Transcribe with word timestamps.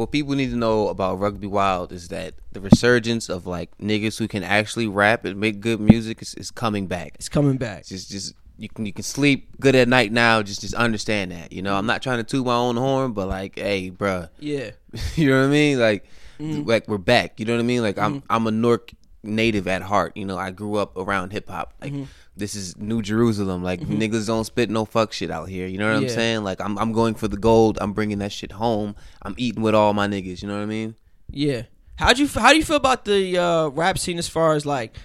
what 0.00 0.10
people 0.12 0.34
need 0.34 0.50
to 0.50 0.56
know 0.56 0.88
about 0.88 1.18
Rugby 1.20 1.46
Wild 1.46 1.92
is 1.92 2.08
that 2.08 2.34
the 2.52 2.60
resurgence 2.60 3.28
of 3.28 3.46
like 3.46 3.76
niggas 3.78 4.18
who 4.18 4.26
can 4.26 4.42
actually 4.42 4.86
rap 4.88 5.24
and 5.26 5.38
make 5.38 5.60
good 5.60 5.78
music 5.78 6.22
is, 6.22 6.34
is 6.34 6.50
coming 6.50 6.86
back. 6.86 7.12
It's 7.16 7.28
coming 7.28 7.58
back. 7.58 7.84
Just 7.86 8.10
just 8.10 8.34
you 8.56 8.68
can 8.70 8.86
you 8.86 8.92
can 8.94 9.02
sleep 9.04 9.60
good 9.60 9.74
at 9.74 9.88
night 9.88 10.10
now. 10.12 10.42
Just 10.42 10.62
just 10.62 10.72
understand 10.74 11.32
that. 11.32 11.52
You 11.52 11.60
know, 11.62 11.74
I'm 11.76 11.86
not 11.86 12.02
trying 12.02 12.16
to 12.18 12.24
toot 12.24 12.46
my 12.46 12.54
own 12.54 12.76
horn, 12.76 13.12
but 13.12 13.28
like, 13.28 13.58
hey, 13.58 13.90
bruh, 13.90 14.30
Yeah. 14.38 14.70
you 15.16 15.28
know 15.30 15.38
what 15.40 15.46
I 15.46 15.50
mean? 15.50 15.78
Like, 15.78 16.04
Mm-hmm. 16.40 16.66
like 16.66 16.88
we're 16.88 16.96
back. 16.96 17.38
You 17.38 17.44
know 17.44 17.52
what 17.52 17.60
I 17.60 17.64
mean? 17.64 17.82
Like 17.82 17.98
I'm 17.98 18.22
I'm 18.30 18.46
a 18.46 18.50
Newark 18.50 18.92
native 19.22 19.68
at 19.68 19.82
heart. 19.82 20.16
You 20.16 20.24
know, 20.24 20.38
I 20.38 20.50
grew 20.52 20.76
up 20.76 20.96
around 20.96 21.32
hip 21.32 21.50
hop. 21.50 21.74
Like 21.82 21.92
Mm-hmm. 21.92 22.04
This 22.40 22.56
is 22.56 22.76
New 22.76 23.02
Jerusalem. 23.02 23.62
Like 23.62 23.80
niggas 23.80 24.26
don't 24.26 24.44
spit 24.44 24.70
no 24.70 24.84
fuck 24.84 25.12
shit 25.12 25.30
out 25.30 25.48
here. 25.48 25.68
You 25.68 25.78
know 25.78 25.86
what 25.86 26.02
I'm 26.02 26.08
saying? 26.08 26.42
Like 26.42 26.60
I'm 26.60 26.76
I'm 26.78 26.92
going 26.92 27.14
for 27.14 27.28
the 27.28 27.36
gold. 27.36 27.78
I'm 27.80 27.92
bringing 27.92 28.18
that 28.18 28.32
shit 28.32 28.52
home. 28.52 28.96
I'm 29.22 29.34
eating 29.36 29.62
with 29.62 29.76
all 29.76 29.92
my 29.92 30.08
niggas. 30.08 30.42
You 30.42 30.48
know 30.48 30.56
what 30.56 30.62
I 30.62 30.66
mean? 30.66 30.96
Yeah. 31.30 31.62
How'd 31.96 32.18
you 32.18 32.26
how 32.26 32.50
do 32.50 32.56
you 32.56 32.64
feel 32.64 32.76
about 32.76 33.04
the 33.04 33.38
uh, 33.38 33.68
rap 33.68 33.98
scene 33.98 34.18
as 34.18 34.28
far 34.28 34.54
as 34.54 34.66
like 34.66 34.96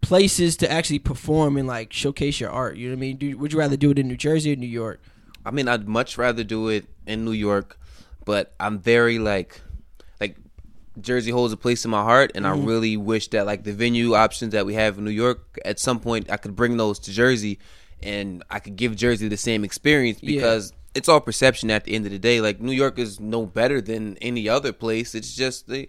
places 0.00 0.56
to 0.58 0.70
actually 0.70 1.00
perform 1.00 1.56
and 1.56 1.66
like 1.66 1.92
showcase 1.92 2.40
your 2.40 2.50
art? 2.50 2.76
You 2.76 2.88
know 2.88 2.94
what 2.94 2.98
I 2.98 3.00
mean? 3.00 3.16
Do, 3.16 3.36
would 3.36 3.52
you 3.52 3.58
rather 3.58 3.76
do 3.76 3.90
it 3.90 3.98
in 3.98 4.08
New 4.08 4.16
Jersey 4.16 4.52
or 4.52 4.56
New 4.56 4.66
York? 4.66 5.02
I 5.44 5.50
mean, 5.50 5.68
I'd 5.68 5.86
much 5.86 6.16
rather 6.16 6.44
do 6.44 6.68
it 6.68 6.86
in 7.06 7.24
New 7.24 7.32
York, 7.32 7.78
but 8.24 8.54
I'm 8.58 8.78
very 8.78 9.18
like 9.18 9.60
Jersey 11.00 11.30
holds 11.30 11.52
a 11.52 11.56
place 11.56 11.84
in 11.84 11.90
my 11.90 12.02
heart, 12.02 12.32
and 12.34 12.46
I 12.46 12.56
really 12.56 12.96
wish 12.96 13.28
that 13.28 13.46
like 13.46 13.64
the 13.64 13.72
venue 13.72 14.14
options 14.14 14.52
that 14.52 14.64
we 14.66 14.74
have 14.74 14.98
in 14.98 15.04
New 15.04 15.10
York, 15.10 15.58
at 15.64 15.78
some 15.78 16.00
point, 16.00 16.30
I 16.30 16.36
could 16.36 16.56
bring 16.56 16.76
those 16.76 16.98
to 17.00 17.10
Jersey, 17.12 17.58
and 18.02 18.42
I 18.50 18.58
could 18.60 18.76
give 18.76 18.96
Jersey 18.96 19.28
the 19.28 19.36
same 19.36 19.64
experience 19.64 20.18
Yeah. 20.22 20.36
because 20.40 20.72
it's 20.94 21.08
all 21.08 21.20
perception 21.20 21.70
at 21.70 21.84
the 21.84 21.94
end 21.94 22.06
of 22.06 22.12
the 22.12 22.18
day. 22.18 22.40
Like 22.40 22.60
New 22.60 22.72
York 22.72 22.98
is 22.98 23.20
no 23.20 23.44
better 23.46 23.80
than 23.82 24.16
any 24.18 24.48
other 24.48 24.72
place. 24.72 25.14
It's 25.14 25.34
just 25.34 25.68
they. 25.68 25.88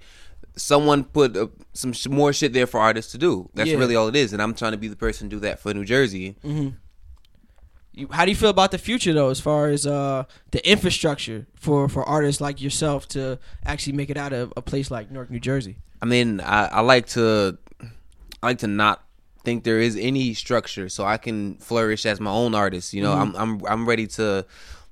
Someone 0.55 1.03
put 1.03 1.37
uh, 1.37 1.47
some 1.73 1.93
sh- 1.93 2.07
more 2.07 2.33
shit 2.33 2.51
there 2.51 2.65
for 2.67 2.79
artists 2.79 3.11
to 3.11 3.17
do. 3.19 3.49
That's 3.53 3.69
Yeah. 3.69 3.77
really 3.77 3.95
all 3.95 4.07
it 4.07 4.15
is, 4.15 4.33
and 4.33 4.41
I'm 4.41 4.55
trying 4.55 4.71
to 4.71 4.77
be 4.77 4.87
the 4.87 4.95
person 4.95 5.29
to 5.29 5.35
do 5.35 5.39
that 5.41 5.59
for 5.59 5.71
New 5.73 5.85
Jersey. 5.85 6.35
You, 7.97 8.07
how 8.11 8.25
do 8.25 8.31
you 8.31 8.35
feel 8.37 8.49
about 8.51 8.69
the 8.71 8.77
future 8.77 9.11
though, 9.11 9.29
as 9.29 9.39
far 9.39 9.69
as 9.69 9.87
uh, 9.87 10.25
the 10.51 10.61
infrastructure 10.69 11.47
for 11.55 11.89
for 11.89 12.03
artists 12.03 12.39
like 12.39 12.61
yourself 12.61 13.07
to 13.09 13.39
actually 13.65 13.93
make 13.93 14.09
it 14.11 14.17
out 14.17 14.33
of 14.33 14.53
a 14.55 14.61
place 14.61 14.91
like 14.91 15.09
Newark, 15.11 15.31
New 15.31 15.39
Jersey? 15.39 15.77
I 16.01 16.05
mean, 16.05 16.39
I, 16.41 16.67
I 16.67 16.81
like 16.81 17.07
to, 17.17 17.57
I 17.81 18.47
like 18.47 18.59
to 18.59 18.67
not 18.67 19.03
think 19.43 19.63
there 19.63 19.79
is 19.79 19.95
any 19.95 20.35
structure, 20.35 20.89
so 20.89 21.05
I 21.05 21.17
can 21.17 21.55
flourish 21.55 22.05
as 22.05 22.19
my 22.19 22.29
own 22.29 22.53
artist. 22.53 22.93
You 22.93 23.01
know, 23.01 23.15
Mm-hmm. 23.15 23.35
I'm 23.35 23.61
I'm 23.61 23.65
I'm 23.65 23.89
ready 23.89 24.05
to 24.07 24.45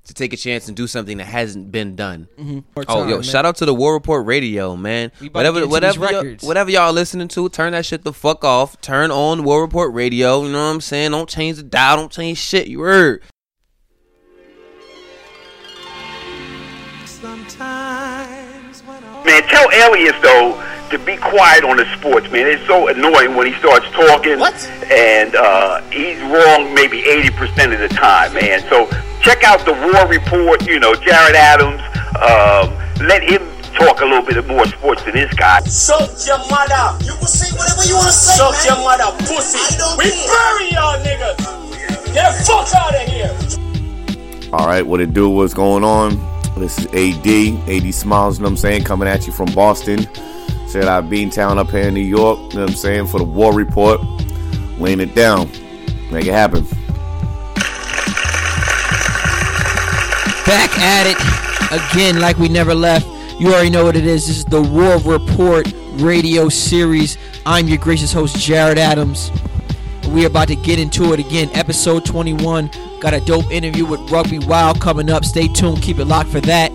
to 0.06 0.14
take 0.14 0.32
a 0.32 0.36
chance 0.36 0.68
and 0.68 0.76
do 0.76 0.86
something 0.86 1.18
that 1.18 1.26
hasn't 1.26 1.70
been 1.70 1.94
done. 1.96 2.28
Mm-hmm. 2.38 2.52
More 2.54 2.62
Oh, 2.88 3.00
time, 3.00 3.08
yo! 3.08 3.14
man. 3.16 3.22
Shout 3.22 3.44
out 3.44 3.56
to 3.56 3.64
the 3.66 3.74
War 3.74 3.92
Report 3.94 4.26
Radio, 4.26 4.76
man. 4.76 5.12
We 5.20 5.26
about 5.28 5.42
to 5.42 5.52
get 5.60 5.68
Whatever, 5.68 5.98
whatever, 5.98 6.12
y'all, 6.12 6.36
whatever 6.48 6.70
y'all 6.70 6.92
listening 6.92 7.28
to, 7.28 7.48
turn 7.48 7.72
that 7.72 7.84
shit 7.86 8.02
the 8.04 8.12
fuck 8.12 8.44
off. 8.44 8.80
Turn 8.80 9.10
on 9.10 9.44
War 9.44 9.60
Report 9.60 9.92
Radio. 9.92 10.42
You 10.44 10.52
know 10.52 10.58
what 10.66 10.74
I'm 10.74 10.80
saying? 10.80 11.10
Don't 11.12 11.28
change 11.28 11.56
the 11.58 11.62
dial. 11.62 11.96
Don't 11.96 12.12
change 12.12 12.38
shit. 12.38 12.66
You 12.68 12.80
heard? 12.80 13.22
Man, 19.24 19.42
tell 19.48 19.70
Alias 19.72 20.14
though 20.22 20.62
to 20.90 20.98
be 20.98 21.16
quiet 21.16 21.64
on 21.64 21.76
the 21.76 21.84
sports, 21.96 22.30
man. 22.30 22.46
It's 22.46 22.66
so 22.66 22.88
annoying 22.88 23.34
when 23.34 23.46
he 23.46 23.54
starts 23.58 23.86
talking. 23.90 24.38
What? 24.38 24.54
And 24.90 25.34
uh, 25.34 25.80
he's 25.90 26.20
wrong 26.22 26.72
maybe 26.74 27.02
80% 27.02 27.72
of 27.74 27.80
the 27.80 27.88
time, 27.94 28.34
man. 28.34 28.60
So 28.68 28.86
check 29.20 29.44
out 29.44 29.64
the 29.64 29.72
War 29.72 30.06
Report, 30.08 30.66
you 30.66 30.78
know, 30.78 30.94
Jared 30.94 31.34
Adams. 31.36 31.80
Um, 32.16 32.72
let 33.06 33.22
him 33.22 33.42
talk 33.74 34.00
a 34.00 34.04
little 34.04 34.22
bit 34.24 34.46
more 34.46 34.66
sports 34.66 35.02
than 35.04 35.14
this 35.14 35.32
guy. 35.34 35.60
Suck 35.60 36.08
your 36.26 36.38
mother. 36.48 37.04
You 37.04 37.12
can 37.18 37.26
say 37.26 37.54
whatever 37.56 37.84
you 37.84 37.94
want 37.96 38.06
to 38.08 38.12
say, 38.12 38.36
Suck 38.36 38.52
man. 38.52 38.66
your 38.66 38.78
mother, 38.84 39.24
pussy. 39.26 39.58
I 39.58 39.78
don't 39.78 39.98
We 39.98 40.10
care. 40.10 40.26
bury 40.32 40.68
y'all 40.72 40.98
niggas. 41.04 42.14
Get 42.14 42.32
the 42.32 42.44
fuck 42.44 42.74
out 42.74 42.94
of 42.94 43.08
here. 43.08 44.50
All 44.52 44.66
right, 44.66 44.86
what 44.86 45.00
it 45.00 45.12
do? 45.12 45.28
What's 45.28 45.52
going 45.54 45.84
on? 45.84 46.16
This 46.56 46.78
is 46.78 46.86
AD, 46.86 47.68
AD 47.68 47.92
Smiles, 47.92 48.38
you 48.38 48.42
know 48.42 48.46
what 48.46 48.50
I'm 48.52 48.56
saying? 48.56 48.84
Coming 48.84 49.08
at 49.08 49.26
you 49.26 49.32
from 49.32 49.52
Boston. 49.52 50.06
Said 50.66 50.84
out 50.84 51.04
Beantown 51.04 51.58
up 51.58 51.70
here 51.70 51.88
in 51.88 51.94
New 51.94 52.00
York, 52.00 52.38
you 52.38 52.58
know 52.58 52.62
what 52.62 52.70
I'm 52.70 52.76
saying? 52.76 53.06
For 53.06 53.18
the 53.18 53.24
War 53.24 53.54
Report. 53.54 54.00
Laying 54.78 55.00
it 55.00 55.14
down. 55.14 55.48
Make 56.10 56.26
it 56.26 56.32
happen. 56.32 56.64
Back 60.44 60.78
at 60.78 61.06
it 61.06 61.16
again, 61.72 62.20
like 62.20 62.38
we 62.38 62.48
never 62.48 62.74
left. 62.74 63.06
You 63.40 63.48
already 63.52 63.70
know 63.70 63.84
what 63.84 63.96
it 63.96 64.06
is. 64.06 64.26
This 64.26 64.38
is 64.38 64.44
the 64.44 64.62
War 64.62 64.98
Report 64.98 65.72
radio 65.94 66.48
series. 66.48 67.16
I'm 67.44 67.68
your 67.68 67.78
gracious 67.78 68.12
host, 68.12 68.36
Jared 68.36 68.78
Adams. 68.78 69.30
We're 70.08 70.28
about 70.28 70.48
to 70.48 70.56
get 70.56 70.78
into 70.78 71.12
it 71.12 71.20
again. 71.20 71.50
Episode 71.54 72.04
21. 72.04 72.70
Got 73.00 73.14
a 73.14 73.20
dope 73.20 73.50
interview 73.50 73.84
with 73.86 74.00
Rugby 74.10 74.38
Wild 74.38 74.80
coming 74.80 75.10
up. 75.10 75.24
Stay 75.24 75.48
tuned. 75.48 75.82
Keep 75.82 75.98
it 75.98 76.06
locked 76.06 76.30
for 76.30 76.40
that. 76.42 76.70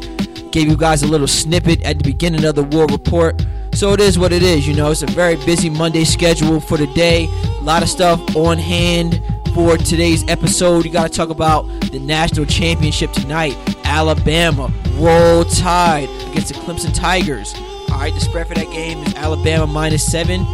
Gave 0.51 0.68
you 0.68 0.78
guys 0.78 1.01
a 1.03 1.07
little 1.07 1.28
snippet 1.28 1.81
at 1.84 1.97
the 1.97 2.03
beginning 2.03 2.44
of 2.46 2.56
the 2.56 2.63
War 2.63 2.85
Report. 2.88 3.44
So 3.73 3.93
it 3.93 3.99
is 3.99 4.19
what 4.19 4.31
it 4.31 4.43
is. 4.43 4.67
You 4.67 4.75
know, 4.75 4.91
it's 4.91 5.01
a 5.01 5.07
very 5.07 5.37
busy 5.37 5.69
Monday 5.69 6.03
schedule 6.03 6.59
for 6.59 6.77
the 6.77 6.87
day. 6.87 7.27
A 7.43 7.63
lot 7.63 7.81
of 7.83 7.89
stuff 7.89 8.35
on 8.35 8.57
hand 8.57 9.21
for 9.53 9.77
today's 9.77 10.27
episode. 10.27 10.85
You 10.85 10.91
got 10.91 11.11
to 11.11 11.17
talk 11.17 11.29
about 11.29 11.63
the 11.91 11.99
national 11.99 12.45
championship 12.45 13.11
tonight. 13.11 13.57
Alabama 13.85 14.71
roll 14.95 15.43
tide 15.45 16.09
against 16.29 16.49
the 16.49 16.53
Clemson 16.55 16.93
Tigers. 16.93 17.53
All 17.91 17.99
right, 17.99 18.13
the 18.13 18.19
spread 18.21 18.47
for 18.47 18.53
that 18.53 18.71
game 18.71 18.99
is 18.99 19.13
Alabama 19.15 19.67
minus 19.67 20.09
seven. 20.09 20.45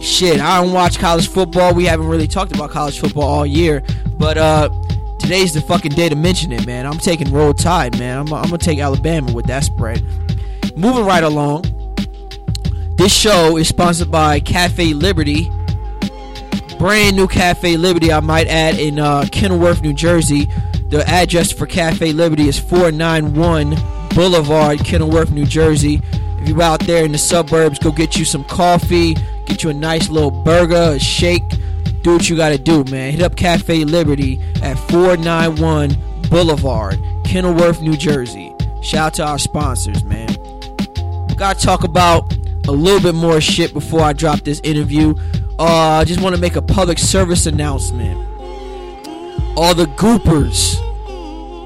Shit, 0.00 0.40
I 0.40 0.62
don't 0.62 0.72
watch 0.72 0.98
college 0.98 1.28
football. 1.28 1.74
We 1.74 1.84
haven't 1.84 2.08
really 2.08 2.26
talked 2.26 2.52
about 2.54 2.70
college 2.70 2.98
football 2.98 3.24
all 3.24 3.46
year, 3.46 3.82
but 4.18 4.38
uh, 4.38 4.70
today's 5.18 5.52
the 5.52 5.60
fucking 5.60 5.92
day 5.92 6.08
to 6.08 6.16
mention 6.16 6.52
it, 6.52 6.66
man. 6.66 6.86
I'm 6.86 6.98
taking 6.98 7.30
roll 7.32 7.52
tide, 7.52 7.98
man. 7.98 8.18
I'm, 8.18 8.32
I'm 8.32 8.44
gonna 8.44 8.58
take 8.58 8.78
Alabama 8.78 9.32
with 9.32 9.46
that 9.46 9.62
spread. 9.62 10.02
Moving 10.76 11.04
right 11.04 11.22
along. 11.22 11.64
This 13.00 13.14
show 13.14 13.56
is 13.56 13.66
sponsored 13.66 14.10
by 14.10 14.40
Cafe 14.40 14.92
Liberty 14.92 15.50
brand 16.80 17.14
new 17.14 17.28
Cafe 17.28 17.76
Liberty, 17.76 18.10
I 18.10 18.20
might 18.20 18.46
add, 18.46 18.78
in 18.78 18.98
uh, 18.98 19.26
Kenilworth, 19.30 19.82
New 19.82 19.92
Jersey. 19.92 20.48
The 20.88 21.04
address 21.06 21.52
for 21.52 21.66
Cafe 21.66 22.12
Liberty 22.12 22.48
is 22.48 22.58
491 22.58 23.76
Boulevard, 24.14 24.78
Kenilworth, 24.78 25.30
New 25.30 25.44
Jersey. 25.44 26.00
If 26.40 26.48
you're 26.48 26.62
out 26.62 26.80
there 26.80 27.04
in 27.04 27.12
the 27.12 27.18
suburbs, 27.18 27.78
go 27.78 27.92
get 27.92 28.18
you 28.18 28.24
some 28.24 28.44
coffee, 28.44 29.14
get 29.44 29.62
you 29.62 29.68
a 29.68 29.74
nice 29.74 30.08
little 30.08 30.30
burger, 30.30 30.94
a 30.94 30.98
shake. 30.98 31.42
Do 32.02 32.14
what 32.14 32.30
you 32.30 32.36
gotta 32.36 32.56
do, 32.56 32.82
man. 32.84 33.12
Hit 33.12 33.20
up 33.22 33.36
Cafe 33.36 33.84
Liberty 33.84 34.40
at 34.62 34.78
491 34.90 35.96
Boulevard, 36.30 36.98
Kenilworth, 37.24 37.82
New 37.82 37.96
Jersey. 37.96 38.54
Shout 38.82 39.06
out 39.06 39.14
to 39.14 39.24
our 39.24 39.38
sponsors, 39.38 40.02
man. 40.04 40.28
Gotta 41.36 41.60
talk 41.60 41.84
about 41.84 42.39
a 42.70 42.72
little 42.72 43.00
bit 43.00 43.16
more 43.16 43.40
shit 43.40 43.74
before 43.74 44.00
I 44.00 44.12
drop 44.12 44.42
this 44.42 44.60
interview. 44.60 45.16
Uh, 45.58 45.98
I 46.00 46.04
just 46.04 46.20
want 46.20 46.36
to 46.36 46.40
make 46.40 46.54
a 46.54 46.62
public 46.62 47.00
service 47.00 47.46
announcement. 47.46 48.16
All 49.56 49.74
the 49.74 49.86
goopers, 49.98 50.76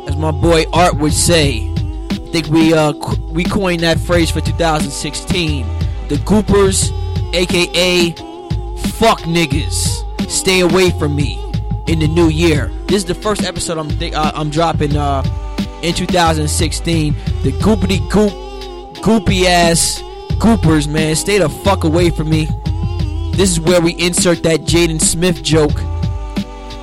as 0.09 0.17
my 0.17 0.31
boy 0.31 0.65
Art 0.73 0.97
would 0.97 1.13
say, 1.13 1.71
I 2.11 2.17
think 2.33 2.47
we 2.49 2.73
uh 2.73 2.93
we 3.31 3.45
coined 3.45 3.83
that 3.83 4.01
phrase 4.01 4.31
for 4.31 4.41
2016. 4.41 5.67
The 6.09 6.17
goopers, 6.17 6.91
aka 7.35 8.11
fuck 8.95 9.21
niggas, 9.21 10.31
stay 10.31 10.61
away 10.61 10.91
from 10.99 11.15
me 11.15 11.39
in 11.87 11.99
the 11.99 12.09
new 12.09 12.29
year. 12.29 12.73
This 12.87 12.97
is 12.97 13.05
the 13.05 13.15
first 13.15 13.45
episode 13.45 13.77
I'm 13.77 13.91
thi- 13.91 14.15
uh, 14.15 14.33
I'm 14.35 14.49
dropping 14.49 14.97
uh 14.97 15.23
in 15.83 15.93
2016. 15.93 17.13
The 17.43 17.53
goopity 17.61 18.01
goop 18.11 18.33
goopy 19.05 19.45
ass 19.45 20.03
goopers, 20.45 20.87
man, 20.87 21.17
stay 21.17 21.39
the 21.39 21.49
fuck 21.49 21.85
away 21.85 22.11
from 22.11 22.29
me. 22.29 22.45
This 23.33 23.51
is 23.51 23.59
where 23.59 23.81
we 23.81 23.93
insert 23.93 24.43
that 24.43 24.61
Jaden 24.61 25.01
Smith 25.01 25.43
joke 25.43 25.75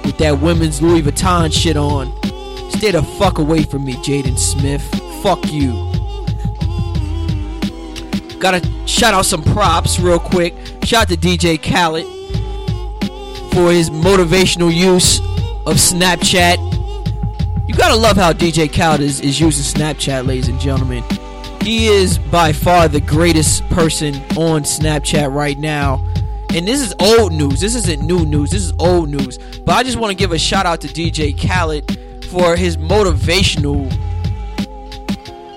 with 0.03 0.17
that 0.17 0.39
women's 0.41 0.81
Louis 0.81 1.03
Vuitton 1.03 1.53
shit 1.53 1.77
on. 1.77 2.07
Stay 2.71 2.89
the 2.89 3.03
fuck 3.19 3.37
away 3.37 3.61
from 3.61 3.85
me, 3.85 3.93
Jaden 3.97 4.35
Smith. 4.39 4.81
Fuck 5.21 5.51
you. 5.51 5.73
Gotta 8.39 8.67
shout 8.87 9.13
out 9.13 9.27
some 9.27 9.43
props 9.43 9.99
real 9.99 10.17
quick. 10.17 10.55
Shout 10.83 11.03
out 11.03 11.09
to 11.09 11.17
DJ 11.17 11.61
Khaled 11.61 12.07
for 13.53 13.71
his 13.71 13.91
motivational 13.91 14.73
use 14.73 15.19
of 15.67 15.77
Snapchat. 15.77 16.57
You 17.67 17.75
gotta 17.75 17.95
love 17.95 18.17
how 18.17 18.33
DJ 18.33 18.73
Khaled 18.73 19.01
is, 19.01 19.21
is 19.21 19.39
using 19.39 19.81
Snapchat, 19.81 20.25
ladies 20.25 20.47
and 20.47 20.59
gentlemen. 20.59 21.03
He 21.63 21.87
is 21.87 22.17
by 22.17 22.53
far 22.53 22.87
the 22.87 23.01
greatest 23.01 23.67
person 23.69 24.15
on 24.37 24.63
Snapchat 24.63 25.33
right 25.33 25.57
now. 25.57 26.05
And 26.49 26.67
this 26.67 26.81
is 26.81 26.93
old 26.99 27.31
news. 27.33 27.61
This 27.61 27.75
isn't 27.75 28.01
new 28.01 28.25
news. 28.25 28.51
This 28.51 28.63
is 28.63 28.73
old 28.79 29.09
news. 29.09 29.37
But 29.37 29.73
I 29.73 29.83
just 29.83 29.97
want 29.97 30.11
to 30.11 30.15
give 30.15 30.31
a 30.31 30.39
shout 30.39 30.65
out 30.65 30.81
to 30.81 30.87
DJ 30.87 31.37
Khaled 31.37 32.25
for 32.25 32.55
his 32.55 32.77
motivational 32.77 33.89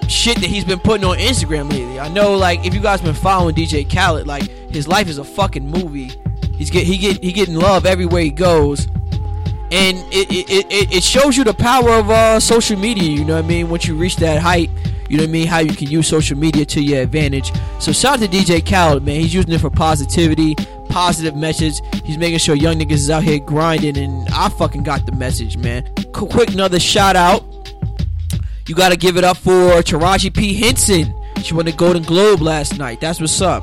shit 0.09 0.39
that 0.41 0.47
he's 0.47 0.65
been 0.65 0.79
putting 0.79 1.05
on 1.05 1.17
Instagram 1.17 1.71
lately. 1.71 1.99
I 1.99 2.09
know, 2.09 2.37
like, 2.37 2.65
if 2.65 2.75
you 2.75 2.81
guys 2.81 3.01
been 3.01 3.15
following 3.15 3.55
DJ 3.55 3.91
Khaled, 3.91 4.27
like, 4.27 4.43
his 4.71 4.87
life 4.87 5.09
is 5.09 5.19
a 5.19 5.25
fucking 5.25 5.69
movie. 5.69 6.13
He's 6.57 6.71
get 6.71 6.87
he 6.87 6.99
get 6.99 7.23
he 7.23 7.33
getting 7.33 7.57
love 7.57 7.85
everywhere 7.87 8.23
he 8.23 8.31
goes, 8.31 8.87
and 9.73 9.99
it 10.13 10.31
it, 10.31 10.67
it, 10.71 10.95
it 10.97 11.03
shows 11.03 11.37
you 11.37 11.45
the 11.45 11.55
power 11.55 11.91
of 11.91 12.11
uh, 12.11 12.39
social 12.39 12.79
media. 12.79 13.09
You 13.09 13.25
know 13.25 13.35
what 13.35 13.45
I 13.45 13.49
mean? 13.49 13.69
Once 13.69 13.87
you 13.87 13.97
reach 13.97 14.17
that 14.17 14.41
height, 14.41 14.71
you 15.15 15.19
know 15.19 15.27
what 15.27 15.29
I 15.29 15.33
mean? 15.33 15.47
How 15.47 15.59
you 15.61 15.73
can 15.73 15.89
use 15.89 16.09
social 16.09 16.37
media 16.37 16.65
to 16.65 16.83
your 16.83 17.01
advantage. 17.01 17.53
So 17.79 17.93
shout 17.93 18.15
out 18.15 18.29
to 18.29 18.37
DJ 18.37 18.69
Khaled, 18.69 19.05
man. 19.05 19.21
He's 19.21 19.33
using 19.33 19.53
it 19.53 19.61
for 19.61 19.71
positivity, 19.71 20.57
positive 20.89 21.37
message. 21.37 21.75
He's 22.05 22.19
making 22.19 22.39
sure 22.39 22.57
young 22.57 22.81
niggas 22.81 22.95
is 22.95 23.11
out 23.11 23.23
here 23.23 23.39
grinding, 23.39 23.97
and 23.97 24.29
I 24.31 24.49
fucking 24.49 24.83
got 24.83 25.07
the 25.07 25.13
message, 25.13 25.57
man. 25.57 25.85
Qu- 26.13 26.27
quick 26.27 26.51
another 26.53 26.81
shout 26.81 27.15
out. 27.15 27.45
You 28.67 28.75
gotta 28.75 28.97
give 28.97 29.17
it 29.17 29.23
up 29.23 29.37
for 29.37 29.83
Taraji 29.83 30.35
P 30.35 30.53
Henson. 30.53 31.15
She 31.45 31.55
won 31.55 31.67
the 31.67 31.73
Golden 31.73 32.03
Globe 32.03 32.41
last 32.41 32.77
night. 32.77 33.01
That's 33.01 33.21
what's 33.21 33.41
up. 33.41 33.63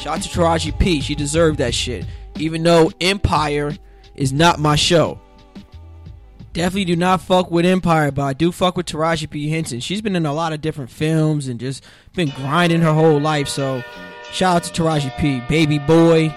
Shout 0.00 0.16
out 0.16 0.22
to 0.22 0.28
Taraji 0.28 0.76
P. 0.76 1.00
She 1.00 1.14
deserved 1.14 1.58
that 1.58 1.72
shit. 1.72 2.04
Even 2.34 2.64
though 2.64 2.90
Empire 3.00 3.76
is 4.16 4.32
not 4.32 4.58
my 4.58 4.74
show. 4.74 5.20
Definitely 6.54 6.84
do 6.84 6.94
not 6.94 7.20
fuck 7.20 7.50
with 7.50 7.66
Empire, 7.66 8.12
but 8.12 8.22
I 8.22 8.32
do 8.32 8.52
fuck 8.52 8.76
with 8.76 8.86
Taraji 8.86 9.28
P. 9.28 9.50
Henson. 9.50 9.80
She's 9.80 10.00
been 10.00 10.14
in 10.14 10.24
a 10.24 10.32
lot 10.32 10.52
of 10.52 10.60
different 10.60 10.88
films 10.88 11.48
and 11.48 11.58
just 11.58 11.82
been 12.14 12.28
grinding 12.28 12.80
her 12.80 12.94
whole 12.94 13.20
life. 13.20 13.48
So 13.48 13.82
shout 14.30 14.56
out 14.56 14.62
to 14.62 14.82
Taraji 14.82 15.18
P. 15.18 15.40
Baby 15.48 15.80
Boy. 15.80 16.32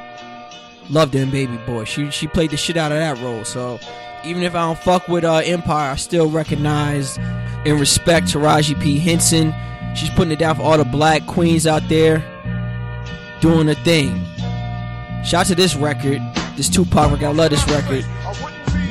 Loved 0.90 1.14
him, 1.14 1.30
Baby 1.30 1.58
Boy. 1.68 1.84
She 1.84 2.10
she 2.10 2.26
played 2.26 2.50
the 2.50 2.58
shit 2.58 2.78
out 2.78 2.92
of 2.92 2.98
that 2.98 3.24
role. 3.24 3.46
So 3.46 3.80
even 4.26 4.42
if 4.42 4.56
I 4.56 4.66
don't 4.66 4.80
fuck 4.80 5.08
with 5.08 5.24
uh, 5.24 5.42
Empire, 5.46 5.92
I 5.92 5.96
still 5.98 6.32
recognize 6.32 7.20
and 7.20 7.80
respect 7.80 8.26
Taraji 8.26 8.82
P. 8.82 8.98
Henson. 8.98 9.54
She's 9.96 10.10
putting 10.10 10.32
it 10.32 10.40
down 10.40 10.56
for 10.56 10.64
all 10.64 10.80
the 10.80 10.86
black 10.86 11.28
queens 11.28 11.68
out 11.68 11.88
there 11.90 12.24
doing 13.40 13.70
a 13.70 13.76
thing. 13.76 14.20
Shout 15.24 15.42
out 15.42 15.46
to 15.48 15.56
this 15.56 15.76
record, 15.76 16.24
this 16.56 16.70
Tupac 16.70 17.12
record. 17.12 17.26
I 17.26 17.32
love 17.32 17.52
this 17.52 17.68
record. 17.68 18.04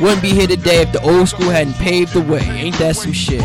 Wouldn't 0.00 0.22
be 0.22 0.30
here 0.30 0.46
today 0.46 0.82
if 0.82 0.92
the 0.92 1.00
old 1.02 1.28
school 1.28 1.50
hadn't 1.50 1.74
paved 1.74 2.12
the 2.12 2.20
way. 2.20 2.40
Ain't 2.40 2.78
that 2.78 2.96
some 2.96 3.12
shit? 3.12 3.42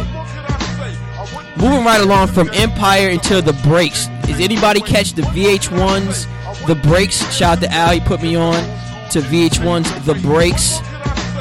Moving 1.58 1.86
right 1.86 2.02
along 2.02 2.28
from 2.28 2.50
Empire 2.54 3.10
until 3.10 3.42
the 3.42 3.54
breaks. 3.64 4.08
Is 4.28 4.40
anybody 4.40 4.82
catch 4.82 5.14
the 5.14 5.22
VH1's 5.24 6.28
The 6.66 6.76
Breaks? 6.76 7.18
Shout 7.34 7.58
out 7.58 7.64
to 7.64 7.72
Al, 7.72 7.92
he 7.92 8.00
put 8.00 8.22
me 8.22 8.36
on 8.36 8.56
to 9.12 9.20
VH1's 9.22 10.06
The 10.06 10.16
Breaks. 10.16 10.80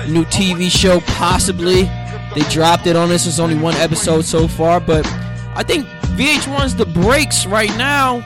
New 0.08 0.25
TV 0.26 0.70
show, 0.70 1.00
possibly. 1.00 1.84
They 2.34 2.42
dropped 2.50 2.87
it 2.87 2.96
on 2.96 3.10
us. 3.10 3.26
It's 3.26 3.38
only 3.38 3.56
one 3.56 3.75
episode 3.75 4.25
so 4.25 4.46
far, 4.46 4.81
but 4.81 5.06
I 5.54 5.62
think 5.62 5.87
VH1's 6.16 6.75
The 6.75 6.87
Breaks 6.87 7.46
right 7.46 7.75
now 7.76 8.20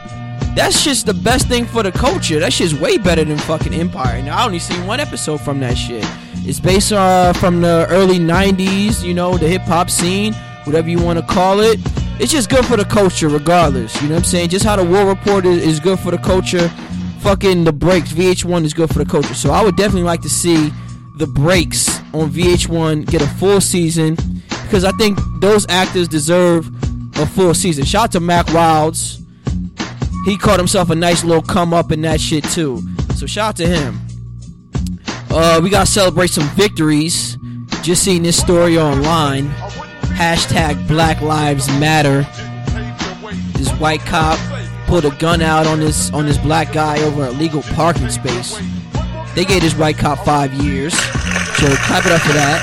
that's 0.55 0.84
just 0.84 1.06
the 1.06 1.14
best 1.14 1.49
thing 1.49 1.64
for 1.64 1.82
the 1.82 1.90
culture. 1.90 2.38
That 2.38 2.52
shit's 2.52 2.75
way 2.75 2.96
better 2.96 3.25
than 3.25 3.38
fucking 3.38 3.75
Empire. 3.75 4.22
Now 4.22 4.38
I 4.38 4.46
only 4.46 4.61
seen 4.61 4.87
one 4.87 5.00
episode 5.00 5.40
from 5.40 5.58
that 5.61 5.76
shit. 5.76 6.06
It's 6.46 6.61
based 6.61 6.93
uh, 6.93 7.32
from 7.32 7.61
the 7.61 7.87
early 7.91 8.19
'90s, 8.19 9.02
you 9.02 9.14
know, 9.14 9.37
the 9.37 9.49
hip 9.49 9.62
hop 9.62 9.91
scene, 9.91 10.35
whatever 10.64 10.88
you 10.88 10.99
want 11.00 11.19
to 11.19 11.25
call 11.26 11.61
it. 11.61 11.81
It's 12.20 12.31
just 12.31 12.49
good 12.49 12.64
for 12.64 12.76
the 12.76 12.85
culture, 12.85 13.29
regardless. 13.29 13.94
You 14.00 14.08
know 14.08 14.14
what 14.14 14.19
I'm 14.20 14.25
saying? 14.25 14.50
Just 14.50 14.64
how 14.64 14.76
the 14.76 14.85
War 14.85 15.06
Report 15.06 15.44
is, 15.44 15.64
is 15.64 15.81
good 15.81 15.99
for 15.99 16.11
the 16.11 16.19
culture. 16.19 16.69
Fucking 17.20 17.64
the 17.64 17.73
breaks, 17.73 18.12
VH1 18.12 18.64
is 18.64 18.75
good 18.75 18.91
for 18.93 18.99
the 18.99 19.11
culture. 19.11 19.35
So 19.35 19.50
I 19.50 19.62
would 19.64 19.76
definitely 19.76 20.02
like 20.02 20.20
to 20.23 20.29
see 20.29 20.70
the 21.17 21.26
breaks 21.26 21.99
on 22.12 22.31
VH1 22.31 23.06
get 23.06 23.23
a 23.23 23.26
full 23.26 23.61
season 23.61 24.17
because 24.49 24.85
I 24.85 24.93
think 24.93 25.19
those 25.40 25.67
actors 25.69 26.06
deserve 26.06 26.69
a 27.17 27.26
full 27.26 27.55
season. 27.55 27.85
Shout 27.85 28.05
out 28.05 28.12
to 28.12 28.20
Mack 28.20 28.52
Wilds 28.52 29.25
he 30.25 30.38
caught 30.38 30.58
himself 30.58 30.88
a 30.88 30.94
nice 30.94 31.23
little 31.23 31.43
come 31.43 31.75
up 31.75 31.93
in 31.93 32.00
that 32.02 32.20
shit 32.20 32.44
too. 32.44 32.82
So 33.17 33.26
shout 33.26 33.50
out 33.50 33.56
to 33.56 33.67
him. 33.67 34.00
Uh, 35.37 35.59
we 35.61 35.69
gotta 35.69 35.85
celebrate 35.85 36.31
some 36.31 36.49
victories. 36.51 37.37
Just 37.83 38.05
seen 38.05 38.23
this 38.23 38.39
story 38.39 38.79
online. 38.79 39.49
Hashtag 40.15 40.87
Black 40.87 41.21
Lives 41.23 41.67
Matter. 41.81 42.25
This 43.59 43.69
white 43.81 43.99
cop 44.03 44.39
pulled 44.87 45.05
a 45.05 45.11
gun 45.17 45.43
out 45.43 45.67
on 45.67 45.81
this 45.81 46.13
on 46.13 46.25
this 46.25 46.39
black 46.39 46.73
guy 46.73 47.03
over 47.03 47.25
a 47.25 47.33
legal 47.33 47.63
parking 47.75 48.11
space. 48.11 48.57
They 49.35 49.45
gave 49.45 49.63
this 49.63 49.75
white 49.75 49.99
cop 49.99 50.25
five 50.25 50.55
years. 50.55 50.95
So 50.95 51.67
clap 51.79 52.07
it 52.07 52.13
up 52.13 52.21
for 52.21 52.33
that. 52.35 52.63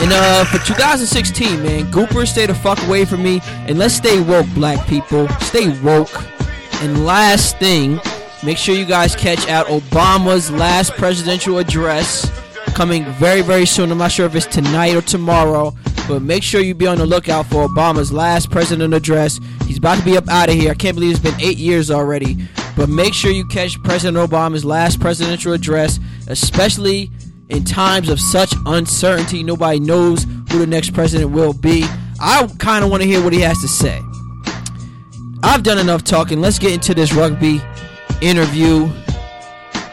And 0.00 0.12
uh, 0.12 0.44
for 0.46 0.58
2016, 0.66 1.62
man, 1.62 1.84
Gooper, 1.92 2.26
stay 2.26 2.46
the 2.46 2.54
fuck 2.54 2.82
away 2.88 3.04
from 3.04 3.22
me, 3.22 3.40
and 3.44 3.78
let's 3.78 3.94
stay 3.94 4.20
woke, 4.20 4.48
black 4.54 4.88
people. 4.88 5.28
Stay 5.38 5.68
woke. 5.82 6.10
And 6.82 7.06
last 7.06 7.58
thing, 7.58 8.00
make 8.42 8.58
sure 8.58 8.74
you 8.74 8.84
guys 8.84 9.16
catch 9.16 9.48
out 9.48 9.66
Obama's 9.66 10.50
last 10.50 10.92
presidential 10.92 11.58
address 11.58 12.30
coming 12.74 13.04
very, 13.12 13.42
very 13.42 13.66
soon. 13.66 13.90
I'm 13.90 13.98
not 13.98 14.12
sure 14.12 14.26
if 14.26 14.34
it's 14.34 14.46
tonight 14.46 14.94
or 14.94 15.02
tomorrow, 15.02 15.74
but 16.06 16.22
make 16.22 16.42
sure 16.42 16.60
you 16.60 16.74
be 16.74 16.86
on 16.86 16.98
the 16.98 17.06
lookout 17.06 17.46
for 17.46 17.66
Obama's 17.66 18.12
last 18.12 18.50
president 18.50 18.94
address. 18.94 19.40
He's 19.66 19.78
about 19.78 19.98
to 19.98 20.04
be 20.04 20.16
up 20.16 20.28
out 20.28 20.48
of 20.48 20.54
here. 20.54 20.70
I 20.70 20.74
can't 20.74 20.94
believe 20.94 21.10
it's 21.10 21.20
been 21.20 21.40
eight 21.40 21.58
years 21.58 21.90
already. 21.90 22.36
But 22.76 22.88
make 22.88 23.12
sure 23.12 23.32
you 23.32 23.44
catch 23.46 23.82
President 23.82 24.16
Obama's 24.16 24.64
last 24.64 25.00
presidential 25.00 25.52
address, 25.52 25.98
especially 26.28 27.10
in 27.48 27.64
times 27.64 28.08
of 28.08 28.20
such 28.20 28.54
uncertainty, 28.66 29.42
nobody 29.42 29.80
knows 29.80 30.24
who 30.50 30.60
the 30.60 30.66
next 30.66 30.94
president 30.94 31.32
will 31.32 31.52
be. 31.52 31.84
I 32.20 32.48
kind 32.58 32.84
of 32.84 32.90
want 32.90 33.02
to 33.02 33.08
hear 33.08 33.22
what 33.22 33.32
he 33.32 33.40
has 33.40 33.60
to 33.62 33.68
say. 33.68 34.00
I've 35.42 35.64
done 35.64 35.78
enough 35.78 36.04
talking. 36.04 36.40
Let's 36.40 36.58
get 36.60 36.72
into 36.72 36.94
this 36.94 37.12
rugby 37.12 37.60
interview. 38.20 38.90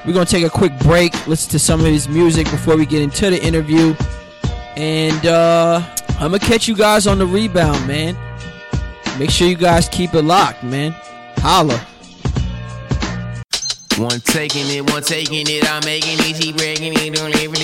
We're 0.06 0.14
going 0.14 0.26
to 0.26 0.32
take 0.32 0.46
a 0.46 0.50
quick 0.50 0.78
break, 0.80 1.28
listen 1.28 1.50
to 1.52 1.60
some 1.60 1.80
of 1.80 1.88
his 1.88 2.08
music 2.08 2.50
before 2.52 2.78
we 2.78 2.86
get 2.86 3.02
into 3.02 3.30
the 3.30 3.44
interview. 3.44 3.96
And 4.76 5.26
uh, 5.26 5.82
I'm 6.20 6.30
going 6.30 6.40
to 6.40 6.46
catch 6.46 6.68
you 6.68 6.76
guys 6.76 7.08
on 7.08 7.18
the 7.18 7.26
rebound, 7.26 7.88
man. 7.88 8.16
Make 9.18 9.32
sure 9.32 9.48
you 9.48 9.56
guys 9.56 9.90
keep 9.90 10.14
it 10.14 10.22
locked, 10.22 10.64
man. 10.64 10.94
Holla. 11.38 11.80
One 13.98 14.20
taking 14.20 14.68
it, 14.68 14.92
one 14.92 15.04
taking 15.04 15.48
it, 15.48 15.72
I'm 15.72 15.84
making 15.86 16.20
it, 16.20 16.36
she 16.36 16.52
breaking 16.52 16.94
it, 16.96 17.14
don't 17.16 17.34
leave 17.34 17.54
it. 17.54 17.56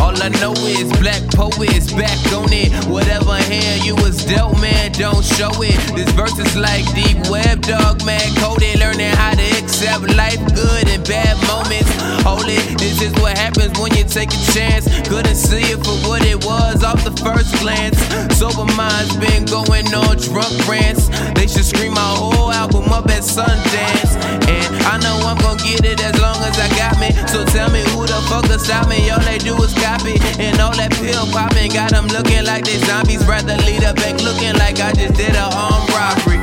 All 0.00 0.14
I 0.22 0.28
know 0.40 0.52
is 0.66 0.90
black 1.00 1.22
poets 1.34 1.92
back 1.92 2.18
on 2.32 2.52
it. 2.52 2.72
Whatever 2.86 3.34
hand 3.34 3.84
you 3.84 3.94
was 3.96 4.24
dealt, 4.24 4.60
man, 4.60 4.92
don't 4.92 5.24
show 5.24 5.50
it. 5.62 5.78
This 5.94 6.10
verse 6.12 6.38
is 6.38 6.56
like 6.56 6.84
deep 6.94 7.18
web, 7.30 7.62
dog, 7.62 8.04
man, 8.04 8.22
coded. 8.36 8.78
Learning 8.78 9.12
how 9.14 9.34
to 9.34 9.48
accept 9.58 10.02
life, 10.16 10.40
good 10.54 10.88
and 10.88 11.06
bad 11.06 11.36
moments. 11.46 11.90
Hold 12.24 12.48
it, 12.48 12.78
this 12.78 13.02
is 13.02 13.12
what 13.20 13.36
happens 13.38 13.78
when 13.78 13.94
you 13.96 14.04
take 14.04 14.30
a 14.30 14.42
chance. 14.52 14.86
Couldn't 15.08 15.36
see 15.36 15.72
it 15.72 15.78
for 15.84 15.96
what 16.08 16.24
it 16.24 16.44
was 16.44 16.84
off 16.84 17.02
the 17.04 17.14
first 17.22 17.54
glance. 17.62 17.98
Sober 18.36 18.66
minds 18.74 19.16
been 19.16 19.44
going 19.46 19.86
on 19.94 20.16
drunk 20.18 20.52
rants. 20.68 21.08
They 21.34 21.46
should 21.46 21.64
scream 21.64 21.94
my 21.94 22.12
whole 22.18 22.52
album 22.52 22.90
up 22.90 23.06
at 23.08 23.22
Sundance. 23.22 24.14
And 24.48 24.68
I 24.84 24.98
know 24.98 25.16
I'm 25.26 25.38
gonna 25.38 25.62
get 25.62 25.84
it 25.84 26.02
as 26.02 26.17
as 26.48 26.56
I 26.58 26.68
got 26.72 26.96
me. 26.96 27.12
So 27.28 27.44
tell 27.44 27.70
me 27.70 27.84
who 27.92 28.08
the 28.08 28.16
fuck 28.28 28.48
will 28.48 28.58
stop 28.58 28.88
me? 28.88 29.10
All 29.10 29.20
they 29.20 29.38
do 29.38 29.54
is 29.62 29.74
copy. 29.76 30.16
And 30.40 30.56
all 30.60 30.74
that 30.76 30.92
pill 30.96 31.28
popping 31.28 31.70
got 31.72 31.92
them 31.92 32.08
looking 32.08 32.44
like 32.44 32.64
they 32.64 32.80
zombies. 32.88 33.24
Rather 33.28 33.56
lead 33.68 33.84
a 33.84 33.92
bank 33.94 34.24
looking 34.24 34.56
like 34.56 34.80
I 34.80 34.92
just 34.92 35.14
did 35.14 35.36
a 35.36 35.46
armed 35.52 35.88
robbery. 35.92 36.40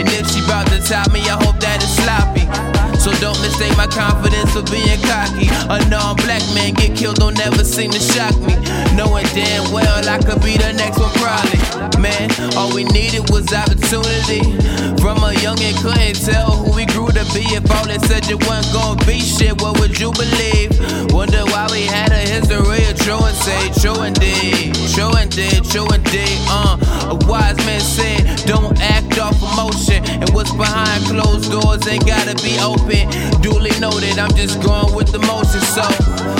And 0.00 0.08
if 0.08 0.24
she 0.32 0.40
bout 0.48 0.66
to 0.72 0.80
top 0.80 1.12
me, 1.12 1.20
I 1.28 1.36
hope 1.36 1.60
that 1.60 1.84
it's 1.84 1.92
sloppy. 2.00 2.48
So 2.96 3.10
don't 3.18 3.38
mistake 3.42 3.76
my 3.76 3.86
confidence 3.86 4.54
for 4.54 4.62
being 4.70 5.00
cocky. 5.04 5.50
A 5.68 5.82
non-black 5.90 6.42
man 6.54 6.72
get 6.74 6.96
killed 6.96 7.16
don't 7.16 7.36
never 7.36 7.64
seem 7.64 7.90
to 7.90 8.00
shock 8.00 8.34
me. 8.40 8.54
Knowing 8.94 9.26
damn 9.34 9.72
well 9.72 10.08
I 10.08 10.18
could 10.18 10.40
be 10.40 10.56
the 10.56 10.72
next 10.72 10.98
one 10.98 11.10
probably. 11.18 11.60
Man, 12.00 12.30
all 12.56 12.72
we 12.72 12.84
needed 12.84 13.28
was 13.28 13.52
opportunity. 13.52 14.42
From 15.02 15.18
a 15.18 15.34
youngin' 15.42 15.74
couldn't 15.82 16.14
tell 16.22 16.50
who 16.54 16.74
we 16.76 16.86
grew 16.86 17.08
to 17.10 17.24
be. 17.34 17.42
If 17.50 17.68
all 17.74 17.86
they 17.86 17.98
said 18.06 18.26
you 18.30 18.38
wasn't 18.46 18.72
gonna 18.72 19.04
be 19.04 19.18
shit, 19.42 19.60
what 19.60 19.78
would 19.80 19.98
you 19.98 20.12
believe? 20.12 20.70
Wonder 21.12 21.44
why 21.52 21.66
we 21.70 21.82
had 21.82 22.12
a 22.12 22.22
history 22.22 22.84
of 22.90 22.98
say 23.42 23.70
true 23.80 24.02
indeed. 24.02 24.74
true 24.94 25.14
indeed, 25.18 25.64
true 25.64 25.88
indeed. 25.90 26.38
Uh, 26.48 26.78
a 27.10 27.14
wise 27.26 27.56
man 27.66 27.80
said, 27.80 28.22
don't 28.46 28.78
act 28.80 29.18
off 29.18 29.36
emotion. 29.42 30.04
And 30.22 30.30
what's 30.30 30.52
behind 30.52 31.04
closed 31.06 31.50
doors 31.50 31.86
ain't 31.88 32.06
gotta 32.06 32.34
be 32.42 32.58
open. 32.60 33.08
Duly 33.42 33.74
noted, 33.80 34.18
I'm 34.18 34.34
just 34.34 34.62
going 34.62 34.94
with 34.94 35.10
the 35.10 35.18
motion. 35.18 35.62
So, 35.74 35.84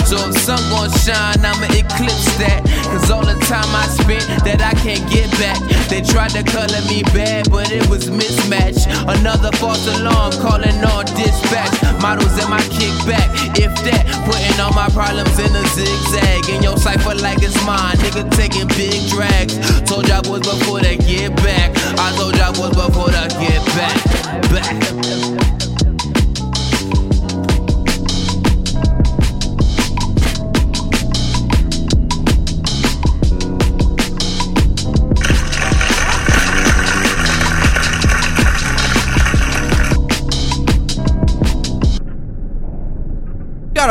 so 0.06 0.16
if 0.28 0.36
sun 0.38 0.62
gon' 0.70 0.90
shine, 1.02 1.42
I'ma 1.42 1.66
eclipse 1.74 2.30
that. 2.38 2.62
Cause 2.92 3.10
all 3.10 3.24
the 3.24 3.38
time 3.48 3.70
I 3.74 3.88
spent 3.88 4.26
that 4.44 4.60
I 4.60 4.74
can't 4.84 5.02
get 5.10 5.30
back. 5.40 5.58
They 5.88 6.02
tried 6.02 6.30
to 6.36 6.42
color 6.44 6.82
me 6.88 7.02
bad, 7.14 7.50
but 7.50 7.72
it 7.72 7.88
was 7.88 8.10
mismatched. 8.10 8.86
Another 9.08 9.50
false 9.56 9.86
alarm 9.96 10.32
calling 10.44 10.78
on 10.92 11.04
dispatch. 11.16 11.72
Models 12.00 12.36
in 12.42 12.48
my 12.50 12.62
kickback, 12.92 13.58
if 13.58 13.72
that. 13.84 14.06
Putting 14.24 14.60
all 14.60 14.72
my 14.72 14.88
problems 14.90 15.38
in 15.38 15.54
a 15.54 15.64
zigzag. 15.68 16.48
In 16.48 16.62
your 16.62 16.76
cipher 16.76 17.14
like 17.14 17.42
it's 17.42 17.56
mine. 17.64 17.96
Nigga 17.96 18.30
taking 18.36 18.68
big 18.68 19.08
drags. 19.10 19.58
Told 19.82 20.08
y'all 20.08 20.22
boys 20.22 20.40
before 20.40 20.80
they 20.80 20.96
get 20.96 21.34
back. 21.36 21.70
I 21.98 22.12
told 22.16 22.36
y'all 22.36 22.52
boys 22.52 22.74
before 22.74 23.10
they 23.10 23.28
get 23.40 23.64
back. 23.74 24.02
Back. 24.50 25.41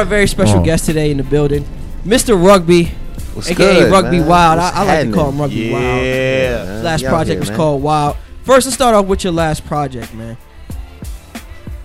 Got 0.02 0.08
a 0.08 0.10
very 0.10 0.26
special 0.26 0.62
Oh. 0.62 0.64
guest 0.64 0.86
today 0.88 1.12
in 1.12 1.18
the 1.18 1.24
building, 1.24 1.64
Mr. 2.04 2.34
Rugby, 2.36 2.86
What's 3.36 3.52
aka 3.52 3.82
good, 3.82 3.92
Rugby 3.92 4.18
man? 4.18 4.28
Wild. 4.28 4.60
I, 4.60 4.64
What's 4.64 4.78
I 4.78 4.84
like 4.96 5.08
to 5.10 5.14
call 5.14 5.30
him 5.30 5.40
Rugby 5.40 5.72
Wild. 5.72 6.04
Yeah. 6.04 6.82
Last 6.84 7.06
project 7.06 7.30
here, 7.30 7.40
was 7.40 7.50
man. 7.50 7.58
called 7.58 7.84
Wild. 7.84 8.18
First, 8.42 8.66
let's 8.66 8.74
start 8.74 8.96
off 8.96 9.06
with 9.06 9.24
your 9.24 9.32
last 9.34 9.64
project, 9.64 10.12
man. 10.16 10.38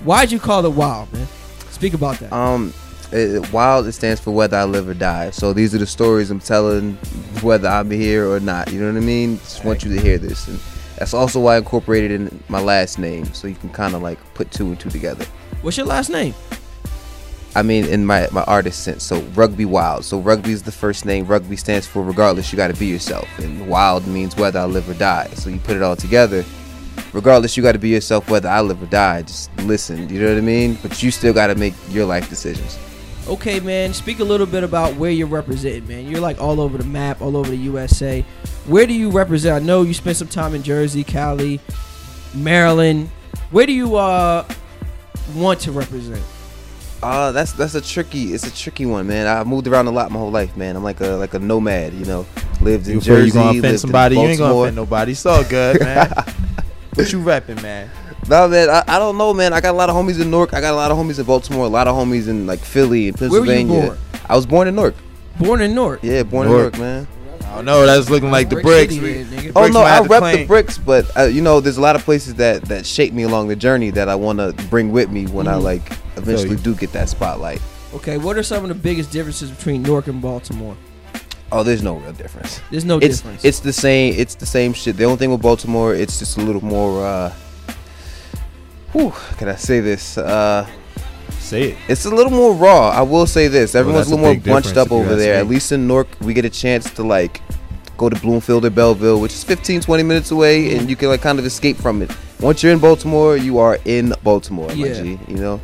Why'd 0.02 0.32
you 0.32 0.38
call 0.38 0.64
it 0.64 0.72
Wild, 0.72 1.12
man? 1.12 1.26
Speak 1.72 1.92
about 1.92 2.18
that. 2.20 2.32
Um, 2.32 2.72
it, 3.12 3.52
wild 3.52 3.86
it 3.86 3.92
stands 3.92 4.18
for 4.18 4.30
whether 4.30 4.56
I 4.56 4.64
live 4.64 4.88
or 4.88 4.94
die. 4.94 5.28
So 5.28 5.52
these 5.52 5.74
are 5.74 5.78
the 5.78 5.86
stories 5.86 6.30
I'm 6.30 6.40
telling, 6.40 6.94
whether 7.42 7.68
I'm 7.68 7.90
here 7.90 8.30
or 8.30 8.40
not. 8.40 8.72
You 8.72 8.80
know 8.80 8.90
what 8.94 8.96
I 8.96 9.04
mean? 9.04 9.36
Just 9.40 9.62
want 9.62 9.84
you 9.84 9.94
to 9.94 10.00
hear 10.00 10.16
this, 10.16 10.48
and 10.48 10.58
that's 10.96 11.12
also 11.12 11.38
why 11.38 11.56
I 11.56 11.58
incorporated 11.58 12.12
in 12.12 12.42
my 12.48 12.62
last 12.62 12.98
name, 12.98 13.26
so 13.34 13.46
you 13.46 13.56
can 13.56 13.68
kind 13.68 13.94
of 13.94 14.00
like 14.00 14.18
put 14.32 14.50
two 14.52 14.68
and 14.68 14.80
two 14.80 14.88
together. 14.88 15.26
What's 15.60 15.76
your 15.76 15.84
last 15.84 16.08
name? 16.08 16.32
I 17.56 17.62
mean, 17.62 17.86
in 17.86 18.04
my 18.04 18.28
my 18.32 18.42
artist 18.42 18.84
sense. 18.84 19.02
So 19.02 19.22
rugby 19.34 19.64
wild. 19.64 20.04
So 20.04 20.20
rugby 20.20 20.52
is 20.52 20.62
the 20.62 20.70
first 20.70 21.06
name. 21.06 21.24
Rugby 21.24 21.56
stands 21.56 21.86
for 21.86 22.02
regardless. 22.02 22.52
You 22.52 22.58
got 22.58 22.68
to 22.68 22.78
be 22.78 22.84
yourself, 22.84 23.26
and 23.38 23.66
wild 23.66 24.06
means 24.06 24.36
whether 24.36 24.58
I 24.58 24.66
live 24.66 24.86
or 24.90 24.94
die. 24.94 25.28
So 25.28 25.48
you 25.48 25.58
put 25.60 25.74
it 25.74 25.82
all 25.82 25.96
together. 25.96 26.44
Regardless, 27.14 27.56
you 27.56 27.62
got 27.62 27.72
to 27.72 27.78
be 27.78 27.88
yourself, 27.88 28.28
whether 28.28 28.50
I 28.50 28.60
live 28.60 28.82
or 28.82 28.86
die. 28.86 29.22
Just 29.22 29.50
listen. 29.62 30.06
You 30.10 30.20
know 30.20 30.28
what 30.28 30.36
I 30.36 30.42
mean? 30.42 30.76
But 30.82 31.02
you 31.02 31.10
still 31.10 31.32
got 31.32 31.46
to 31.46 31.54
make 31.54 31.72
your 31.88 32.04
life 32.04 32.28
decisions. 32.28 32.78
Okay, 33.26 33.58
man. 33.58 33.94
Speak 33.94 34.18
a 34.18 34.24
little 34.24 34.46
bit 34.46 34.62
about 34.62 34.94
where 34.96 35.10
you're 35.10 35.26
representing, 35.26 35.88
man. 35.88 36.06
You're 36.06 36.20
like 36.20 36.38
all 36.38 36.60
over 36.60 36.76
the 36.76 36.84
map, 36.84 37.22
all 37.22 37.38
over 37.38 37.48
the 37.48 37.56
USA. 37.56 38.20
Where 38.66 38.86
do 38.86 38.92
you 38.92 39.10
represent? 39.10 39.62
I 39.62 39.64
know 39.64 39.80
you 39.80 39.94
spent 39.94 40.18
some 40.18 40.28
time 40.28 40.54
in 40.54 40.62
Jersey, 40.62 41.04
Cali, 41.04 41.58
Maryland. 42.34 43.08
Where 43.50 43.64
do 43.64 43.72
you 43.72 43.96
uh 43.96 44.46
want 45.34 45.60
to 45.60 45.72
represent? 45.72 46.22
Uh, 47.02 47.30
that's 47.32 47.52
that's 47.52 47.74
a 47.74 47.80
tricky. 47.80 48.32
It's 48.32 48.46
a 48.46 48.54
tricky 48.54 48.86
one, 48.86 49.06
man. 49.06 49.26
I 49.26 49.44
moved 49.44 49.66
around 49.68 49.86
a 49.86 49.90
lot 49.90 50.10
my 50.10 50.18
whole 50.18 50.30
life, 50.30 50.56
man. 50.56 50.76
I'm 50.76 50.82
like 50.82 51.00
a 51.00 51.08
like 51.10 51.34
a 51.34 51.38
nomad, 51.38 51.92
you 51.94 52.04
know. 52.06 52.26
Lived 52.60 52.88
in 52.88 52.94
You 52.94 53.00
Jersey, 53.00 53.26
you 53.26 53.32
gonna 53.32 53.46
lived 53.48 53.58
offend 53.58 53.72
in 53.74 53.78
somebody? 53.78 54.14
You 54.16 54.22
ain't 54.22 54.38
gonna 54.38 54.54
offend 54.54 54.76
nobody. 54.76 55.12
It's 55.12 55.26
all 55.26 55.44
good, 55.44 55.80
man. 55.82 56.10
what 56.94 57.12
you 57.12 57.20
rapping, 57.20 57.60
man? 57.62 57.90
No, 58.28 58.48
man. 58.48 58.70
I, 58.70 58.82
I 58.88 58.98
don't 58.98 59.18
know, 59.18 59.32
man. 59.34 59.52
I 59.52 59.60
got 59.60 59.72
a 59.74 59.76
lot 59.76 59.88
of 59.90 59.94
homies 59.94 60.20
in 60.20 60.30
Newark. 60.30 60.54
I 60.54 60.60
got 60.60 60.72
a 60.72 60.76
lot 60.76 60.90
of 60.90 60.96
homies 60.98 61.18
in 61.18 61.26
Baltimore. 61.26 61.66
A 61.66 61.68
lot 61.68 61.86
of 61.86 61.94
homies 61.94 62.28
in 62.28 62.46
like 62.46 62.60
Philly 62.60 63.08
and 63.08 63.20
Where 63.20 63.30
were 63.30 63.36
you 63.38 63.44
Pennsylvania. 63.44 63.86
born? 63.88 63.98
I 64.28 64.34
was 64.36 64.46
born 64.46 64.66
in 64.66 64.74
Newark. 64.74 64.94
Born 65.38 65.60
in 65.60 65.74
Newark. 65.74 66.00
Yeah, 66.02 66.22
born 66.22 66.48
Newark. 66.48 66.74
in 66.74 66.80
Newark, 66.80 67.06
man. 67.06 67.08
I 67.46 67.54
don't 67.56 67.64
know. 67.64 67.86
That's 67.86 68.10
looking 68.10 68.30
like 68.30 68.48
the 68.48 68.56
Brick 68.56 68.64
bricks. 68.64 68.94
City, 68.94 69.24
man, 69.24 69.26
nigga. 69.26 69.52
Oh 69.56 69.66
no, 69.68 69.80
I 69.80 70.00
rep 70.02 70.22
the 70.34 70.44
bricks, 70.46 70.76
but 70.78 71.10
uh, 71.16 71.22
you 71.24 71.40
know, 71.42 71.60
there's 71.60 71.78
a 71.78 71.80
lot 71.80 71.96
of 71.96 72.02
places 72.04 72.34
that 72.34 72.62
that 72.62 72.84
shape 72.86 73.12
me 73.14 73.22
along 73.22 73.48
the 73.48 73.56
journey 73.56 73.90
that 73.90 74.08
I 74.08 74.14
want 74.14 74.38
to 74.40 74.52
bring 74.68 74.92
with 74.92 75.10
me 75.10 75.26
when 75.26 75.48
I 75.48 75.54
Mhm. 75.54 75.62
like 75.62 75.92
eventually 76.16 76.50
you. 76.50 76.56
do 76.56 76.74
get 76.74 76.92
that 76.92 77.08
spotlight. 77.08 77.62
Okay, 77.94 78.18
what 78.18 78.36
are 78.36 78.42
some 78.42 78.62
of 78.62 78.68
the 78.68 78.74
biggest 78.74 79.10
differences 79.10 79.50
between 79.50 79.82
Newark 79.82 80.06
and 80.08 80.20
Baltimore? 80.20 80.76
Oh, 81.52 81.62
there's 81.62 81.82
no 81.82 81.94
real 81.96 82.12
difference. 82.12 82.60
There's 82.70 82.84
no 82.84 82.98
it's 82.98 83.18
difference. 83.20 83.44
it's 83.44 83.60
the 83.60 83.72
same. 83.72 84.14
It's 84.18 84.34
the 84.34 84.46
same 84.46 84.72
shit. 84.74 84.96
The 84.96 85.04
only 85.04 85.16
thing 85.16 85.30
with 85.30 85.40
Baltimore, 85.40 85.94
it's 85.94 86.18
just 86.18 86.36
a 86.36 86.40
little 86.40 86.64
more. 86.64 87.06
uh 87.06 87.32
Whew, 88.92 89.12
can 89.38 89.48
I 89.48 89.56
say 89.56 89.80
this? 89.80 90.18
Uh 90.18 90.66
Say 91.46 91.70
it. 91.70 91.78
It's 91.88 92.04
a 92.06 92.10
little 92.10 92.32
more 92.32 92.52
raw. 92.54 92.88
I 92.90 93.02
will 93.02 93.26
say 93.26 93.46
this. 93.46 93.76
Everyone's 93.76 94.08
that's 94.08 94.12
a 94.12 94.16
little 94.16 94.34
more 94.34 94.42
bunched 94.54 94.76
up 94.76 94.90
over 94.90 95.14
there. 95.14 95.34
me. 95.34 95.40
At 95.40 95.46
least 95.46 95.70
in 95.70 95.86
Newark, 95.86 96.08
we 96.20 96.34
get 96.34 96.44
a 96.44 96.50
chance 96.50 96.90
to 96.94 97.04
like 97.04 97.40
go 97.96 98.08
to 98.08 98.16
Bloomfield 98.20 98.64
or 98.64 98.70
Belleville, 98.70 99.20
which 99.20 99.32
is 99.32 99.44
15, 99.44 99.80
20 99.80 100.02
minutes 100.02 100.30
away, 100.32 100.76
and 100.76 100.90
you 100.90 100.96
can 100.96 101.08
like 101.08 101.22
kind 101.22 101.38
of 101.38 101.46
escape 101.46 101.76
from 101.76 102.02
it. 102.02 102.10
Once 102.40 102.62
you're 102.64 102.72
in 102.72 102.80
Baltimore, 102.80 103.36
you 103.36 103.58
are 103.58 103.78
in 103.84 104.12
Baltimore, 104.24 104.66
my 104.68 104.74
Yeah. 104.74 105.02
G. 105.02 105.18
You 105.28 105.36
know. 105.36 105.60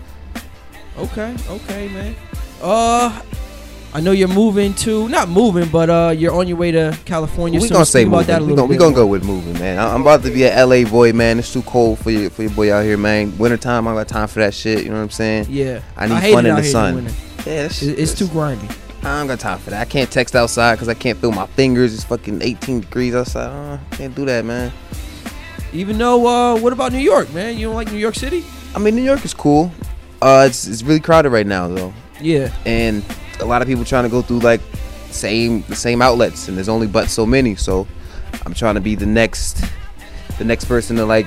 Okay, 0.99 1.35
okay, 1.49 1.89
man. 1.89 2.15
Uh, 2.62 3.21
I 3.94 4.00
know 4.00 4.12
you're 4.12 4.26
moving 4.28 4.72
to 4.75 5.06
not 5.08 5.28
moving, 5.28 5.68
but 5.68 5.90
uh, 5.90 6.14
you're 6.16 6.32
on 6.34 6.49
your 6.49 6.56
way 6.56 6.70
to 6.70 6.96
California. 7.04 7.61
we 7.61 7.66
soon. 7.68 7.75
gonna 7.75 7.84
say 7.87 8.02
about 8.04 8.11
moving. 8.12 8.26
that 8.28 8.38
a 8.38 8.40
little 8.40 8.56
gonna, 8.56 8.68
we 8.68 8.76
gonna 8.78 8.94
go 8.94 9.06
with 9.06 9.22
moving, 9.25 9.52
man. 9.58 9.78
I- 9.78 9.92
I'm 9.94 10.00
about 10.00 10.22
to 10.22 10.30
be 10.30 10.44
an 10.46 10.68
LA 10.68 10.88
boy, 10.88 11.12
man. 11.12 11.38
It's 11.38 11.52
too 11.52 11.61
cold 11.62 11.99
for 11.99 12.11
you 12.11 12.30
for 12.30 12.42
your 12.42 12.52
boy 12.52 12.72
out 12.72 12.84
here, 12.84 12.96
man. 12.96 13.37
Wintertime, 13.37 13.87
I 13.87 13.90
don't 13.90 14.00
got 14.00 14.08
time 14.08 14.28
for 14.28 14.40
that 14.40 14.54
shit. 14.54 14.84
You 14.84 14.90
know 14.90 14.96
what 14.96 15.02
I'm 15.02 15.11
saying? 15.11 15.46
Yeah, 15.50 15.82
I 15.96 16.06
need 16.08 16.14
hate 16.20 16.32
fun 16.32 16.46
in 16.46 16.56
the 16.56 16.64
sun. 16.64 17.04
Yeah, 17.04 17.64
that 17.64 17.72
shit, 17.72 17.90
It- 17.90 17.99
It's 17.99 18.14
too 18.14 18.28
grimy. 18.28 18.66
I 19.02 19.18
don't 19.18 19.26
got 19.26 19.40
time 19.40 19.58
for 19.58 19.70
that. 19.70 19.80
I 19.82 19.84
can't 19.84 20.11
text 20.11 20.34
outside 20.37 20.76
because 20.76 20.88
I 20.88 20.94
can't 20.94 21.18
feel 21.18 21.32
my 21.32 21.46
fingers. 21.49 21.92
It's 21.92 22.04
fucking 22.04 22.40
18 22.40 22.80
degrees 22.80 23.14
outside. 23.16 23.49
Uh, 23.50 23.78
can't 23.96 24.14
do 24.14 24.25
that, 24.25 24.44
man. 24.44 24.72
Even 25.75 25.99
though, 25.99 26.26
uh, 26.26 26.56
what 26.58 26.72
about 26.72 26.92
New 26.92 26.99
York, 26.99 27.32
man? 27.34 27.58
You 27.58 27.66
don't 27.66 27.75
like 27.75 27.90
New 27.90 27.99
York 27.99 28.14
City? 28.14 28.44
I 28.75 28.78
mean, 28.78 28.94
New 28.94 29.02
York 29.02 29.25
is 29.25 29.34
cool. 29.34 29.70
Uh, 30.22 30.44
it's 30.49 30.66
it's 30.68 30.82
really 30.82 31.00
crowded 31.00 31.30
right 31.30 31.46
now 31.46 31.66
though, 31.66 31.92
Yeah, 32.20 32.54
and 32.64 33.02
a 33.42 33.46
lot 33.46 33.61
of 33.62 33.68
people 33.68 33.84
trying 33.84 34.04
to 34.04 34.08
go 34.11 34.22
through 34.22 34.40
like 34.40 34.61
same 35.11 35.62
the 35.68 35.76
same 35.76 36.00
outlets, 36.00 36.49
and 36.49 36.56
there's 36.56 36.68
only 36.68 36.87
but 36.87 37.08
so 37.11 37.26
many. 37.26 37.54
So 37.56 37.87
I'm 38.46 38.54
trying 38.54 38.76
to 38.76 38.80
be 38.80 38.94
the 38.94 39.06
next 39.06 39.62
the 40.38 40.44
next 40.44 40.64
person 40.64 40.96
to 40.96 41.04
like 41.04 41.26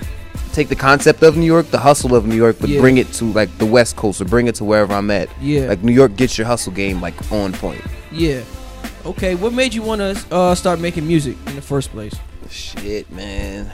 take 0.54 0.70
the 0.70 0.76
concept 0.76 1.22
of 1.22 1.36
New 1.38 1.46
York, 1.46 1.68
the 1.68 1.78
hustle 1.78 2.16
of 2.16 2.26
New 2.26 2.36
York, 2.36 2.56
but 2.60 2.70
Yeah. 2.70 2.80
bring 2.82 2.98
it 2.98 3.12
to 3.14 3.26
like 3.26 3.56
the 3.58 3.66
West 3.66 3.96
Coast 3.98 4.22
or 4.22 4.26
bring 4.26 4.48
it 4.48 4.56
to 4.56 4.64
wherever 4.64 4.94
I'm 4.94 5.12
at. 5.12 5.30
yeah, 5.42 5.68
Like 5.68 5.84
New 5.84 5.92
York 5.92 6.16
gets 6.16 6.38
your 6.38 6.48
hustle 6.48 6.72
game 6.72 7.02
like 7.02 7.14
on 7.32 7.52
point. 7.54 7.82
yeah. 8.12 8.42
Okay, 9.06 9.36
what 9.36 9.54
made 9.54 9.74
you 9.74 9.84
want 9.84 10.00
to 10.02 10.34
uh, 10.36 10.56
start 10.56 10.80
making 10.80 11.06
music 11.08 11.38
in 11.46 11.56
the 11.56 11.62
first 11.62 11.92
place? 11.92 12.16
Shit, 12.50 13.12
man. 13.12 13.72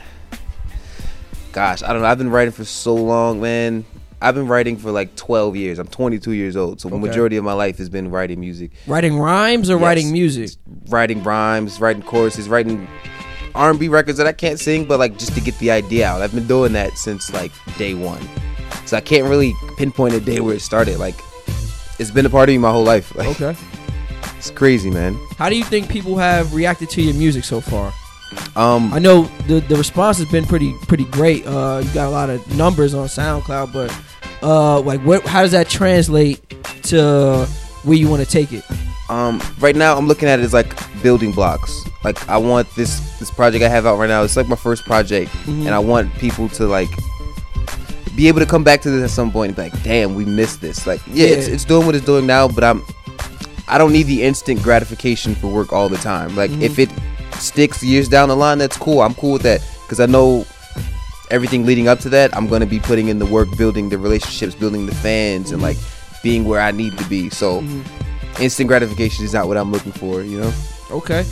Gosh, 1.54 1.84
I 1.84 1.94
don't 1.94 2.02
know. 2.02 2.08
I've 2.08 2.18
been 2.18 2.30
writing 2.32 2.52
for 2.52 2.66
so 2.66 2.96
long, 2.96 3.40
man. 3.42 3.86
I've 4.22 4.36
been 4.36 4.48
writing 4.48 4.78
for 4.78 4.92
like 4.92 5.16
12 5.16 5.56
years. 5.56 5.80
I'm 5.80 5.88
22 5.88 6.32
years 6.34 6.56
old, 6.56 6.80
so 6.80 6.90
the 6.90 6.96
Okay. 6.96 7.08
majority 7.08 7.38
of 7.38 7.44
my 7.44 7.54
life 7.54 7.78
has 7.80 7.90
been 7.90 8.12
writing 8.12 8.40
music. 8.40 8.72
Writing 8.86 9.18
rhymes 9.18 9.70
or 9.70 9.74
Yes. 9.74 9.82
writing 9.82 10.12
music? 10.12 10.52
writing 10.90 11.24
rhymes, 11.24 11.80
writing 11.80 12.02
choruses, 12.04 12.48
writing 12.50 12.88
R&B 13.56 13.88
records 13.88 14.18
that 14.18 14.28
I 14.28 14.32
can't 14.32 14.60
sing, 14.60 14.86
but 14.86 15.00
like 15.00 15.18
just 15.18 15.34
to 15.36 15.42
get 15.42 15.58
the 15.60 15.72
idea 15.72 16.08
out. 16.08 16.22
I've 16.22 16.34
been 16.34 16.48
doing 16.48 16.74
that 16.74 16.98
since 16.98 17.34
like 17.34 17.52
day 17.78 17.94
one, 17.94 18.22
so 18.86 18.96
I 18.98 19.02
can't 19.02 19.28
really 19.28 19.54
pinpoint 19.78 20.14
a 20.14 20.20
day 20.20 20.40
where 20.40 20.56
it 20.56 20.62
started. 20.62 21.00
Like 21.00 21.16
it's 22.00 22.12
been 22.12 22.26
a 22.26 22.30
part 22.30 22.48
of 22.50 22.54
me 22.54 22.60
my 22.60 22.72
whole 22.72 22.84
life. 22.84 23.14
Like, 23.16 23.30
Okay. 23.42 23.56
it's 24.38 24.52
crazy, 24.52 24.90
man. 24.90 25.18
How 25.38 25.50
do 25.50 25.56
you 25.58 25.64
think 25.64 25.90
people 25.90 26.16
have 26.18 26.54
reacted 26.54 26.90
to 26.92 27.02
your 27.02 27.14
music 27.16 27.44
so 27.44 27.60
far? 27.60 27.92
Um, 28.56 28.94
I 28.94 29.00
know 29.00 29.30
the 29.48 29.60
the 29.62 29.76
response 29.76 30.18
has 30.20 30.28
been 30.32 30.46
pretty 30.46 30.74
pretty 30.88 31.06
great. 31.06 31.46
Uh, 31.46 31.82
you 31.84 31.90
got 31.94 32.08
a 32.08 32.10
lot 32.12 32.30
of 32.30 32.40
numbers 32.56 32.94
on 32.94 33.08
SoundCloud, 33.08 33.74
but 33.74 33.94
uh, 34.44 34.80
like 34.82 35.02
what? 35.02 35.26
How 35.26 35.42
does 35.42 35.52
that 35.52 35.70
translate 35.70 36.40
to 36.84 37.46
where 37.84 37.98
you 37.98 38.08
want 38.10 38.24
to 38.24 38.30
take 38.30 38.52
it? 38.54 38.64
um, 39.10 39.42
right 39.60 39.76
now 39.76 39.98
I'm 39.98 40.08
looking 40.08 40.30
at 40.30 40.40
it 40.40 40.44
as 40.44 40.54
like 40.54 40.74
building 41.04 41.32
blocks. 41.34 41.84
Like 42.04 42.28
I 42.30 42.38
want 42.38 42.74
this 42.76 43.00
this 43.20 43.30
project 43.30 43.64
I 43.64 43.68
have 43.68 43.86
out 43.86 43.98
right 43.98 44.08
now. 44.08 44.24
It's 44.24 44.38
like 44.38 44.48
my 44.48 44.56
first 44.56 44.86
project, 44.86 45.30
Mhm. 45.46 45.66
and 45.66 45.70
I 45.70 45.80
want 45.80 46.14
people 46.16 46.48
to 46.50 46.66
like 46.68 46.90
be 48.16 48.28
able 48.28 48.40
to 48.40 48.46
come 48.46 48.64
back 48.64 48.82
to 48.82 48.90
this 48.90 49.04
at 49.04 49.10
some 49.14 49.32
point 49.32 49.50
and 49.50 49.56
be 49.56 49.62
like, 49.64 49.84
"Damn, 49.84 50.16
we 50.16 50.26
missed 50.26 50.62
this." 50.62 50.86
Like, 50.88 51.02
yeah, 51.14 51.28
It's, 51.28 51.48
Yeah. 51.48 51.54
it's 51.56 51.66
doing 51.66 51.86
what 51.86 51.96
it's 51.96 52.06
doing 52.06 52.26
now, 52.26 52.48
but 52.48 52.64
I'm 52.64 52.82
I 53.68 53.78
don't 53.78 53.94
need 53.94 54.08
the 54.08 54.24
instant 54.24 54.62
gratification 54.64 55.34
for 55.36 55.48
work 55.48 55.72
all 55.72 55.88
the 55.88 55.98
time. 55.98 56.36
Like, 56.36 56.52
Mhm. 56.52 56.62
if 56.62 56.78
it 56.80 56.90
sticks 57.40 57.82
years 57.82 58.10
down 58.10 58.28
the 58.28 58.36
line, 58.36 58.58
that's 58.58 58.76
cool. 58.76 59.02
I'm 59.02 59.14
cool 59.14 59.32
with 59.34 59.44
that 59.44 59.62
because 59.84 60.00
I 60.02 60.08
know 60.08 60.46
everything 61.32 61.66
leading 61.66 61.88
up 61.88 62.00
to 62.02 62.10
that. 62.10 62.36
I'm 62.38 62.48
gonna 62.48 62.66
be 62.68 62.80
putting 62.80 63.08
in 63.08 63.18
the 63.18 63.26
work, 63.26 63.48
building 63.58 63.90
the 63.90 63.98
relationships, 63.98 64.54
building 64.54 64.86
the 64.86 64.94
fans, 64.96 65.52
and 65.52 65.62
like 65.62 65.78
being 66.22 66.46
where 66.46 66.62
I 66.62 66.72
need 66.72 66.98
to 67.00 67.06
be. 67.06 67.30
So, 67.32 67.62
Mhm. 67.62 67.84
instant 68.40 68.68
gratification 68.68 69.26
is 69.26 69.34
not 69.34 69.48
what 69.48 69.58
I'm 69.58 69.72
looking 69.72 69.92
for. 69.94 70.22
You 70.22 70.42
know. 70.42 70.54
Okay. 70.92 71.26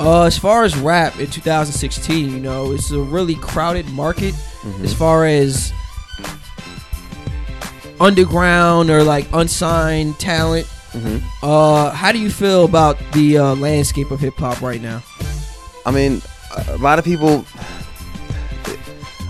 Uh, 0.00 0.22
as 0.24 0.36
far 0.36 0.64
as 0.64 0.76
rap 0.76 1.18
in 1.20 1.28
2016, 1.28 2.30
you 2.30 2.40
know, 2.40 2.72
it's 2.72 2.90
a 2.90 2.98
really 2.98 3.36
crowded 3.36 3.88
market 3.90 4.34
Mm-hmm. 4.64 4.84
as 4.84 4.92
far 4.92 5.24
as 5.24 5.72
underground 8.00 8.90
or 8.90 9.02
like 9.04 9.26
unsigned 9.32 10.18
talent. 10.18 10.66
Mhm. 10.92 11.22
Uh, 11.42 11.90
how 11.90 12.12
do 12.12 12.18
you 12.18 12.30
feel 12.30 12.64
about 12.64 12.98
the 13.12 13.38
uh, 13.38 13.54
landscape 13.56 14.10
of 14.10 14.20
hip 14.20 14.36
hop 14.36 14.60
right 14.62 14.80
now? 14.82 15.02
I 15.86 15.90
mean, 15.90 16.22
a 16.68 16.76
lot 16.78 16.98
of 16.98 17.04
people, 17.04 17.44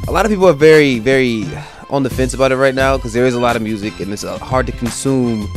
a 0.08 0.12
lot 0.12 0.24
of 0.26 0.30
people 0.30 0.48
are 0.48 0.52
very, 0.52 0.98
very 0.98 1.44
on 1.90 2.02
the 2.02 2.10
fence 2.10 2.34
about 2.34 2.52
it 2.52 2.56
right 2.56 2.74
now 2.74 2.96
because 2.96 3.12
there 3.12 3.26
is 3.26 3.34
a 3.34 3.40
lot 3.40 3.56
of 3.56 3.62
music 3.62 4.00
and 4.00 4.12
it's 4.12 4.24
uh, 4.24 4.38
hard 4.38 4.66
to 4.66 4.72
consume 4.72 5.48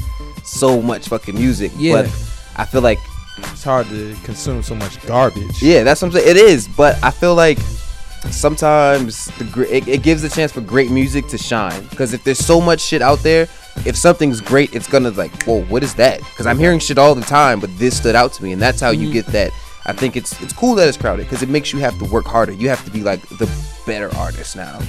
so 0.43 0.81
much 0.81 1.07
fucking 1.07 1.35
music. 1.35 1.71
Yeah. 1.77 2.03
But 2.03 2.05
I 2.55 2.65
feel 2.65 2.81
like, 2.81 2.99
It's 3.37 3.63
hard 3.63 3.87
to 3.89 4.15
consume 4.23 4.63
so 4.63 4.75
much 4.75 5.05
garbage. 5.05 5.61
yeah, 5.61 5.83
that's 5.83 6.01
what 6.01 6.07
I'm 6.09 6.11
saying. 6.13 6.27
It 6.29 6.37
is, 6.37 6.67
but 6.67 7.01
I 7.03 7.11
feel 7.11 7.35
like 7.35 7.59
sometimes 8.31 9.25
the 9.37 9.67
it, 9.75 9.87
it 9.87 10.03
gives 10.03 10.23
a 10.23 10.29
chance 10.29 10.51
for 10.51 10.61
great 10.61 10.91
music 10.91 11.27
to 11.27 11.37
shine 11.37 11.83
because 11.87 12.13
if 12.13 12.23
there's 12.23 12.39
so 12.39 12.59
much 12.61 12.81
shit 12.81 13.01
out 13.01 13.19
there. 13.19 13.47
If 13.85 13.95
something's 13.95 14.41
great, 14.41 14.73
it's 14.73 14.87
gonna 14.87 15.11
like, 15.11 15.43
whoa, 15.43 15.61
what 15.65 15.83
is 15.83 15.93
that? 15.95 16.17
Because 16.21 16.47
I'm 16.47 16.57
hearing 16.57 16.79
shit 16.79 16.97
all 16.97 17.13
the 17.13 17.21
time, 17.21 17.59
but 17.59 17.69
this 17.77 17.95
stood 17.95 18.15
out 18.15 18.33
to 18.33 18.43
me, 18.43 18.51
and 18.51 18.59
that's 18.59 18.81
how 18.81 18.89
you 18.89 19.13
get 19.13 19.27
that. 19.27 19.51
I 19.87 19.93
think 19.93 20.17
it's 20.17 20.39
it's 20.41 20.53
cool 20.53 20.75
that 20.75 20.87
it's 20.87 20.97
crowded 20.97 21.23
because 21.23 21.41
it 21.41 21.49
makes 21.49 21.71
you 21.71 21.79
have 21.79 21.97
to 21.99 22.05
work 22.05 22.25
harder. 22.25 22.51
You 22.51 22.67
have 22.69 22.83
to 22.85 22.91
be 22.91 23.01
like 23.01 23.21
the 23.29 23.49
better 23.85 24.13
artist 24.17 24.55
now. 24.55 24.79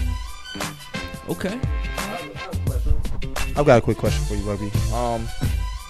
Okay. 1.29 1.59
I've 3.57 3.67
got 3.67 3.79
a 3.79 3.81
quick 3.81 3.99
question 3.99 4.25
for 4.25 4.35
you, 4.35 4.45
Bubby. 4.45 4.71
Um, 4.95 5.29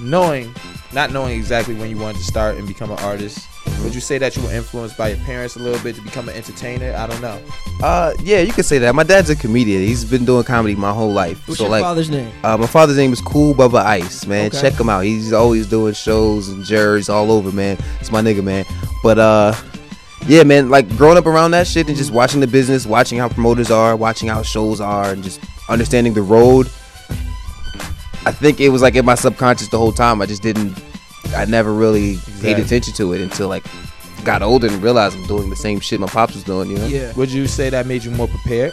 knowing, 0.01 0.55
not 0.93 1.13
knowing 1.13 1.39
exactly 1.39 1.75
when 1.75 1.91
you 1.91 1.99
wanted 1.99 2.19
to 2.19 2.25
start 2.25 2.57
and 2.57 2.67
become 2.67 2.91
an 2.91 2.99
artist, 3.01 3.47
would 3.83 3.95
you 3.95 4.01
say 4.01 4.19
that 4.19 4.37
you 4.37 4.43
were 4.43 4.53
influenced 4.53 4.97
by 4.97 5.09
your 5.09 5.19
parents 5.19 5.57
a 5.57 5.59
little 5.61 5.81
bit 5.83 5.95
to 5.97 6.03
become 6.03 6.29
an 6.29 6.35
entertainer? 6.35 6.95
I 6.95 7.07
don't 7.07 7.21
know. 7.21 7.41
Uh, 7.83 8.13
yeah, 8.21 8.41
you 8.41 8.53
could 8.53 8.65
say 8.65 8.79
that. 8.79 8.95
My 8.95 9.03
dad's 9.03 9.31
a 9.31 9.37
comedian. 9.37 9.83
He's 9.83 10.05
been 10.05 10.25
doing 10.25 10.45
comedy 10.45 10.75
my 10.75 10.93
whole 10.93 11.13
life. 11.13 11.47
What's 11.47 11.59
so 11.59 11.65
your 11.65 11.71
like, 11.71 11.83
father's 11.83 12.11
name? 12.11 12.33
uh, 12.43 12.57
my 12.57 12.67
father's 12.67 12.97
name 12.97 13.13
is 13.13 13.21
Cool 13.21 13.55
Bubba 13.55 13.85
Ice, 13.85 14.27
man. 14.27 14.47
Okay. 14.49 14.61
Check 14.61 14.81
him 14.81 14.89
out. 14.89 15.05
He's 15.05 15.33
always 15.33 15.67
doing 15.67 15.95
shows 15.95 16.49
and 16.49 16.65
jerseys 16.65 17.09
all 17.09 17.31
over, 17.31 17.53
man. 17.53 17.79
It's 18.01 18.11
my 18.11 18.21
nigga, 18.21 18.43
man. 18.43 18.65
But 19.03 19.19
uh, 19.19 19.55
yeah, 20.27 20.43
man. 20.43 20.71
Like 20.71 20.89
growing 20.97 21.17
up 21.17 21.27
around 21.27 21.53
that 21.53 21.67
shit 21.67 21.89
and 21.89 21.97
just 21.97 22.11
watching 22.11 22.41
the 22.41 22.47
business, 22.47 22.85
watching 22.85 23.19
how 23.19 23.29
promoters 23.29 23.71
are, 23.71 23.95
watching 23.97 24.29
how 24.29 24.43
shows 24.43 24.81
are, 24.81 25.13
and 25.13 25.23
just 25.23 25.41
understanding 25.69 26.15
the 26.15 26.23
road. 26.23 26.69
I 28.27 28.33
think 28.33 28.61
it 28.61 28.69
was 28.71 28.83
like 28.83 28.95
in 28.95 29.05
my 29.05 29.15
subconscious 29.15 29.69
the 29.69 29.79
whole 29.79 29.93
time. 29.93 30.21
I 30.23 30.27
just 30.27 30.43
didn't. 30.43 30.79
I 31.37 31.45
never 31.45 31.73
really 31.73 32.19
paid 32.41 32.59
attention 32.59 32.95
to 32.95 33.13
it 33.13 33.21
until 33.21 33.49
like 33.49 33.65
got 34.25 34.43
older 34.43 34.67
and 34.67 34.83
realized 34.83 35.17
I'm 35.17 35.27
doing 35.27 35.49
the 35.51 35.57
same 35.57 35.81
shit 35.81 36.01
my 36.01 36.07
pops 36.07 36.35
was 36.35 36.45
doing. 36.45 36.71
You 36.71 36.79
know. 36.79 36.87
Yeah. 36.87 37.13
Would 37.15 37.31
you 37.31 37.47
say 37.47 37.71
that 37.71 37.87
made 37.87 38.05
you 38.05 38.11
more 38.11 38.29
prepared? 38.29 38.73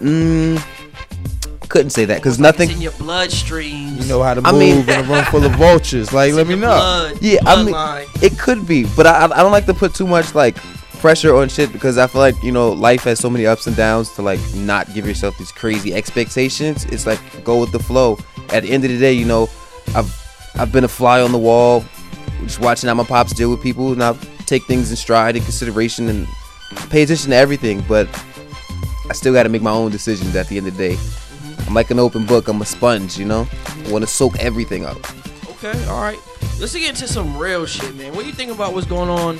Mm, 0.00 0.60
couldn't 1.68 1.90
say 1.90 2.04
that 2.04 2.16
because 2.16 2.38
nothing. 2.38 2.68
It's 2.68 2.76
in 2.76 2.82
your 2.82 2.92
bloodstream. 2.92 3.96
You 3.96 4.04
know 4.06 4.22
how 4.22 4.34
to 4.34 4.40
move 4.42 4.46
I 4.46 4.52
move 4.52 4.86
mean- 4.86 4.88
in 4.98 5.04
a 5.04 5.12
room 5.12 5.24
full 5.26 5.44
of 5.44 5.52
vultures. 5.52 6.12
Like, 6.12 6.28
It's 6.28 6.36
let 6.36 6.42
in 6.42 6.48
me 6.48 6.54
your 6.54 6.60
know. 6.62 6.74
blood, 6.76 7.18
Yeah, 7.22 7.38
I 7.46 7.64
mean- 7.64 7.74
bloodline. 7.74 8.22
It 8.22 8.38
could 8.38 8.66
be, 8.66 8.84
but 8.96 9.06
I, 9.06 9.24
I 9.24 9.42
don't 9.42 9.52
like 9.52 9.66
to 9.66 9.74
put 9.74 9.94
too 9.94 10.06
much 10.06 10.34
like 10.34 10.56
pressure 11.00 11.34
on 11.36 11.48
shit 11.48 11.70
because 11.72 11.98
I 11.98 12.06
feel 12.06 12.20
like 12.22 12.34
you 12.42 12.50
know 12.52 12.70
life 12.72 13.02
has 13.04 13.18
so 13.20 13.28
many 13.28 13.44
ups 13.46 13.66
and 13.66 13.76
downs 13.76 14.10
to 14.14 14.22
like 14.22 14.40
not 14.54 14.92
give 14.94 15.06
yourself 15.06 15.36
these 15.38 15.52
crazy 15.52 15.94
expectations. 15.94 16.84
It's 16.86 17.06
like 17.06 17.20
go 17.44 17.60
with 17.60 17.72
the 17.72 17.78
flow. 17.80 18.18
At 18.50 18.62
the 18.62 18.70
end 18.70 18.84
of 18.84 18.90
the 18.90 18.98
day, 18.98 19.12
you 19.12 19.24
know, 19.24 19.48
I've 19.94 20.12
I've 20.56 20.72
been 20.72 20.84
a 20.84 20.88
fly 20.88 21.20
on 21.20 21.32
the 21.32 21.38
wall, 21.38 21.84
just 22.42 22.60
watching 22.60 22.88
how 22.88 22.94
my 22.94 23.04
pops 23.04 23.32
deal 23.32 23.50
with 23.50 23.62
people, 23.62 23.92
and 23.92 24.02
I 24.02 24.12
take 24.46 24.64
things 24.64 24.90
in 24.90 24.96
stride 24.96 25.36
and 25.36 25.44
consideration 25.44 26.08
and 26.08 26.28
pay 26.90 27.02
attention 27.02 27.30
to 27.30 27.36
everything. 27.36 27.84
But 27.88 28.08
I 29.08 29.12
still 29.12 29.32
got 29.32 29.42
to 29.42 29.48
make 29.48 29.62
my 29.62 29.70
own 29.72 29.90
decisions 29.90 30.34
at 30.36 30.48
the 30.48 30.58
end 30.58 30.68
of 30.68 30.76
the 30.76 30.88
day. 30.88 30.94
Mm-hmm. 30.94 31.68
I'm 31.68 31.74
like 31.74 31.90
an 31.90 31.98
open 31.98 32.26
book. 32.26 32.48
I'm 32.48 32.60
a 32.62 32.64
sponge, 32.64 33.18
you 33.18 33.24
know. 33.24 33.48
I 33.66 33.90
want 33.90 34.04
to 34.04 34.10
soak 34.10 34.38
everything 34.38 34.84
up. 34.84 34.98
Okay, 35.50 35.84
all 35.86 36.00
right. 36.00 36.18
Let's 36.60 36.74
get 36.74 36.88
into 36.88 37.08
some 37.08 37.36
real 37.36 37.66
shit, 37.66 37.94
man. 37.96 38.14
What 38.14 38.22
do 38.22 38.28
you 38.28 38.34
think 38.34 38.52
about 38.52 38.74
what's 38.74 38.86
going 38.86 39.10
on 39.10 39.38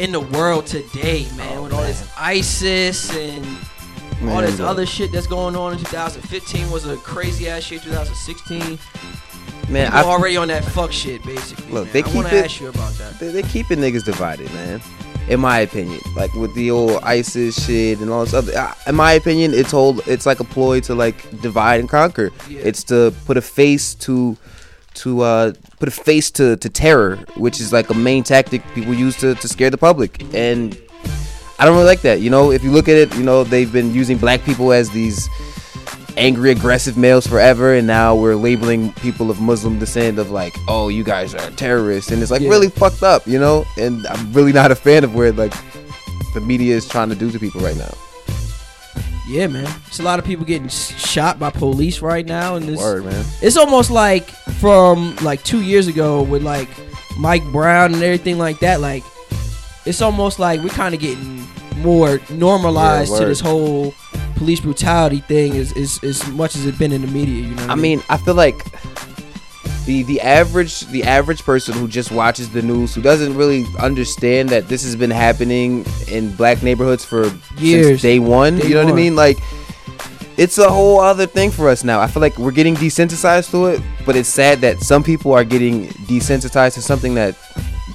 in 0.00 0.12
the 0.12 0.20
world 0.20 0.66
today, 0.66 1.26
man? 1.36 1.58
Oh, 1.58 1.62
with 1.64 1.72
all 1.72 1.82
this 1.82 2.10
ISIS 2.16 3.14
and 3.14 3.44
all 4.28 4.40
this 4.40 4.60
other 4.60 4.86
shit 4.86 5.12
that's 5.12 5.26
going 5.26 5.56
on 5.56 5.72
in 5.72 5.78
2015 5.78 6.70
was 6.70 6.86
a 6.86 6.96
crazy 6.98 7.48
ass 7.48 7.62
shit. 7.64 7.82
2016, 7.82 8.78
Man, 9.68 9.86
people 9.86 9.98
I 9.98 10.02
already 10.04 10.36
on 10.36 10.48
that 10.48 10.64
fuck 10.64 10.92
shit, 10.92 11.24
basically. 11.24 11.72
Look, 11.72 11.84
man. 11.86 11.92
they 11.92 12.02
I 12.02 12.14
want 12.14 12.26
keep 12.26 12.30
to 12.30 12.36
it- 12.38 12.44
ask 12.44 12.60
you 12.60 12.68
about 12.68 12.92
that. 12.94 13.18
they, 13.18 13.28
they 13.28 13.42
keeping 13.42 13.78
niggas 13.78 14.04
divided, 14.04 14.52
man. 14.52 14.80
In 15.28 15.38
my 15.38 15.60
opinion, 15.60 16.00
like 16.16 16.34
with 16.34 16.52
the 16.56 16.70
old 16.72 17.00
ISIS 17.04 17.64
shit 17.66 18.00
and 18.00 18.10
all 18.10 18.24
this 18.24 18.34
other. 18.34 18.74
In 18.88 18.96
my 18.96 19.12
opinion, 19.12 19.54
it's 19.54 19.70
whole. 19.70 20.00
It's 20.08 20.26
like 20.26 20.40
a 20.40 20.44
ploy 20.44 20.80
to 20.80 20.96
like 20.96 21.40
divide 21.40 21.78
and 21.78 21.88
conquer. 21.88 22.30
Yeah. 22.48 22.58
It's 22.64 22.82
to 22.84 23.14
put 23.24 23.36
a 23.36 23.40
face 23.40 23.94
to, 23.94 24.36
to 24.94 25.20
uh, 25.20 25.52
put 25.78 25.86
a 25.88 25.92
face 25.92 26.32
to 26.32 26.56
to 26.56 26.68
terror, 26.68 27.16
which 27.36 27.60
is 27.60 27.72
like 27.72 27.88
a 27.90 27.94
main 27.94 28.24
tactic 28.24 28.62
people 28.74 28.94
use 28.94 29.16
to 29.20 29.36
to 29.36 29.48
scare 29.48 29.70
the 29.70 29.78
public. 29.78 30.22
And 30.34 30.76
I 31.58 31.64
don't 31.64 31.74
really 31.74 31.86
like 31.86 32.02
that. 32.02 32.20
You 32.20 32.30
know, 32.30 32.50
if 32.50 32.64
you 32.64 32.70
look 32.70 32.88
at 32.88 32.96
it, 32.96 33.14
you 33.16 33.22
know 33.22 33.44
they've 33.44 33.72
been 33.72 33.92
using 33.94 34.16
black 34.18 34.42
people 34.44 34.72
as 34.72 34.90
these 34.90 35.28
angry, 36.16 36.50
aggressive 36.50 36.96
males 36.98 37.26
forever, 37.26 37.74
and 37.74 37.86
now 37.86 38.14
we're 38.14 38.34
labeling 38.36 38.92
people 38.94 39.30
of 39.30 39.40
Muslim 39.40 39.78
descent 39.78 40.18
of 40.18 40.30
like, 40.30 40.54
oh, 40.68 40.88
you 40.88 41.04
guys 41.04 41.34
are 41.34 41.50
terrorists, 41.52 42.10
and 42.10 42.20
it's 42.20 42.30
like 42.30 42.42
Yeah. 42.42 42.50
really 42.50 42.68
fucked 42.68 43.02
up, 43.02 43.26
you 43.26 43.38
know. 43.38 43.64
And 43.78 44.06
I'm 44.08 44.32
really 44.32 44.52
not 44.52 44.70
a 44.70 44.74
fan 44.74 45.04
of 45.04 45.14
where 45.14 45.32
like 45.32 45.54
the 46.34 46.40
media 46.40 46.74
is 46.76 46.88
trying 46.88 47.08
to 47.10 47.14
do 47.14 47.30
to 47.30 47.38
people 47.38 47.60
right 47.60 47.76
now. 47.76 47.94
Yeah, 49.28 49.46
man. 49.46 49.72
It's 49.86 50.00
a 50.00 50.02
lot 50.02 50.18
of 50.18 50.24
people 50.24 50.44
getting 50.44 50.68
shot 50.68 51.38
by 51.38 51.50
police 51.50 52.00
right 52.02 52.26
now, 52.26 52.56
and 52.56 52.66
this 52.68 52.78
Word, 52.80 53.04
man. 53.04 53.24
it's 53.40 53.56
almost 53.56 53.90
like 53.90 54.28
from 54.60 55.14
like 55.22 55.42
two 55.44 55.62
years 55.62 55.86
ago 55.86 56.22
with 56.22 56.42
like 56.42 56.68
Mike 57.18 57.44
Brown 57.52 57.94
and 57.94 58.02
everything 58.02 58.36
like 58.36 58.58
that. 58.60 58.80
Like 58.80 59.04
it's 59.84 60.00
almost 60.02 60.38
like 60.38 60.60
we're 60.60 60.68
kind 60.68 60.94
of 60.94 61.00
getting 61.00 61.46
more 61.78 62.20
normalized 62.30 63.12
Yeah, 63.12 63.20
to 63.20 63.26
this 63.26 63.40
whole 63.40 63.94
police 64.36 64.60
brutality 64.60 65.18
thing 65.20 65.56
as, 65.56 65.76
as 65.76 66.02
as 66.02 66.26
much 66.30 66.54
as 66.56 66.66
it's 66.66 66.78
been 66.78 66.92
in 66.92 67.02
the 67.02 67.08
media. 67.08 67.46
You 67.48 67.54
know, 67.54 67.66
I 67.66 67.74
mean, 67.74 68.02
I 68.08 68.16
feel 68.16 68.34
like 68.34 68.64
the 69.86 70.02
the 70.04 70.20
average 70.20 70.80
the 70.92 71.02
average 71.04 71.42
person 71.42 71.74
who 71.74 71.88
just 71.88 72.12
watches 72.12 72.50
the 72.50 72.62
news 72.62 72.94
who 72.94 73.02
doesn't 73.02 73.36
really 73.36 73.64
understand 73.80 74.48
that 74.50 74.68
this 74.68 74.84
has 74.84 74.94
been 74.94 75.10
happening 75.10 75.84
in 76.08 76.34
black 76.36 76.62
neighborhoods 76.62 77.04
for 77.04 77.32
Years. 77.58 77.86
since 77.86 78.02
day 78.02 78.18
one. 78.18 78.58
Day 78.58 78.68
you 78.68 78.74
know 78.74 78.84
what. 78.84 78.92
I 78.92 78.96
mean? 78.96 79.16
Like 79.16 79.38
it's 80.36 80.58
a 80.58 80.68
whole 80.70 81.00
other 81.00 81.26
thing 81.26 81.50
for 81.50 81.68
us 81.68 81.84
now. 81.84 82.00
I 82.00 82.06
feel 82.06 82.20
like 82.22 82.38
we're 82.38 82.52
getting 82.52 82.74
desensitized 82.74 83.50
to 83.50 83.66
it, 83.66 83.82
but 84.06 84.16
it's 84.16 84.28
sad 84.28 84.60
that 84.60 84.80
some 84.80 85.02
people 85.02 85.32
are 85.32 85.44
getting 85.44 85.88
desensitized 86.08 86.74
to 86.74 86.82
something 86.82 87.14
that 87.14 87.36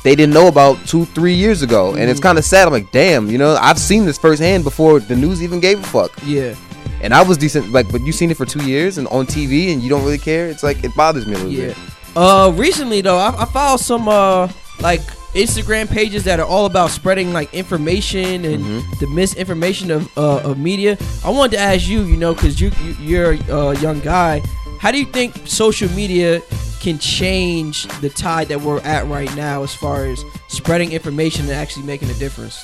they 0.08 0.16
didn't 0.16 0.34
know 0.34 0.48
about 0.48 0.76
two, 0.88 1.04
three 1.18 1.34
years 1.34 1.62
ago, 1.62 1.90
and 1.90 1.98
Mm-hmm. 2.00 2.12
it's 2.12 2.20
kind 2.28 2.38
of 2.38 2.46
sad. 2.46 2.66
I'm 2.68 2.74
like, 2.74 2.92
damn, 2.92 3.30
you 3.30 3.38
know, 3.38 3.56
I've 3.60 3.78
seen 3.80 4.06
this 4.06 4.18
firsthand 4.18 4.64
before 4.64 5.00
the 5.02 5.16
news 5.16 5.44
even 5.44 5.60
gave 5.60 5.80
a 5.80 5.84
fuck. 5.84 6.12
yeah. 6.26 6.56
And 7.04 7.14
I 7.14 7.22
was 7.22 7.38
decent, 7.38 7.72
like, 7.72 7.92
but 7.92 8.02
you 8.02 8.12
seen 8.12 8.32
it 8.32 8.38
for 8.38 8.46
two 8.46 8.64
years 8.66 8.98
and 8.98 9.08
on 9.10 9.28
TV, 9.28 9.72
and 9.72 9.84
you 9.84 9.90
don't 9.90 10.04
really 10.04 10.18
care. 10.18 10.48
It's 10.48 10.64
like 10.64 10.84
it 10.84 10.96
bothers 10.96 11.28
me 11.28 11.34
a 11.34 11.38
little 11.38 11.52
Yeah. 11.52 11.68
bit. 11.68 11.78
Uh, 12.16 12.52
recently 12.56 13.02
though, 13.02 13.18
I, 13.20 13.30
I 13.44 13.46
followed 13.46 13.82
some 13.82 14.08
uh 14.08 14.48
like 14.80 15.02
Instagram 15.36 15.88
pages 15.90 16.24
that 16.24 16.40
are 16.40 16.46
all 16.54 16.66
about 16.66 16.90
spreading 16.90 17.34
like 17.34 17.54
information 17.54 18.46
and 18.46 18.64
Mm-hmm. 18.64 19.00
the 19.02 19.08
misinformation 19.20 19.92
of 19.92 20.02
uh, 20.18 20.50
of 20.50 20.58
media. 20.58 20.98
I 21.24 21.30
wanted 21.30 21.52
to 21.58 21.62
ask 21.72 21.88
you, 21.88 22.02
you 22.12 22.18
know, 22.18 22.34
because 22.34 22.60
you, 22.62 22.72
you 22.84 22.92
you're 23.10 23.32
a 23.52 23.78
young 23.86 24.00
guy. 24.00 24.42
How 24.80 24.92
do 24.92 25.00
you 25.00 25.06
think 25.06 25.36
social 25.48 25.90
media 25.90 26.42
can 26.80 27.00
change 27.00 27.88
the 28.02 28.10
tide 28.10 28.48
that 28.50 28.62
we're 28.62 28.80
at 28.82 29.06
right 29.08 29.34
now 29.36 29.64
as 29.64 29.74
far 29.74 30.06
as 30.06 30.24
spreading 30.48 30.92
information 30.92 31.46
and 31.46 31.54
actually 31.54 31.86
making 31.86 32.10
a 32.10 32.14
difference? 32.16 32.64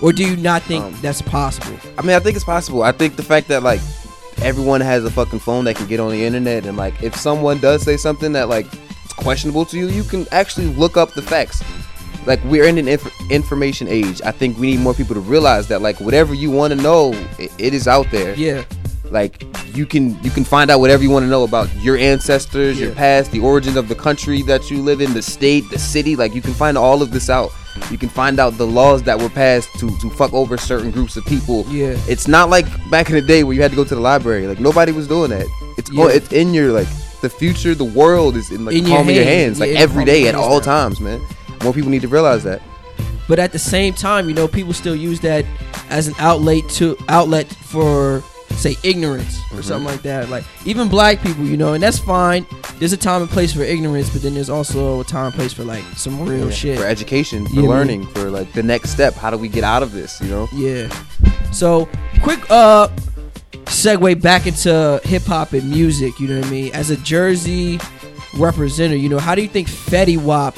Or 0.00 0.12
do 0.12 0.24
you 0.26 0.36
not 0.36 0.62
think 0.62 0.82
Um, 0.84 0.96
that's 1.02 1.20
possible? 1.22 1.76
I 1.98 2.02
mean, 2.02 2.16
I 2.16 2.20
think 2.20 2.34
it's 2.36 2.44
possible. 2.44 2.82
I 2.82 2.92
think 2.92 3.16
the 3.16 3.22
fact 3.22 3.48
that 3.48 3.62
like 3.62 3.80
everyone 4.42 4.80
has 4.80 5.04
a 5.04 5.10
fucking 5.10 5.40
phone 5.40 5.64
that 5.66 5.76
can 5.76 5.86
get 5.86 6.00
on 6.00 6.10
the 6.10 6.24
internet, 6.24 6.64
and 6.64 6.76
like 6.78 7.02
if 7.02 7.14
someone 7.14 7.58
does 7.60 7.82
say 7.82 7.98
something 7.98 8.32
that 8.32 8.48
like 8.48 8.66
it's 9.04 9.12
questionable 9.12 9.66
to 9.66 9.76
you, 9.78 9.88
you 9.88 10.02
can 10.04 10.26
actually 10.32 10.68
look 10.68 10.96
up 10.96 11.12
the 11.12 11.20
facts. 11.22 11.62
Like 12.26 12.42
we're 12.44 12.64
in 12.64 12.78
an 12.78 12.88
inf- 12.88 13.12
information 13.30 13.88
age. 13.88 14.20
I 14.24 14.30
think 14.30 14.58
we 14.58 14.70
need 14.72 14.80
more 14.80 14.94
people 14.94 15.14
to 15.14 15.20
realize 15.20 15.68
that 15.68 15.82
like 15.82 16.00
whatever 16.00 16.32
you 16.32 16.50
want 16.50 16.72
to 16.72 16.80
know, 16.80 17.12
it, 17.38 17.52
it 17.58 17.74
is 17.74 17.86
out 17.86 18.10
there. 18.10 18.34
Yeah. 18.34 18.64
Like 19.10 19.44
you 19.74 19.86
can 19.86 20.22
you 20.22 20.30
can 20.30 20.44
find 20.44 20.70
out 20.70 20.80
whatever 20.80 21.02
you 21.02 21.10
want 21.10 21.24
to 21.24 21.28
know 21.28 21.44
about 21.44 21.68
your 21.76 21.96
ancestors 21.96 22.78
your 22.80 22.92
past 22.94 23.30
the 23.32 23.40
origins 23.40 23.76
of 23.76 23.88
the 23.88 23.94
country 23.94 24.42
that 24.42 24.70
you 24.70 24.82
live 24.82 25.00
in 25.00 25.12
the 25.14 25.22
state 25.22 25.64
the 25.70 25.78
city 25.78 26.16
like 26.16 26.34
you 26.34 26.40
can 26.42 26.52
find 26.54 26.76
all 26.78 27.02
of 27.02 27.10
this 27.10 27.28
out 27.30 27.50
you 27.90 27.96
can 27.98 28.08
find 28.08 28.38
out 28.40 28.56
the 28.56 28.66
laws 28.66 29.02
that 29.04 29.18
were 29.18 29.28
passed 29.28 29.68
to 29.78 29.90
to 29.98 30.10
fuck 30.10 30.32
over 30.32 30.56
certain 30.56 30.90
groups 30.90 31.16
of 31.16 31.24
people 31.26 31.64
Yeah. 31.68 31.96
it's 32.08 32.26
not 32.28 32.50
like 32.50 32.66
back 32.90 33.08
in 33.08 33.14
the 33.14 33.22
day 33.22 33.42
where 33.44 33.54
you 33.54 33.62
had 33.62 33.70
to 33.72 33.76
go 33.76 33.84
to 33.84 33.94
the 33.94 34.00
library 34.00 34.46
like 34.46 34.60
nobody 34.60 34.92
was 34.92 35.06
doing 35.08 35.30
that 35.30 35.46
it's 35.78 35.90
Yeah. 35.90 36.04
going 36.04 36.16
it's 36.16 36.32
in 36.32 36.52
your 36.54 36.72
like 36.72 36.88
the 37.20 37.30
future 37.30 37.74
the 37.74 37.84
world 37.84 38.36
is 38.36 38.50
in 38.50 38.64
like 38.64 38.74
In 38.76 38.86
your 38.86 38.96
palm 38.96 39.08
of 39.08 39.14
your 39.14 39.24
hands. 39.24 39.58
hands 39.58 39.60
like 39.60 39.72
Yeah, 39.72 39.80
every 39.80 40.04
day 40.04 40.20
your 40.20 40.28
at 40.30 40.34
all 40.34 40.58
now. 40.58 40.64
times 40.64 41.00
man 41.00 41.20
more 41.62 41.72
people 41.72 41.90
need 41.90 42.02
to 42.02 42.08
realize 42.08 42.42
that 42.44 42.60
but 43.28 43.38
at 43.38 43.52
the 43.52 43.60
same 43.60 43.94
time, 43.94 44.28
you 44.28 44.34
know, 44.34 44.48
people 44.48 44.72
still 44.72 44.96
use 44.96 45.20
that 45.20 45.44
as 45.88 46.08
an 46.08 46.14
outlet 46.18 46.68
to 46.70 46.96
outlet 47.08 47.46
for 47.46 48.24
say 48.56 48.76
ignorance 48.82 49.38
or 49.38 49.60
Mm-hmm. 49.60 49.62
something 49.62 49.86
like 49.86 50.02
that. 50.02 50.28
Like 50.28 50.44
even 50.64 50.88
black 50.88 51.20
people, 51.22 51.44
you 51.44 51.56
know, 51.56 51.74
and 51.74 51.82
that's 51.82 51.98
fine. 51.98 52.46
There's 52.78 52.92
a 52.92 52.96
time 52.96 53.20
and 53.22 53.30
place 53.30 53.52
for 53.52 53.62
ignorance, 53.62 54.08
but 54.10 54.22
then 54.22 54.34
there's 54.34 54.48
also 54.50 55.00
a 55.00 55.04
time 55.04 55.26
and 55.26 55.34
place 55.34 55.52
for 55.52 55.64
like 55.64 55.84
some 55.96 56.26
real 56.26 56.50
shit. 56.50 56.78
for 56.78 56.86
education, 56.86 57.46
for 57.46 57.54
Yeah, 57.54 57.60
man. 57.62 57.70
learning, 57.70 58.06
for 58.08 58.30
like 58.30 58.52
the 58.52 58.62
next 58.62 58.90
step. 58.90 59.14
How 59.14 59.30
do 59.30 59.36
we 59.38 59.48
get 59.48 59.64
out 59.64 59.82
of 59.82 59.92
this? 59.92 60.20
You 60.20 60.28
know. 60.28 60.48
Yeah. 60.52 60.88
So 61.52 61.88
quick 62.22 62.40
uh 62.50 62.88
segue 63.66 64.20
back 64.22 64.46
into 64.46 65.00
hip 65.04 65.22
hop 65.22 65.52
and 65.52 65.68
music, 65.70 66.18
you 66.20 66.28
know 66.28 66.38
what 66.40 66.46
I 66.46 66.50
mean? 66.50 66.72
As 66.74 66.90
a 66.90 66.96
Jersey 66.98 67.78
representative, 68.36 69.02
you 69.02 69.08
know, 69.08 69.18
how 69.18 69.34
do 69.34 69.42
you 69.42 69.48
think 69.48 69.68
Fetty 69.68 70.16
Wap 70.18 70.56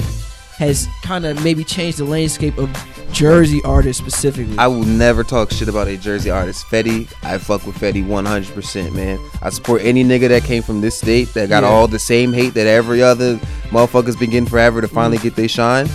has 0.57 0.87
kind 1.03 1.25
of 1.25 1.43
maybe 1.43 1.63
changed 1.63 1.97
the 1.97 2.05
landscape 2.05 2.57
of 2.57 2.69
Jersey 3.13 3.61
artist 3.63 3.99
specifically? 3.99 4.57
I 4.57 4.67
will 4.67 4.83
never 4.83 5.23
talk 5.23 5.51
shit 5.51 5.67
about 5.69 5.87
a 5.87 5.95
Jersey 5.97 6.29
artist. 6.31 6.65
Fetty, 6.65 7.07
I 7.23 7.37
fuck 7.37 7.65
with 7.65 7.77
Fetty 7.77 8.03
100%, 8.05 8.93
man. 8.93 9.19
I 9.41 9.49
support 9.51 9.83
any 9.83 10.03
nigga 10.03 10.27
that 10.29 10.43
came 10.43 10.63
from 10.63 10.81
this 10.81 10.97
state 10.97 11.31
that 11.35 11.47
got 11.47 11.61
Yeah. 11.63 11.69
all 11.69 11.87
the 11.87 11.99
same 11.99 12.33
hate 12.33 12.55
that 12.55 12.65
every 12.67 13.03
other 13.03 13.37
motherfuckers 13.69 14.17
been 14.19 14.31
getting 14.31 14.49
forever 14.49 14.81
to 14.81 14.87
finally 14.87 15.19
get 15.19 15.35
their 15.35 15.47
shine. 15.47 15.87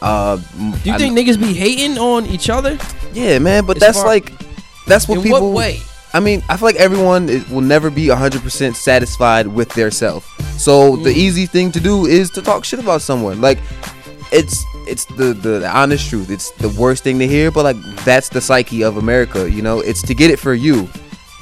Uh, 0.00 0.36
do 0.36 0.90
you 0.90 0.98
think 0.98 1.16
niggas 1.18 1.38
be 1.38 1.52
hating 1.52 1.98
on 1.98 2.26
each 2.26 2.48
other? 2.50 2.78
Yeah, 3.12 3.38
man, 3.38 3.64
but 3.66 3.76
As 3.76 3.80
that's 3.82 3.98
far- 3.98 4.06
like 4.06 4.32
that's 4.86 5.06
what 5.06 5.18
In 5.18 5.22
people. 5.24 5.52
what 5.52 5.56
way? 5.56 5.80
I 6.14 6.20
mean, 6.20 6.42
I 6.48 6.56
feel 6.56 6.66
like 6.66 6.76
everyone 6.76 7.26
will 7.50 7.60
never 7.62 7.90
be 7.90 8.08
100% 8.08 8.76
satisfied 8.76 9.48
with 9.48 9.68
their 9.70 9.90
self. 9.90 10.24
So 10.58 10.96
the 10.96 11.10
Mm. 11.10 11.16
easy 11.16 11.46
thing 11.46 11.72
to 11.72 11.80
do 11.80 12.06
is 12.06 12.30
to 12.30 12.42
talk 12.42 12.64
shit 12.64 12.78
about 12.80 13.02
someone. 13.02 13.40
Like 13.40 13.58
it's 14.32 14.64
it's 14.86 15.04
the, 15.04 15.32
the 15.32 15.60
the 15.60 15.70
honest 15.70 16.08
truth. 16.08 16.30
It's 16.30 16.50
the 16.52 16.68
worst 16.68 17.04
thing 17.04 17.18
to 17.18 17.26
hear, 17.26 17.50
but 17.50 17.64
like 17.64 17.76
that's 18.04 18.28
the 18.28 18.40
psyche 18.40 18.82
of 18.82 18.96
America, 18.96 19.50
you 19.50 19.62
know? 19.62 19.80
It's 19.80 20.02
to 20.02 20.14
get 20.14 20.30
it 20.30 20.38
for 20.38 20.54
you. 20.54 20.88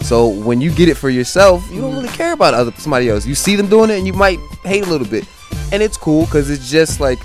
So 0.00 0.28
when 0.28 0.60
you 0.60 0.70
get 0.70 0.88
it 0.88 0.96
for 0.96 1.10
yourself, 1.10 1.68
you 1.70 1.80
don't 1.80 1.94
really 1.94 2.08
care 2.08 2.32
about 2.32 2.54
other 2.54 2.72
somebody 2.72 3.08
else. 3.08 3.26
You 3.26 3.34
see 3.34 3.56
them 3.56 3.68
doing 3.68 3.90
it 3.90 3.98
and 3.98 4.06
you 4.06 4.12
might 4.12 4.38
hate 4.64 4.84
a 4.84 4.88
little 4.88 5.06
bit. 5.06 5.24
And 5.70 5.82
it's 5.82 5.96
cool 5.96 6.26
cuz 6.26 6.50
it's 6.50 6.70
just 6.70 7.00
like 7.00 7.18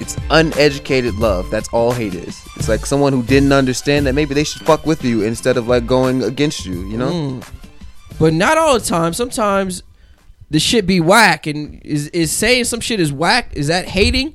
it's 0.00 0.16
uneducated 0.30 1.16
love. 1.16 1.50
That's 1.50 1.68
all 1.68 1.92
hate 1.92 2.14
is. 2.14 2.40
It's 2.56 2.68
like 2.68 2.86
someone 2.86 3.12
who 3.12 3.22
didn't 3.22 3.52
understand 3.52 4.06
that 4.06 4.14
maybe 4.14 4.34
they 4.34 4.44
should 4.44 4.62
fuck 4.62 4.86
with 4.86 5.04
you 5.04 5.22
instead 5.22 5.56
of 5.56 5.66
like 5.68 5.86
going 5.86 6.22
against 6.22 6.64
you, 6.64 6.82
you 6.86 6.96
know? 6.96 7.10
Mm. 7.10 7.48
But 8.18 8.32
not 8.32 8.58
all 8.58 8.78
the 8.78 8.84
time. 8.84 9.12
Sometimes 9.12 9.82
the 10.50 10.58
shit 10.58 10.86
be 10.86 11.00
whack 11.00 11.46
and 11.46 11.80
is 11.84 12.08
is 12.08 12.32
saying 12.32 12.64
some 12.64 12.80
shit 12.80 13.00
is 13.00 13.12
whack, 13.12 13.50
is 13.54 13.66
that 13.66 13.86
hating? 13.86 14.34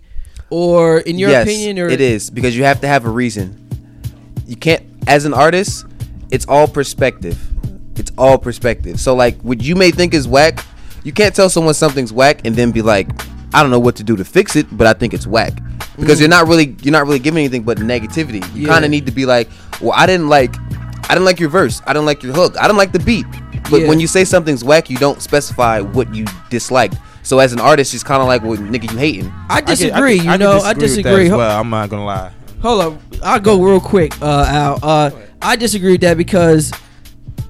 Or 0.53 0.99
in 0.99 1.17
your 1.17 1.31
yes, 1.31 1.47
opinion 1.47 1.79
or 1.79 1.87
it 1.89 1.99
is 1.99 2.29
because 2.29 2.55
you 2.55 2.63
have 2.63 2.79
to 2.81 2.87
have 2.87 3.05
a 3.05 3.09
reason. 3.09 3.57
You 4.45 4.55
can't 4.55 4.83
as 5.07 5.25
an 5.25 5.33
artist, 5.33 5.85
it's 6.29 6.45
all 6.47 6.67
perspective. 6.67 7.39
It's 7.95 8.11
all 8.19 8.37
perspective. 8.37 8.99
So 8.99 9.15
like 9.15 9.41
what 9.41 9.63
you 9.63 9.75
may 9.75 9.89
think 9.89 10.13
is 10.13 10.27
whack, 10.27 10.63
you 11.03 11.11
can't 11.11 11.33
tell 11.35 11.49
someone 11.49 11.73
something's 11.73 12.13
whack 12.13 12.41
and 12.45 12.55
then 12.55 12.69
be 12.69 12.83
like, 12.83 13.07
I 13.51 13.63
don't 13.63 13.71
know 13.71 13.79
what 13.79 13.95
to 13.95 14.03
do 14.03 14.15
to 14.15 14.23
fix 14.23 14.55
it, 14.55 14.67
but 14.77 14.85
I 14.85 14.93
think 14.93 15.15
it's 15.15 15.25
whack. 15.25 15.53
Because 15.97 16.17
Mm. 16.17 16.21
you're 16.21 16.29
not 16.29 16.47
really 16.47 16.75
you're 16.83 16.91
not 16.91 17.07
really 17.07 17.17
giving 17.19 17.39
anything 17.39 17.63
but 17.63 17.79
negativity. 17.79 18.43
You 18.53 18.63
Yeah. 18.67 18.73
kind 18.73 18.85
of 18.85 18.91
need 18.91 19.07
to 19.07 19.11
be 19.11 19.25
like, 19.25 19.49
well, 19.81 19.93
I 19.95 20.05
didn't 20.05 20.29
like 20.29 20.55
I 21.09 21.15
didn't 21.15 21.25
like 21.25 21.39
your 21.39 21.49
verse. 21.49 21.81
I 21.87 21.93
didn't 21.93 22.05
like 22.05 22.21
your 22.21 22.33
hook. 22.33 22.55
I 22.59 22.63
didn't 22.67 22.77
like 22.77 22.91
the 22.91 22.99
beat. 22.99 23.25
But 23.71 23.81
Yeah. 23.81 23.87
when 23.87 23.99
you 23.99 24.05
say 24.07 24.23
something's 24.23 24.63
whack, 24.63 24.89
you 24.91 24.97
don't 24.97 25.19
specify 25.19 25.79
what 25.81 26.13
you 26.13 26.25
disliked. 26.51 26.95
So 27.23 27.39
as 27.39 27.53
an 27.53 27.59
artist, 27.59 27.93
it's 27.93 28.03
kind 28.03 28.21
of 28.21 28.27
like, 28.27 28.43
well, 28.43 28.57
nigga, 28.57 28.91
you 28.91 28.97
hating. 28.97 29.33
I 29.49 29.55
I 29.57 29.62
can- 29.62 29.69
I 29.69 29.75
disagree, 29.75 30.15
can- 30.17 30.25
you 30.25 30.31
I 30.31 30.33
can 30.33 30.39
know, 30.41 30.51
I 30.51 30.55
with 30.55 30.63
that 30.65 30.79
disagree. 30.79 31.23
as 31.25 31.29
Ho- 31.31 31.38
well. 31.38 31.59
I'm 31.62 31.69
not 31.69 31.89
gonna 31.89 32.05
lie. 32.05 32.31
Hold 32.62 32.81
up, 32.81 33.01
I'll 33.23 33.39
go 33.39 33.62
real 33.62 33.79
quick, 33.79 34.13
uh, 34.21 34.45
Al. 34.47 34.79
Uh, 34.83 35.12
I 35.41 35.55
disagree 35.55 35.93
with 35.93 36.01
that 36.01 36.17
because 36.17 36.71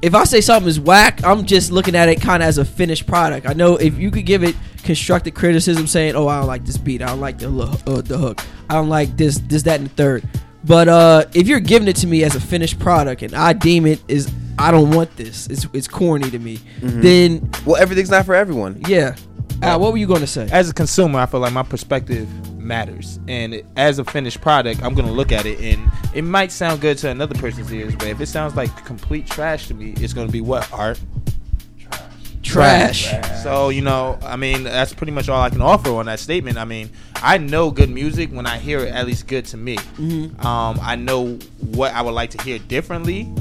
if 0.01 0.15
I 0.15 0.23
say 0.25 0.41
something 0.41 0.67
is 0.69 0.79
whack, 0.79 1.23
I'm 1.23 1.45
just 1.45 1.71
looking 1.71 1.95
at 1.95 2.09
it 2.09 2.19
kind 2.21 2.41
of 2.43 2.49
as 2.49 2.57
a 2.57 2.65
finished 2.65 3.05
product. 3.07 3.47
I 3.47 3.53
know 3.53 3.77
if 3.77 3.97
you 3.97 4.09
could 4.12 4.25
give 4.25 4.43
it 4.43 4.55
constructive 4.83 5.33
criticism, 5.33 5.88
saying, 5.88 6.15
"Oh, 6.15 6.27
I 6.27 6.39
don't 6.39 6.47
like 6.47 6.65
this 6.65 6.77
beat. 6.77 7.01
I 7.01 7.07
don't 7.07 7.19
like 7.21 7.38
the 7.39 7.49
uh, 7.49 8.01
the 8.01 8.17
hook. 8.17 8.41
I 8.69 8.73
don't 8.73 8.89
like 8.89 9.15
this, 9.17 9.38
this, 9.47 9.62
that, 9.63 9.79
and 9.79 9.89
the 9.89 9.93
third. 9.93 10.23
But 10.65 10.88
uh, 10.88 11.25
if 11.33 11.47
you're 11.47 11.59
giving 11.59 11.88
it 11.88 11.95
to 11.97 12.07
me 12.07 12.23
as 12.23 12.36
a 12.36 12.39
finished 12.39 12.79
product 12.79 13.21
and 13.21 13.33
I 13.36 13.51
deem 13.53 13.86
it 13.86 14.01
is, 14.07 14.31
I 14.57 14.71
don't 14.71 14.91
want 14.91 15.15
this. 15.17 15.47
It's 15.47 15.67
it's 15.73 15.88
corny 15.88 16.29
to 16.31 16.39
me. 16.39 16.59
Then 16.81 17.49
Well, 17.65 17.75
everything's 17.75 18.09
not 18.09 18.25
for 18.25 18.33
everyone. 18.33 18.81
yeah, 18.88 19.15
Al, 19.63 19.80
what 19.80 19.91
were 19.93 19.97
you 19.97 20.08
gonna 20.08 20.28
say? 20.28 20.47
As 20.52 20.69
a 20.69 20.73
consumer, 20.73 21.19
I 21.19 21.26
feel 21.26 21.39
like 21.39 21.54
my 21.54 21.63
perspective 21.63 22.28
matters, 22.58 23.19
and 23.28 23.62
as 23.76 23.99
a 23.99 24.04
finished 24.04 24.41
product, 24.41 24.84
I'm 24.84 24.93
gonna 24.93 25.12
look 25.12 25.32
at 25.32 25.45
it, 25.45 25.60
and 25.60 25.89
it 26.13 26.23
might 26.23 26.52
sound 26.52 26.82
good 26.82 26.97
to 26.99 27.10
another 27.10 27.36
person's 27.36 27.71
ears, 27.73 27.95
but 27.95 28.08
if 28.08 28.19
it 28.19 28.28
sounds 28.28 28.56
like 28.56 28.76
complete 28.86 29.26
trash 29.28 29.67
to 29.67 29.73
me, 29.73 29.93
it's 29.97 30.13
gonna 30.13 30.32
be 30.32 30.41
what 30.41 30.71
art. 30.73 30.99
Trash. 32.41 33.10
trash. 33.10 33.43
So 33.43 33.69
you 33.69 33.82
know, 33.82 34.19
I 34.21 34.36
mean, 34.36 34.63
that's 34.63 34.93
pretty 34.93 35.13
much 35.13 35.30
all 35.30 35.41
I 35.41 35.49
can 35.49 35.62
offer 35.62 35.91
on 35.91 36.08
that 36.08 36.19
statement. 36.19 36.58
I 36.58 36.65
mean, 36.65 36.89
I 37.15 37.38
know 37.38 37.71
good 37.71 37.89
music 37.89 38.32
when 38.32 38.45
I 38.45 38.58
hear 38.58 38.80
it, 38.80 38.93
at 38.93 39.06
least 39.08 39.28
good 39.28 39.45
to 39.45 39.58
me. 39.58 39.78
Um, 40.39 40.78
I 40.82 40.97
know 40.97 41.36
what 41.62 41.93
I 41.93 42.02
would 42.02 42.13
like 42.13 42.32
to 42.32 42.43
hear 42.43 42.60
differently, 42.60 43.34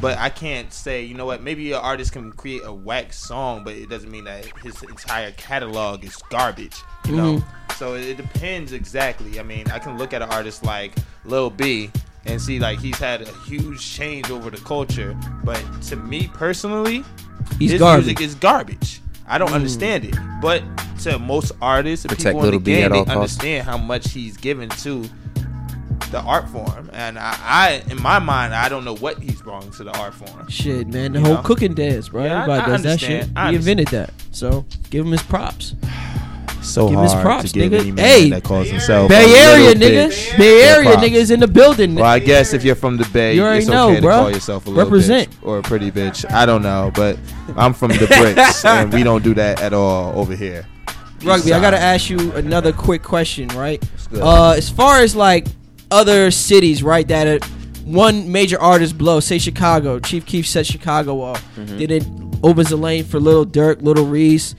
but 0.00 0.18
I 0.18 0.30
can't 0.30 0.72
say, 0.72 1.04
you 1.04 1.14
know 1.14 1.26
what, 1.26 1.42
maybe 1.42 1.72
an 1.72 1.80
artist 1.80 2.12
can 2.12 2.32
create 2.32 2.62
a 2.64 2.72
whack 2.72 3.12
song, 3.12 3.64
but 3.64 3.74
it 3.74 3.88
doesn't 3.88 4.10
mean 4.10 4.24
that 4.24 4.46
his 4.58 4.82
entire 4.82 5.32
catalog 5.32 6.04
is 6.04 6.16
garbage. 6.30 6.76
You 7.06 7.16
know, 7.16 7.34
mm-hmm. 7.36 7.74
so 7.76 7.94
it, 7.94 8.04
it 8.04 8.16
depends 8.16 8.72
exactly. 8.72 9.40
I 9.40 9.42
mean, 9.42 9.70
I 9.70 9.78
can 9.78 9.98
look 9.98 10.12
at 10.12 10.22
an 10.22 10.30
artist 10.30 10.64
like 10.64 10.92
Lil 11.24 11.50
B. 11.50 11.90
And 12.26 12.42
see, 12.42 12.58
like 12.58 12.78
he's 12.78 12.98
had 12.98 13.22
a 13.22 13.32
huge 13.46 13.80
change 13.80 14.30
over 14.30 14.50
the 14.50 14.58
culture, 14.58 15.16
but 15.44 15.64
to 15.84 15.96
me 15.96 16.28
personally, 16.28 17.02
He's 17.58 17.70
his 17.70 17.80
garbage. 17.80 18.06
music 18.06 18.20
is 18.20 18.34
garbage. 18.34 19.00
I 19.26 19.38
don't 19.38 19.50
mm. 19.50 19.54
understand 19.54 20.04
it. 20.04 20.14
But 20.40 20.62
to 21.00 21.18
most 21.18 21.52
artists 21.60 22.04
and 22.04 22.10
Protect 22.10 22.36
people 22.36 22.48
in 22.48 22.50
the 22.52 22.58
game, 22.58 22.90
they 22.90 23.04
understand 23.04 23.66
how 23.66 23.78
much 23.78 24.10
he's 24.10 24.36
given 24.36 24.68
to 24.70 25.08
the 26.10 26.20
art 26.20 26.48
form. 26.48 26.90
And 26.92 27.18
I, 27.18 27.36
I, 27.42 27.82
in 27.90 28.00
my 28.02 28.18
mind, 28.18 28.54
I 28.54 28.68
don't 28.68 28.84
know 28.84 28.96
what 28.96 29.18
he's 29.18 29.40
brought 29.42 29.70
to 29.74 29.84
the 29.84 29.96
art 29.98 30.14
form. 30.14 30.48
Shit, 30.48 30.86
man, 30.88 31.12
the 31.12 31.18
You 31.20 31.24
whole 31.24 31.34
know? 31.36 31.42
cooking 31.42 31.74
dance, 31.74 32.08
bro. 32.08 32.24
Yeah, 32.24 32.42
Everybody 32.42 32.62
I 32.62 32.66
does 32.66 32.82
that 32.84 33.00
shit. 33.00 33.28
I 33.36 33.50
he 33.50 33.56
invented 33.56 33.88
that, 33.88 34.12
so 34.30 34.64
give 34.90 35.04
him 35.06 35.12
his 35.12 35.22
props. 35.22 35.74
So 36.60 36.88
Give 36.90 36.98
his 37.00 37.14
props, 37.14 37.52
nigga. 37.52 37.78
any 37.80 37.92
Hey, 38.02 38.30
that 38.30 38.42
calls 38.42 38.68
himself 38.68 39.08
Bay 39.08 39.32
Area, 39.38 39.68
little 39.68 39.80
nigga. 39.80 40.08
bitch 40.08 40.36
Bay 40.36 40.68
Area, 40.68 40.90
props. 40.90 41.06
niggas 41.06 41.30
in 41.30 41.38
the 41.40 41.46
building. 41.46 41.94
Well, 41.94 42.04
I 42.04 42.18
guess 42.18 42.52
if 42.52 42.64
you're 42.64 42.74
from 42.74 42.96
the 42.96 43.08
Bay, 43.12 43.36
You 43.36 43.42
already 43.44 43.60
it's 43.60 43.68
know, 43.68 43.86
okay 43.90 43.96
to 43.96 44.02
bro. 44.02 44.16
call 44.18 44.30
yourself 44.32 44.66
a 44.66 44.70
little 44.70 44.84
Represent. 44.84 45.30
bitch 45.30 45.46
or 45.46 45.58
a 45.60 45.62
pretty 45.62 45.90
bitch. 45.92 46.30
I 46.30 46.44
don't 46.46 46.62
know, 46.62 46.90
but 46.94 47.16
I'm 47.56 47.72
from 47.72 47.92
the 47.92 48.06
bricks, 48.08 48.64
and 48.66 48.92
we 48.92 49.04
don't 49.04 49.22
do 49.22 49.34
that 49.34 49.62
at 49.62 49.72
all 49.72 50.18
over 50.18 50.34
here. 50.34 50.66
Rugby, 51.22 51.52
I 51.52 51.60
gotta 51.60 51.78
ask 51.80 52.10
you 52.10 52.32
another 52.32 52.72
quick 52.72 53.02
question, 53.04 53.48
right? 53.50 53.82
Uh, 54.12 54.50
as 54.50 54.68
far 54.68 54.98
as 55.00 55.14
like 55.14 55.46
other 55.90 56.30
cities, 56.30 56.82
right, 56.82 57.06
that 57.08 57.26
are, 57.26 57.46
one 57.84 58.30
major 58.30 58.60
artist 58.60 58.98
blow, 58.98 59.18
say 59.20 59.38
Chicago, 59.38 59.98
Chief 59.98 60.26
Keef 60.26 60.46
set 60.46 60.66
Chicago 60.66 61.20
off, 61.22 61.42
then 61.56 61.90
it 61.90 62.04
opens 62.42 62.68
the 62.70 62.76
lane 62.76 63.04
for 63.04 63.18
Little 63.18 63.46
Durk, 63.46 63.80
Little 63.82 64.04
Reese. 64.06 64.54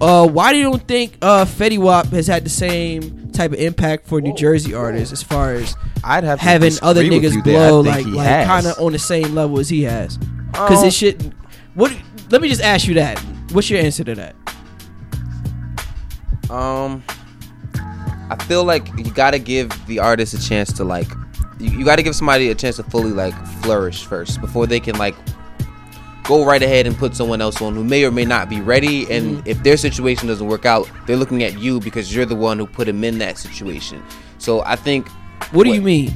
Uh, 0.00 0.28
why 0.28 0.52
do 0.52 0.58
you 0.58 0.64
don't 0.64 0.86
think 0.86 1.16
uh 1.22 1.44
Fetty 1.44 1.76
Wap 1.78 2.06
has 2.08 2.26
had 2.28 2.44
the 2.44 2.50
same 2.50 3.32
type 3.32 3.52
of 3.52 3.58
impact 3.58 4.06
for 4.06 4.20
New 4.20 4.34
Jersey 4.34 4.72
artists 4.74 5.12
as 5.12 5.22
far 5.24 5.54
as 5.54 5.74
I'd 6.04 6.22
have 6.24 6.38
having 6.38 6.72
other 6.82 7.02
niggas 7.02 7.32
you 7.34 7.42
there. 7.42 7.66
I 7.66 7.68
blow 7.70 7.80
like 7.80 8.06
like 8.06 8.46
kind 8.46 8.66
of 8.66 8.78
on 8.78 8.92
the 8.92 8.98
same 8.98 9.34
level 9.34 9.58
as 9.58 9.68
he 9.68 9.82
has? 9.84 10.16
Because 10.52 10.82
Um, 10.82 10.86
it 10.86 10.92
should. 10.92 11.34
What? 11.74 11.96
Let 12.30 12.42
me 12.42 12.48
just 12.48 12.60
ask 12.62 12.86
you 12.86 12.94
that. 12.94 13.18
What's 13.52 13.70
your 13.70 13.80
answer 13.80 14.04
to 14.04 14.14
that? 14.14 14.36
Um, 16.50 17.02
I 18.30 18.36
feel 18.44 18.64
like 18.64 18.86
you 18.98 19.10
gotta 19.12 19.38
give 19.38 19.70
the 19.86 19.98
artist 19.98 20.34
a 20.34 20.40
chance 20.40 20.72
to 20.74 20.84
like, 20.84 21.08
you, 21.58 21.70
you 21.78 21.84
gotta 21.84 22.02
give 22.02 22.14
somebody 22.14 22.50
a 22.50 22.54
chance 22.54 22.76
to 22.76 22.82
fully 22.84 23.10
like 23.10 23.34
flourish 23.62 24.04
first 24.04 24.40
before 24.40 24.66
they 24.66 24.80
can 24.80 24.96
like 24.98 25.14
go 26.24 26.44
right 26.44 26.62
ahead 26.62 26.86
and 26.86 26.94
put 26.96 27.16
someone 27.16 27.40
else 27.40 27.62
on 27.62 27.74
who 27.74 27.82
may 27.82 28.04
or 28.04 28.10
may 28.10 28.24
not 28.24 28.50
be 28.50 28.60
ready. 28.60 29.10
And 29.10 29.38
mm-hmm. 29.38 29.48
if 29.48 29.62
their 29.62 29.78
situation 29.78 30.28
doesn't 30.28 30.46
work 30.46 30.66
out, 30.66 30.88
they're 31.06 31.16
looking 31.16 31.42
at 31.42 31.58
you 31.58 31.80
because 31.80 32.14
you're 32.14 32.26
the 32.26 32.36
one 32.36 32.58
who 32.58 32.66
put 32.66 32.86
them 32.86 33.02
in 33.02 33.18
that 33.18 33.38
situation. 33.38 34.02
So 34.36 34.62
I 34.64 34.76
think, 34.76 35.08
What 35.52 35.64
do 35.64 35.72
you 35.72 35.80
mean? 35.80 36.14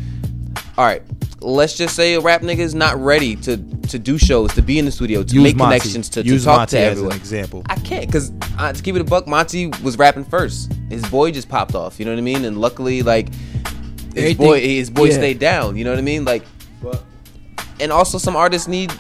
All 0.79 0.85
right, 0.87 1.03
let's 1.41 1.77
just 1.77 1.95
say 1.95 2.15
a 2.15 2.21
rap 2.21 2.41
nigga 2.43 2.59
is 2.59 2.75
not 2.75 2.97
ready 2.97 3.37
to 3.37 3.57
to 3.89 3.99
do 3.99 4.17
shows, 4.17 4.55
to 4.55 4.63
be 4.63 4.79
in 4.79 4.85
the 4.87 4.91
studio, 4.93 5.23
to 5.23 5.35
Use 5.35 5.43
make 5.43 5.57
Monty. 5.57 5.79
connections, 5.81 6.09
to, 6.11 6.23
to 6.23 6.29
Use 6.29 6.45
talk 6.45 6.59
Monty 6.61 6.77
to 6.77 6.79
as 6.83 6.85
an 6.85 6.93
everyone. 6.93 7.17
example. 7.17 7.63
I 7.69 7.75
can't 7.77 8.07
because 8.07 8.33
uh, 8.59 8.73
to 8.73 8.83
keep 8.83 8.95
it 8.95 9.01
a 9.01 9.05
buck, 9.05 9.27
Monty 9.27 9.67
was 9.83 9.99
rapping 9.99 10.25
first. 10.25 10.73
His 10.89 11.05
boy 11.11 11.31
just 11.31 11.49
popped 11.49 11.75
off. 11.75 11.99
You 11.99 12.07
know 12.07 12.13
what 12.13 12.19
I 12.19 12.23
mean? 12.23 12.45
And 12.47 12.59
luckily, 12.59 13.03
like 13.03 13.29
his 13.35 14.17
Everything- 14.17 14.37
boy, 14.47 14.61
his 14.61 14.89
boy 14.91 15.05
yeah. 15.07 15.13
stayed 15.15 15.39
down. 15.39 15.77
You 15.77 15.85
know 15.85 15.91
what 15.91 15.99
I 15.99 16.03
mean? 16.03 16.25
Like, 16.25 16.45
and 17.81 17.91
also 17.93 18.17
some 18.19 18.37
artists 18.37 18.69
need 18.69 18.93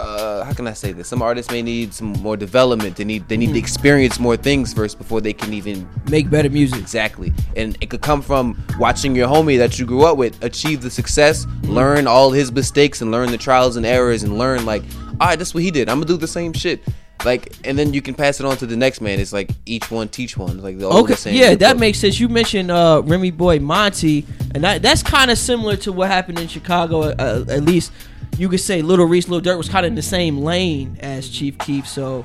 uh 0.00 0.44
how 0.44 0.52
can 0.52 0.66
I 0.66 0.72
say 0.72 0.92
this? 0.92 1.06
Some 1.08 1.22
artists 1.22 1.50
may 1.52 1.62
need 1.62 1.92
some 1.94 2.12
more 2.26 2.36
development. 2.36 2.96
They 2.96 3.04
need 3.04 3.28
they 3.28 3.36
need 3.36 3.52
to 3.52 3.58
experience 3.58 4.18
more 4.18 4.36
things 4.36 4.72
first 4.72 4.98
before 4.98 5.20
they 5.20 5.32
can 5.32 5.52
even 5.52 5.86
Make 6.10 6.30
better 6.30 6.50
music. 6.50 6.78
exactly. 6.80 7.32
And 7.56 7.76
it 7.80 7.90
could 7.90 8.00
come 8.02 8.22
from 8.22 8.44
watching 8.78 9.14
your 9.14 9.28
homie 9.28 9.58
that 9.58 9.78
you 9.78 9.84
grew 9.86 10.04
up 10.04 10.16
with 10.16 10.42
achieve 10.42 10.80
the 10.82 10.90
success, 10.90 11.46
learn 11.62 12.06
all 12.06 12.30
his 12.30 12.50
mistakes, 12.50 13.02
and 13.02 13.10
learn 13.10 13.30
the 13.30 13.38
trials 13.38 13.76
and 13.76 13.84
errors, 13.86 14.22
and 14.22 14.38
learn 14.38 14.64
like, 14.64 14.82
all 15.20 15.28
right, 15.28 15.38
that's 15.38 15.54
what 15.54 15.62
he 15.62 15.70
did. 15.70 15.88
I'm 15.88 15.96
gonna 15.98 16.06
do 16.06 16.16
the 16.16 16.26
same 16.40 16.52
shit. 16.52 16.80
Like, 17.24 17.52
and 17.66 17.78
then 17.78 17.92
you 17.92 18.00
can 18.00 18.14
pass 18.14 18.40
it 18.40 18.46
on 18.46 18.56
to 18.56 18.66
the 18.66 18.76
next 18.78 19.02
man. 19.02 19.20
It's 19.20 19.34
like 19.34 19.50
each 19.66 19.90
one 19.90 20.08
teach 20.08 20.38
one. 20.38 20.62
Like, 20.62 20.78
they're 20.78 20.88
all 20.88 21.00
Okay, 21.04 21.12
the 21.12 21.20
same. 21.20 21.34
yeah, 21.36 21.54
that 21.56 21.78
makes 21.78 21.98
sense. 21.98 22.18
You 22.18 22.30
mentioned 22.30 22.70
uh, 22.70 23.02
Remy 23.04 23.32
Boy 23.32 23.58
Monty, 23.58 24.24
and 24.54 24.64
that 24.64 24.80
that's 24.80 25.02
kind 25.02 25.30
of 25.30 25.36
similar 25.36 25.76
to 25.84 25.92
what 25.92 26.08
happened 26.08 26.38
in 26.38 26.48
Chicago. 26.48 27.02
Uh, 27.02 27.44
at 27.50 27.62
least 27.64 27.92
you 28.40 28.48
could 28.48 28.60
say 28.60 28.80
Little 28.80 29.04
Reese, 29.04 29.28
Little 29.28 29.52
Durk 29.52 29.58
was 29.58 29.68
kind 29.68 29.84
of 29.84 29.90
in 29.90 29.96
the 29.96 30.02
same 30.02 30.38
lane 30.38 30.96
as 31.00 31.28
Chief 31.28 31.58
Keef, 31.58 31.86
so 31.86 32.24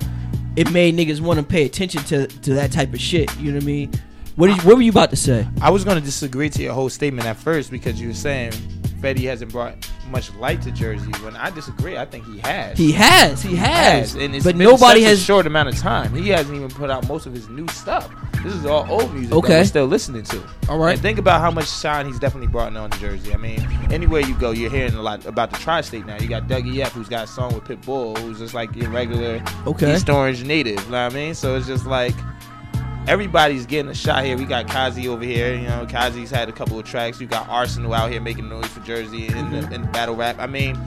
it 0.56 0.72
made 0.72 0.96
niggas 0.96 1.20
want 1.20 1.42
to 1.42 1.46
pay 1.46 1.66
attention 1.66 2.02
to 2.06 2.28
to 2.28 2.54
that 2.54 2.72
type 2.72 2.94
of 2.94 3.02
shit. 3.02 3.38
You 3.38 3.52
know 3.52 3.58
what 3.58 3.64
I 3.64 3.66
mean? 3.66 3.92
What 4.38 4.48
did 4.48 4.56
you, 4.56 4.64
what 4.64 4.78
were 4.78 4.82
you 4.82 4.92
about 4.92 5.10
to 5.10 5.18
say? 5.18 5.46
I 5.62 5.72
was 5.72 5.84
going 5.84 6.00
to 6.00 6.04
disagree 6.04 6.50
to 6.52 6.64
your 6.64 6.74
whole 6.74 6.88
statement 6.88 7.28
at 7.28 7.36
first 7.36 7.70
because 7.70 8.00
you 8.00 8.08
were 8.08 8.14
saying 8.14 8.54
Fetty 9.02 9.24
hasn't 9.24 9.52
brought 9.52 9.76
much 10.10 10.34
light 10.36 10.62
to 10.64 10.72
Jersey. 10.72 11.12
When 11.24 11.36
I 11.36 11.50
disagree, 11.50 11.98
I 11.98 12.06
think 12.06 12.26
he 12.26 12.38
has. 12.40 12.78
He 12.78 12.92
has, 12.92 13.42
he 13.42 13.56
has, 13.56 14.16
and 14.16 14.36
it's 14.36 14.46
but 14.46 14.58
been 14.58 14.64
nobody 14.68 15.02
has. 15.04 15.20
a 15.20 15.24
short 15.24 15.46
amount 15.48 15.70
of 15.70 15.78
time. 15.78 16.14
He 16.14 16.30
hasn't 16.30 16.56
even 16.56 16.70
put 16.70 16.90
out 16.90 17.08
most 17.08 17.26
of 17.26 17.34
his 17.34 17.50
new 17.50 17.68
stuff. 17.70 18.10
This 18.44 18.54
is 18.54 18.66
all 18.66 18.86
old 18.90 19.12
music 19.12 19.32
that 19.32 19.36
Okay. 19.38 19.60
we're 19.60 19.66
still 19.66 19.86
listening 19.88 20.24
to. 20.24 20.44
All 20.70 20.78
right. 20.78 20.94
And 20.94 21.02
think 21.02 21.18
about 21.18 21.42
how 21.42 21.50
much 21.50 21.68
shine 21.70 22.06
he's 22.06 22.20
definitely 22.20 22.48
brought 22.48 22.76
on 22.78 22.92
to 22.92 23.00
Jersey. 23.00 23.34
I 23.34 23.38
mean, 23.38 23.60
anywhere 23.92 24.22
you 24.22 24.36
go, 24.36 24.52
you're 24.52 24.70
hearing 24.70 24.94
a 24.94 25.02
lot 25.02 25.26
about 25.26 25.52
the 25.52 25.58
tri-state 25.58 26.06
now. 26.06 26.18
You 26.20 26.28
got 26.28 26.48
Dougie 26.48 26.80
F, 26.80 26.92
who's 26.94 27.10
got 27.10 27.24
a 27.24 27.28
song 27.28 27.56
with 27.56 27.64
Pitbull, 27.64 28.16
who's 28.20 28.38
just 28.40 28.54
like 28.54 28.76
your 28.76 28.90
regular 28.92 29.42
Okay. 29.66 29.96
East 29.96 30.10
Orange 30.10 30.44
native. 30.44 30.76
You 30.86 30.92
know 30.92 31.04
what 31.06 31.12
I 31.14 31.16
mean? 31.16 31.34
So 31.34 31.56
it's 31.56 31.66
just 31.66 31.88
like 31.88 32.14
everybody's 33.08 33.66
getting 33.66 33.90
a 33.92 33.96
shot 33.96 34.24
here. 34.24 34.38
We 34.38 34.46
got 34.46 34.68
Kazi 34.68 35.08
over 35.08 35.24
here. 35.24 35.54
You 35.56 35.68
know, 35.68 35.86
Kazi's 35.88 36.32
had 36.32 36.50
a 36.50 36.52
couple 36.52 36.78
of 36.80 36.86
tracks. 36.86 37.20
You 37.22 37.28
got 37.28 37.48
Arsonal 37.48 37.96
out 37.96 38.12
here 38.12 38.22
making 38.22 38.50
noise 38.50 38.68
for 38.68 38.80
Jersey 38.82 39.28
in, 39.28 39.34
Mm-hmm. 39.34 39.62
the, 39.70 39.76
in 39.76 39.92
battle 39.92 40.16
rap. 40.16 40.38
I 40.40 40.48
mean, 40.48 40.78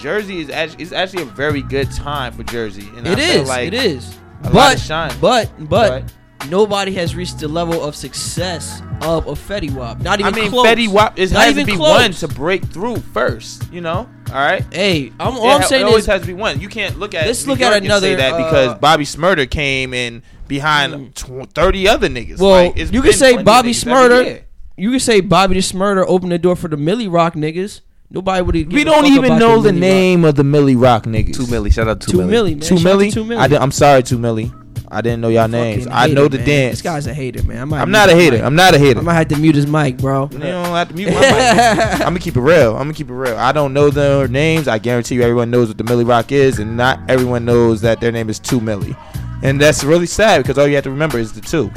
Jersey 0.00 0.40
is 0.40 0.50
actually 0.50 0.82
it's 0.82 0.92
actually 0.92 1.22
a 1.22 1.26
very 1.26 1.62
good 1.62 1.90
time 1.92 2.32
for 2.32 2.42
Jersey. 2.44 2.88
And 2.96 3.06
It 3.06 3.18
is, 3.18 3.48
like 3.48 3.66
it 3.68 3.74
is, 3.74 4.16
a 4.42 4.44
lot 4.44 4.52
but 4.52 4.74
of 4.76 4.80
shine. 4.82 5.12
but 5.20 5.50
but 5.68 6.04
But- 6.04 6.48
nobody 6.50 6.92
has 6.94 7.16
reached 7.16 7.38
the 7.40 7.48
level 7.48 7.82
of 7.82 7.96
success 7.96 8.80
of 9.02 9.26
a 9.26 9.32
Fetty 9.32 9.72
Wap. 9.72 10.00
Not 10.00 10.20
even 10.20 10.32
close. 10.32 10.38
I 10.38 10.42
mean, 10.44 10.50
close. 10.52 10.66
Fetty 10.66 10.88
Wap 10.88 11.18
is 11.18 11.32
Not 11.32 11.44
has 11.46 11.56
to 11.56 11.64
be 11.64 11.74
close. 11.76 12.00
one 12.00 12.12
to 12.12 12.28
break 12.28 12.64
through 12.66 12.96
first. 12.98 13.70
You 13.72 13.80
know, 13.80 14.08
all 14.28 14.34
right. 14.34 14.64
Hey, 14.72 15.12
I'm, 15.18 15.36
all 15.36 15.50
It 15.50 15.54
I'm 15.54 15.62
saying 15.62 15.82
it 15.82 15.86
always 15.86 16.02
is 16.04 16.06
has 16.08 16.20
to 16.22 16.26
be 16.26 16.34
one. 16.34 16.60
You 16.60 16.68
can't 16.68 16.98
look 16.98 17.14
at 17.14 17.26
Let's 17.26 17.44
New 17.44 17.52
look 17.52 17.60
at 17.60 17.72
and 17.72 17.82
say 17.82 17.86
another, 17.86 18.16
that 18.16 18.32
uh, 18.34 18.36
because 18.38 18.74
Bobby 18.78 19.04
Shmurda 19.04 19.50
came 19.50 19.92
in 19.94 20.22
behind 20.48 21.14
mm. 21.14 21.14
tw- 21.14 21.52
thirty 21.52 21.88
other 21.88 22.08
niggas. 22.08 22.38
Well, 22.38 22.66
Like, 22.66 22.76
it's 22.76 22.92
you 22.92 23.02
been 23.02 23.10
can 23.10 23.18
say 23.18 23.42
Bobby 23.42 23.70
Shmurda. 23.72 24.42
You 24.78 24.90
can 24.90 25.00
say 25.00 25.20
Bobby 25.20 25.54
the 25.54 25.60
Shmurda 25.60 26.04
opened 26.06 26.32
the 26.32 26.38
door 26.38 26.54
for 26.54 26.68
the 26.68 26.76
Milly 26.76 27.08
Rock 27.08 27.34
niggas. 27.34 27.80
Nobody 28.10 28.42
would 28.42 28.54
have. 28.54 28.66
We 28.68 28.84
don't 28.84 29.06
even 29.06 29.38
know 29.38 29.60
the 29.60 29.72
name 29.72 30.24
of 30.24 30.36
the 30.36 30.44
Milly 30.44 30.76
Rock 30.76 31.04
niggas. 31.04 31.34
Two 31.34 31.44
milli. 31.44 31.72
Shout 31.72 31.88
out 31.88 32.00
to 32.02 32.10
Two 32.10 32.18
Millie. 32.18 32.54
Millie. 32.54 32.54
Two 32.60 32.60
Shout 32.60 32.72
out 32.72 32.78
to 32.78 32.84
Millie. 32.84 33.10
Two 33.10 33.24
Millie. 33.24 33.40
I 33.42 33.48
did, 33.48 33.58
I'm 33.58 33.72
sorry, 33.72 34.02
Two 34.02 34.18
Millie. 34.18 34.52
I 34.88 35.00
didn't 35.00 35.20
know 35.20 35.28
y'all 35.28 35.48
names. 35.48 35.84
Fucking 35.84 35.92
I 35.96 36.06
know 36.06 36.28
the 36.28 36.38
man. 36.38 36.46
dance. 36.46 36.72
This 36.74 36.82
guy's 36.82 37.06
a 37.06 37.14
hater, 37.14 37.42
man. 37.42 37.58
I 37.58 37.64
might 37.64 37.80
I'm 37.82 37.90
not 37.90 38.08
a 38.08 38.14
hater. 38.14 38.36
mic. 38.36 38.44
I'm 38.44 38.54
not 38.54 38.74
a 38.74 38.78
hater. 38.78 39.00
I 39.00 39.02
might 39.02 39.14
have 39.14 39.28
to 39.28 39.36
mute 39.36 39.56
his 39.56 39.66
mic, 39.66 39.96
bro. 39.96 40.28
You 40.30 40.38
don't 40.38 40.64
have 40.66 40.88
to 40.88 40.94
mute 40.94 41.12
my 41.12 41.20
mic. 41.20 41.20
I'm 41.94 41.98
gonna 41.98 42.18
keep 42.20 42.36
it 42.36 42.40
real. 42.40 42.72
I'm 42.72 42.82
gonna 42.82 42.94
keep 42.94 43.10
it 43.10 43.14
real. 43.14 43.36
I 43.36 43.52
don't 43.52 43.72
know 43.72 43.90
their 43.90 44.28
names. 44.28 44.68
I 44.68 44.78
guarantee 44.78 45.16
you, 45.16 45.22
everyone 45.22 45.50
knows 45.50 45.68
what 45.68 45.78
the 45.78 45.84
Milly 45.84 46.04
Rock 46.04 46.30
is, 46.30 46.58
and 46.58 46.76
not 46.76 47.00
everyone 47.08 47.44
knows 47.44 47.80
that 47.80 48.00
their 48.00 48.12
name 48.12 48.28
is 48.30 48.38
Two 48.38 48.60
Millie. 48.60 48.94
And 49.42 49.60
that's 49.60 49.84
really 49.84 50.06
sad 50.06 50.42
because 50.42 50.58
all 50.58 50.66
you 50.66 50.74
have 50.76 50.84
to 50.84 50.90
remember 50.90 51.18
is 51.18 51.32
the 51.32 51.40
two. 51.40 51.70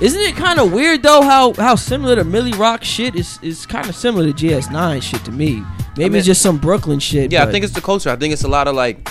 Isn't 0.00 0.20
it 0.20 0.36
kind 0.36 0.58
of 0.60 0.72
weird 0.72 1.02
though 1.02 1.22
how 1.22 1.54
how 1.54 1.74
similar 1.74 2.16
to 2.16 2.24
Milly 2.24 2.52
Rock 2.52 2.84
shit 2.84 3.14
is 3.16 3.38
is 3.42 3.64
kind 3.66 3.88
of 3.88 3.96
similar 3.96 4.26
to 4.26 4.32
GS9 4.32 5.02
shit 5.02 5.24
to 5.24 5.32
me. 5.32 5.62
Maybe 5.96 6.10
mean- 6.10 6.16
it's 6.18 6.26
just 6.26 6.42
some 6.42 6.58
Brooklyn 6.58 6.98
shit. 7.00 7.32
Yeah, 7.32 7.44
I 7.44 7.50
think 7.50 7.64
it's 7.64 7.72
the 7.74 7.80
culture. 7.80 8.10
I 8.10 8.16
think 8.16 8.32
it's 8.32 8.44
a 8.44 8.48
lot 8.48 8.68
of 8.68 8.74
like 8.74 9.08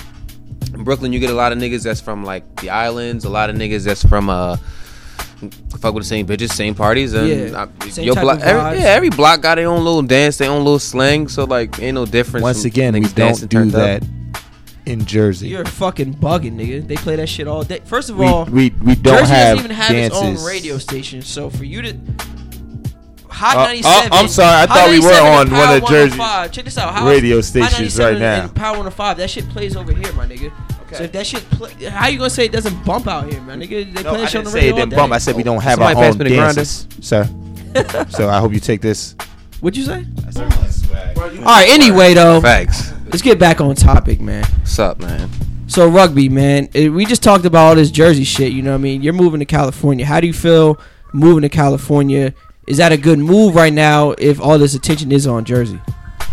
in 0.72 0.84
Brooklyn. 0.84 1.12
You 1.12 1.18
get 1.18 1.30
a 1.30 1.34
lot 1.34 1.52
of 1.52 1.58
niggas 1.58 1.82
that's 1.82 2.00
from 2.00 2.24
like 2.24 2.44
the 2.60 2.70
islands. 2.70 3.24
A 3.24 3.28
lot 3.30 3.50
of 3.50 3.56
niggas 3.56 3.84
that's 3.84 4.04
from 4.04 4.30
uh. 4.30 4.56
Fuck 5.80 5.92
with 5.92 6.04
the 6.04 6.08
same 6.08 6.26
bitches, 6.26 6.52
same 6.52 6.74
parties, 6.74 7.12
and 7.12 7.28
Yeah, 7.28 7.66
I- 7.80 7.88
same 7.90 8.06
your 8.06 8.14
block. 8.14 8.40
Every, 8.40 8.80
yeah, 8.80 8.86
every 8.86 9.10
block 9.10 9.42
got 9.42 9.56
their 9.56 9.68
own 9.68 9.84
little 9.84 10.00
dance, 10.00 10.38
their 10.38 10.50
own 10.50 10.64
little 10.64 10.78
slang. 10.78 11.28
So 11.28 11.44
like, 11.44 11.78
ain't 11.82 11.94
no 11.94 12.06
difference. 12.06 12.42
Once 12.42 12.64
again, 12.64 12.94
we 12.94 13.00
don't 13.00 13.46
do 13.50 13.66
that 13.72 14.02
up. 14.02 14.08
That 14.86 14.90
in 14.92 15.04
Jersey. 15.04 15.48
You're 15.48 15.64
fucking 15.64 16.14
bugging, 16.14 16.54
nigga. 16.56 16.86
They 16.86 16.96
play 16.96 17.16
that 17.16 17.28
shit 17.28 17.46
all 17.48 17.62
day. 17.64 17.80
First 17.84 18.10
of 18.10 18.16
we, 18.16 18.26
all, 18.26 18.44
we 18.46 18.70
we 18.82 18.94
don't 18.94 19.18
Jersey 19.18 19.32
have 19.34 19.56
doesn't 19.56 19.58
even 19.58 19.70
have 19.76 19.90
dances. 19.90 20.22
its 20.32 20.40
own 20.40 20.46
radio 20.46 20.78
station. 20.78 21.22
So 21.22 21.50
for 21.50 21.64
you 21.64 21.82
to 21.82 21.96
Hot 23.28 23.54
Uh, 23.58 23.64
97. 23.64 24.12
uh, 24.12 24.16
I'm 24.16 24.28
sorry, 24.28 24.48
I 24.62 24.66
Hot 24.66 24.68
thought 24.68 24.90
we 24.90 24.98
were 25.00 25.12
on 25.12 25.36
one 25.36 25.48
Power 25.50 25.76
of 25.76 25.86
Jersey's 25.88 26.50
Check 26.56 26.64
this 26.64 26.78
out. 26.78 26.94
How 26.94 27.06
radio 27.06 27.42
stations 27.42 27.98
97 27.98 28.14
right 28.14 28.18
now. 28.20 28.42
And 28.44 28.54
Power 28.54 28.76
105. 28.78 29.18
That 29.18 29.28
shit 29.28 29.46
plays 29.50 29.76
over 29.76 29.92
here, 29.92 30.10
my 30.14 30.26
nigga. 30.26 30.50
So 30.96 31.02
if 31.02 31.12
that 31.12 31.26
shit, 31.26 31.42
play, 31.50 31.72
how 31.90 32.06
you 32.08 32.16
gonna 32.16 32.30
say 32.30 32.46
it 32.46 32.52
doesn't 32.52 32.82
bump 32.84 33.06
out 33.08 33.30
here, 33.30 33.42
man? 33.42 33.60
Nigga, 33.60 33.92
they 33.94 34.02
No, 34.02 34.10
play 34.10 34.20
I 34.20 34.22
that 34.22 34.30
shit 34.30 34.36
on 34.38 34.44
didn't 34.44 34.44
the 34.44 34.50
say 34.52 34.58
it 34.58 34.60
radio 34.60 34.72
all 34.72 34.78
didn't 34.78 34.90
day. 34.90 34.96
bump. 34.96 35.12
I 35.12 35.18
said 35.18 35.36
we 35.36 35.42
don't 35.42 35.62
have 35.62 35.74
Somebody 35.78 35.96
our 35.98 36.04
own 36.06 36.18
me 36.18 36.24
the 36.30 36.36
dances, 36.36 36.88
sir. 37.02 37.28
so 38.08 38.30
I 38.30 38.38
hope 38.40 38.54
you 38.54 38.60
take 38.60 38.80
this. 38.80 39.14
What'd 39.60 39.76
you 39.76 39.84
say? 39.84 40.06
All 41.18 41.44
right. 41.44 41.66
Anyway, 41.68 42.14
though, 42.14 42.40
Facts. 42.40 42.92
Let's 43.06 43.22
get 43.22 43.38
back 43.38 43.60
on 43.60 43.74
topic, 43.74 44.20
man. 44.20 44.44
What's 44.44 44.78
up, 44.78 44.98
man? 45.00 45.28
So 45.68 45.88
rugby, 45.88 46.28
man. 46.28 46.68
We 46.74 47.04
just 47.06 47.22
talked 47.22 47.44
about 47.44 47.66
all 47.68 47.74
this 47.74 47.90
Jersey 47.90 48.24
shit. 48.24 48.52
You 48.52 48.62
know 48.62 48.70
what 48.70 48.76
I 48.78 48.82
mean? 48.82 49.02
You're 49.02 49.12
moving 49.12 49.40
to 49.40 49.46
California. 49.46 50.06
How 50.06 50.20
do 50.20 50.26
you 50.26 50.32
feel 50.32 50.78
moving 51.12 51.42
to 51.42 51.48
California? 51.48 52.34
Is 52.66 52.76
that 52.78 52.92
a 52.92 52.96
good 52.96 53.18
move 53.18 53.54
right 53.54 53.72
now? 53.72 54.10
If 54.18 54.40
all 54.40 54.58
this 54.58 54.74
attention 54.74 55.10
is 55.12 55.26
on 55.26 55.44
Jersey, 55.44 55.80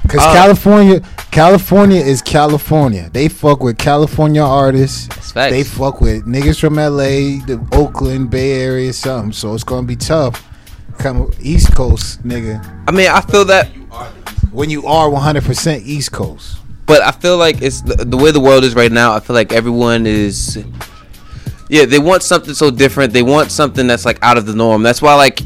Cause 0.08 0.20
Uh, 0.22 0.34
California, 0.34 1.02
California 1.32 2.02
is 2.02 2.22
California. 2.22 3.10
They 3.14 3.30
fuck 3.30 3.64
with 3.64 3.78
California 3.78 4.44
artists. 4.44 5.08
Facts. 5.32 5.52
They 5.52 5.64
fuck 5.64 6.02
with 6.02 6.26
niggas 6.28 6.60
from 6.60 6.76
LA, 6.76 7.40
the 7.48 7.66
Oakland, 7.72 8.30
Bay 8.30 8.62
Area, 8.62 8.92
something. 8.94 9.32
So 9.32 9.54
it's 9.56 9.64
gonna 9.64 9.88
be 9.88 9.96
tough. 9.96 10.48
Come 11.00 11.32
East 11.42 11.74
Coast, 11.74 12.22
nigga. 12.28 12.62
I 12.88 12.92
mean, 12.92 13.10
I 13.10 13.22
feel 13.22 13.46
that, 13.46 13.70
When 14.52 14.70
you 14.70 14.86
are 14.86 15.10
100% 15.10 15.82
East 15.86 16.12
Coast. 16.12 16.58
But 16.86 17.02
I 17.02 17.12
feel 17.12 17.38
like 17.38 17.62
it's 17.62 17.82
the, 17.82 17.96
the 17.96 18.18
way 18.18 18.32
the 18.32 18.40
world 18.40 18.64
is 18.64 18.76
right 18.76 18.92
now. 18.92 19.14
I 19.14 19.20
feel 19.20 19.36
like 19.36 19.54
everyone 19.54 20.06
is, 20.06 20.64
yeah, 21.70 21.86
they 21.86 22.00
want 22.00 22.24
something 22.24 22.54
so 22.54 22.70
different. 22.72 23.14
They 23.14 23.24
want 23.24 23.52
something 23.52 23.88
that's 23.88 24.06
like 24.06 24.20
out 24.22 24.38
of 24.38 24.46
the 24.46 24.54
norm. 24.54 24.84
That's 24.84 25.02
why 25.02 25.16
like 25.16 25.40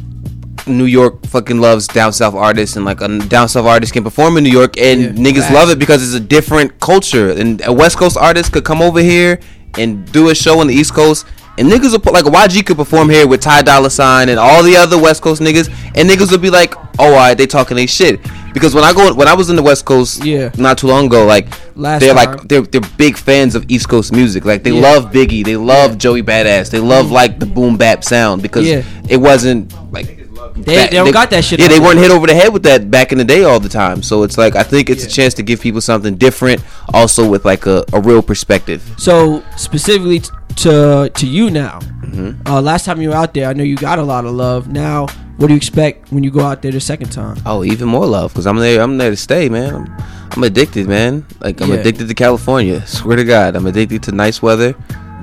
New 0.66 0.86
York 0.86 1.26
fucking 1.28 1.60
loves 1.62 1.88
down 1.88 2.12
south 2.12 2.34
artists, 2.36 2.76
and 2.76 2.84
like 2.86 3.00
a 3.02 3.20
down 3.20 3.48
south 3.48 3.66
artist 3.66 3.94
can 3.94 4.04
perform 4.04 4.38
in 4.38 4.44
New 4.44 4.52
York, 4.52 4.78
and 4.78 5.02
Yeah, 5.02 5.10
niggas 5.12 5.42
facts. 5.44 5.54
love 5.54 5.70
it 5.70 5.80
because 5.80 6.04
it's 6.04 6.14
a 6.22 6.26
different 6.26 6.80
culture. 6.80 7.30
And 7.32 7.62
a 7.66 7.72
West 7.72 7.98
Coast 7.98 8.18
artist 8.18 8.52
could 8.52 8.66
come 8.66 8.82
over 8.82 9.00
here 9.00 9.40
and 9.78 10.12
do 10.12 10.30
a 10.30 10.36
show 10.36 10.60
on 10.60 10.68
the 10.68 10.74
East 10.74 10.94
Coast. 10.94 11.26
And 11.60 11.68
niggas 11.70 11.92
will 11.92 12.00
put 12.00 12.14
like 12.14 12.26
YG 12.26 12.66
could 12.66 12.78
perform 12.78 13.10
here 13.10 13.26
with 13.28 13.42
Ty 13.42 13.64
Dolla 13.64 13.90
Sign 13.90 14.30
and 14.30 14.38
all 14.38 14.62
the 14.62 14.76
other 14.76 14.98
West 15.02 15.22
Coast 15.24 15.42
niggas, 15.42 15.70
and 15.96 16.08
niggas 16.10 16.30
would 16.32 16.42
be 16.42 16.50
like, 16.52 16.76
"Oh, 17.00 17.06
alright, 17.14 17.36
they 17.38 17.48
talking 17.48 17.76
they 17.78 17.88
shit." 17.88 18.20
Because 18.60 18.74
when 18.76 18.84
I 18.84 18.94
go, 18.94 19.14
when 19.14 19.28
I 19.28 19.34
was 19.34 19.50
in 19.50 19.56
the 19.56 19.64
West 19.64 19.86
Coast, 19.86 20.24
Yeah. 20.26 20.50
not 20.58 20.78
too 20.78 20.88
long 20.88 21.06
ago, 21.06 21.26
like 21.26 21.48
Last 21.76 22.00
they're 22.02 22.14
time. 22.14 22.32
like 22.38 22.48
they're 22.48 22.62
they're 22.62 22.82
big 22.98 23.18
fans 23.18 23.56
of 23.56 23.66
East 23.70 23.88
Coast 23.90 24.12
music. 24.12 24.46
Like 24.46 24.64
they 24.64 24.72
Yeah. 24.72 24.82
love 24.82 25.12
Biggie, 25.12 25.44
they 25.46 25.56
love 25.58 25.98
Joey 25.98 26.24
Badass, 26.24 26.70
they 26.72 26.80
love 26.80 27.12
like 27.12 27.40
the 27.40 27.46
boom 27.46 27.78
bap 27.78 28.04
sound 28.04 28.42
because 28.42 28.66
Yeah. 28.68 28.82
it 29.10 29.18
wasn't 29.18 29.72
like 29.94 30.08
They- 30.56 30.76
back- 30.76 30.90
they 30.92 31.12
got 31.12 31.30
that 31.30 31.44
shit 31.44 31.60
Yeah, 31.60 31.68
they 31.68 31.80
weren't 31.80 32.00
hit 32.00 32.10
over 32.10 32.26
the 32.26 32.34
head 32.34 32.52
with 32.52 32.64
that 32.64 32.90
back 32.90 33.12
in 33.12 33.18
the 33.20 33.24
day 33.24 33.44
all 33.44 33.60
the 33.60 33.70
time. 33.70 34.02
So 34.02 34.24
it's 34.24 34.38
like 34.40 34.56
I 34.56 34.64
think 34.64 34.90
it's 34.90 35.04
a 35.06 35.08
chance 35.08 35.34
to 35.36 35.44
give 35.44 35.62
people 35.62 35.82
something 35.82 36.16
different, 36.16 36.62
also 36.94 37.28
with 37.28 37.46
like 37.46 37.66
a, 37.68 37.84
a 37.94 38.00
real 38.00 38.22
perspective. 38.24 38.82
so 38.98 39.44
specifically 39.56 40.20
t- 40.22 40.30
to 40.64 41.10
to 41.14 41.26
you 41.28 41.52
now. 41.52 41.80
Mm-hmm. 42.04 42.48
Uh, 42.52 42.62
last 42.62 42.86
time 42.86 43.00
you 43.02 43.10
were 43.10 43.16
out 43.16 43.34
there, 43.36 43.48
I 43.50 43.54
know 43.54 43.64
you 43.64 43.76
got 43.76 44.00
a 44.00 44.04
lot 44.04 44.26
of 44.26 44.34
love. 44.34 44.68
Now, 44.68 45.06
what 45.38 45.48
do 45.48 45.54
you 45.54 45.58
expect 45.58 46.12
when 46.12 46.24
you 46.24 46.32
go 46.32 46.42
out 46.42 46.62
there 46.62 46.72
the 46.72 46.80
second 46.80 47.10
time? 47.12 47.38
Oh, 47.46 47.64
even 47.64 47.88
more 47.88 48.06
love 48.06 48.32
because 48.34 48.46
I'm 48.48 48.58
there. 48.58 48.82
I'm 48.82 48.98
there 48.98 49.12
to 49.12 49.18
stay, 49.18 49.50
man. 49.50 49.74
I'm, 49.76 49.98
I'm 50.32 50.44
addicted, 50.44 50.88
man. 50.88 51.26
Like 51.42 51.62
I'm 51.62 51.70
Yeah. 51.70 51.76
addicted 51.76 52.08
to 52.08 52.14
California. 52.14 52.86
Swear 52.86 53.16
to 53.18 53.24
God, 53.24 53.56
I'm 53.56 53.66
addicted 53.66 54.04
to 54.04 54.12
nice 54.12 54.42
weather, 54.42 54.76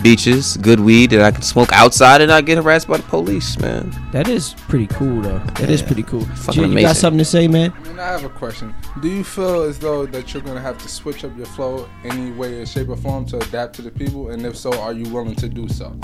beaches, 0.03 0.57
good 0.59 0.81
weed, 0.81 1.13
and 1.13 1.23
I 1.23 1.31
can 1.31 1.43
smoke 1.43 1.73
outside 1.73 2.21
and 2.21 2.29
not 2.29 2.45
get 2.47 2.59
harassed 2.59 2.89
by 2.89 2.97
the 2.99 3.03
police, 3.05 3.59
man. 3.59 3.93
That 4.13 4.29
is 4.29 4.55
pretty 4.69 4.87
cool, 4.89 5.21
though. 5.23 5.39
That 5.59 5.71
is 5.71 5.81
Yeah. 5.81 5.87
pretty 5.87 6.03
cool. 6.05 6.25
Fucking 6.25 6.63
Jay, 6.73 6.81
you 6.81 6.87
got 6.87 6.97
something 6.97 7.19
to 7.19 7.25
say, 7.25 7.49
man? 7.49 7.73
And 7.89 8.01
I 8.01 8.09
have 8.09 8.25
a 8.25 8.29
question. 8.29 8.75
Do 9.01 9.09
you 9.09 9.25
feel 9.25 9.63
as 9.63 9.79
though 9.79 10.05
that 10.07 10.33
you're 10.35 10.43
gonna 10.43 10.61
have 10.61 10.79
to 10.79 10.89
switch 10.89 11.25
up 11.25 11.37
your 11.37 11.47
flow 11.47 11.87
any 12.05 12.31
way, 12.33 12.61
or 12.61 12.67
shape, 12.67 12.89
or 12.89 12.97
form 12.97 13.25
to 13.27 13.39
adapt 13.39 13.77
to 13.77 13.83
the 13.83 13.91
people? 13.91 14.31
And 14.31 14.45
if 14.47 14.57
so, 14.57 14.73
are 14.81 14.93
you 14.93 15.05
willing 15.13 15.37
to 15.37 15.49
do 15.49 15.69
so? 15.69 15.95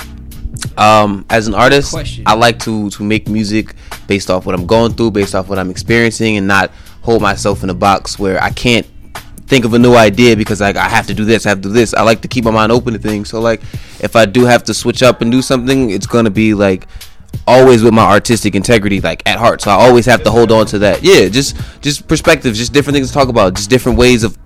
Um, 0.76 1.24
as 1.30 1.46
an 1.46 1.54
artist, 1.54 1.92
Question. 1.92 2.24
I 2.26 2.35
like 2.35 2.59
to 2.61 2.90
to 2.90 3.02
make 3.02 3.28
music 3.28 3.74
based 4.06 4.30
off 4.30 4.46
what 4.46 4.54
I'm 4.54 4.66
going 4.66 4.92
through, 4.94 5.12
based 5.12 5.35
off 5.35 5.48
what 5.48 5.59
I'm 5.59 5.70
experiencing, 5.70 6.37
and 6.37 6.46
not 6.46 6.70
hold 7.02 7.22
myself 7.22 7.62
in 7.62 7.70
a 7.70 7.74
box 7.74 8.18
where 8.18 8.42
I 8.42 8.50
can't 8.50 8.87
think 9.46 9.64
of 9.64 9.74
a 9.74 9.78
new 9.78 9.96
idea 9.96 10.37
because 10.37 10.61
like 10.61 10.76
I 10.76 10.88
have 10.88 11.06
to 11.09 11.14
do 11.14 11.24
this, 11.24 11.44
I 11.44 11.50
have 11.50 11.59
to 11.59 11.68
do 11.68 11.74
this. 11.74 11.92
I 11.92 12.02
like 12.02 12.22
to 12.22 12.28
keep 12.28 12.44
my 12.44 12.52
mind 12.52 12.70
open 12.70 12.92
to 12.92 12.98
things. 12.98 13.28
So 13.28 13.40
like 13.40 13.61
if 14.00 14.16
I 14.16 14.24
do 14.24 14.44
have 14.44 14.64
to 14.64 14.74
switch 14.74 15.02
up 15.02 15.20
and 15.20 15.30
do 15.30 15.42
something, 15.42 15.90
it's 15.90 16.06
gonna 16.06 16.30
be 16.30 16.54
like 16.54 16.87
always 17.46 17.83
with 17.83 17.92
my 17.92 18.04
artistic 18.04 18.54
integrity 18.54 19.00
like 19.00 19.22
at 19.26 19.38
heart. 19.38 19.61
So 19.61 19.70
I 19.70 19.74
always 19.74 20.06
have 20.06 20.22
to 20.22 20.30
hold 20.30 20.52
on 20.52 20.66
to 20.66 20.78
that. 20.80 21.02
Yeah, 21.02 21.28
just 21.28 21.56
just 21.83 22.06
perspectives, 22.06 22.56
just 22.56 22.72
different 22.72 22.94
things 22.94 23.09
to 23.09 23.14
talk 23.14 23.28
about, 23.28 23.54
just 23.54 23.68
different 23.68 23.98
ways 23.98 24.22
of 24.22 24.38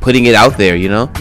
putting 0.00 0.24
it 0.24 0.34
out 0.34 0.56
there. 0.56 0.76
You 0.76 0.88
know. 0.88 1.12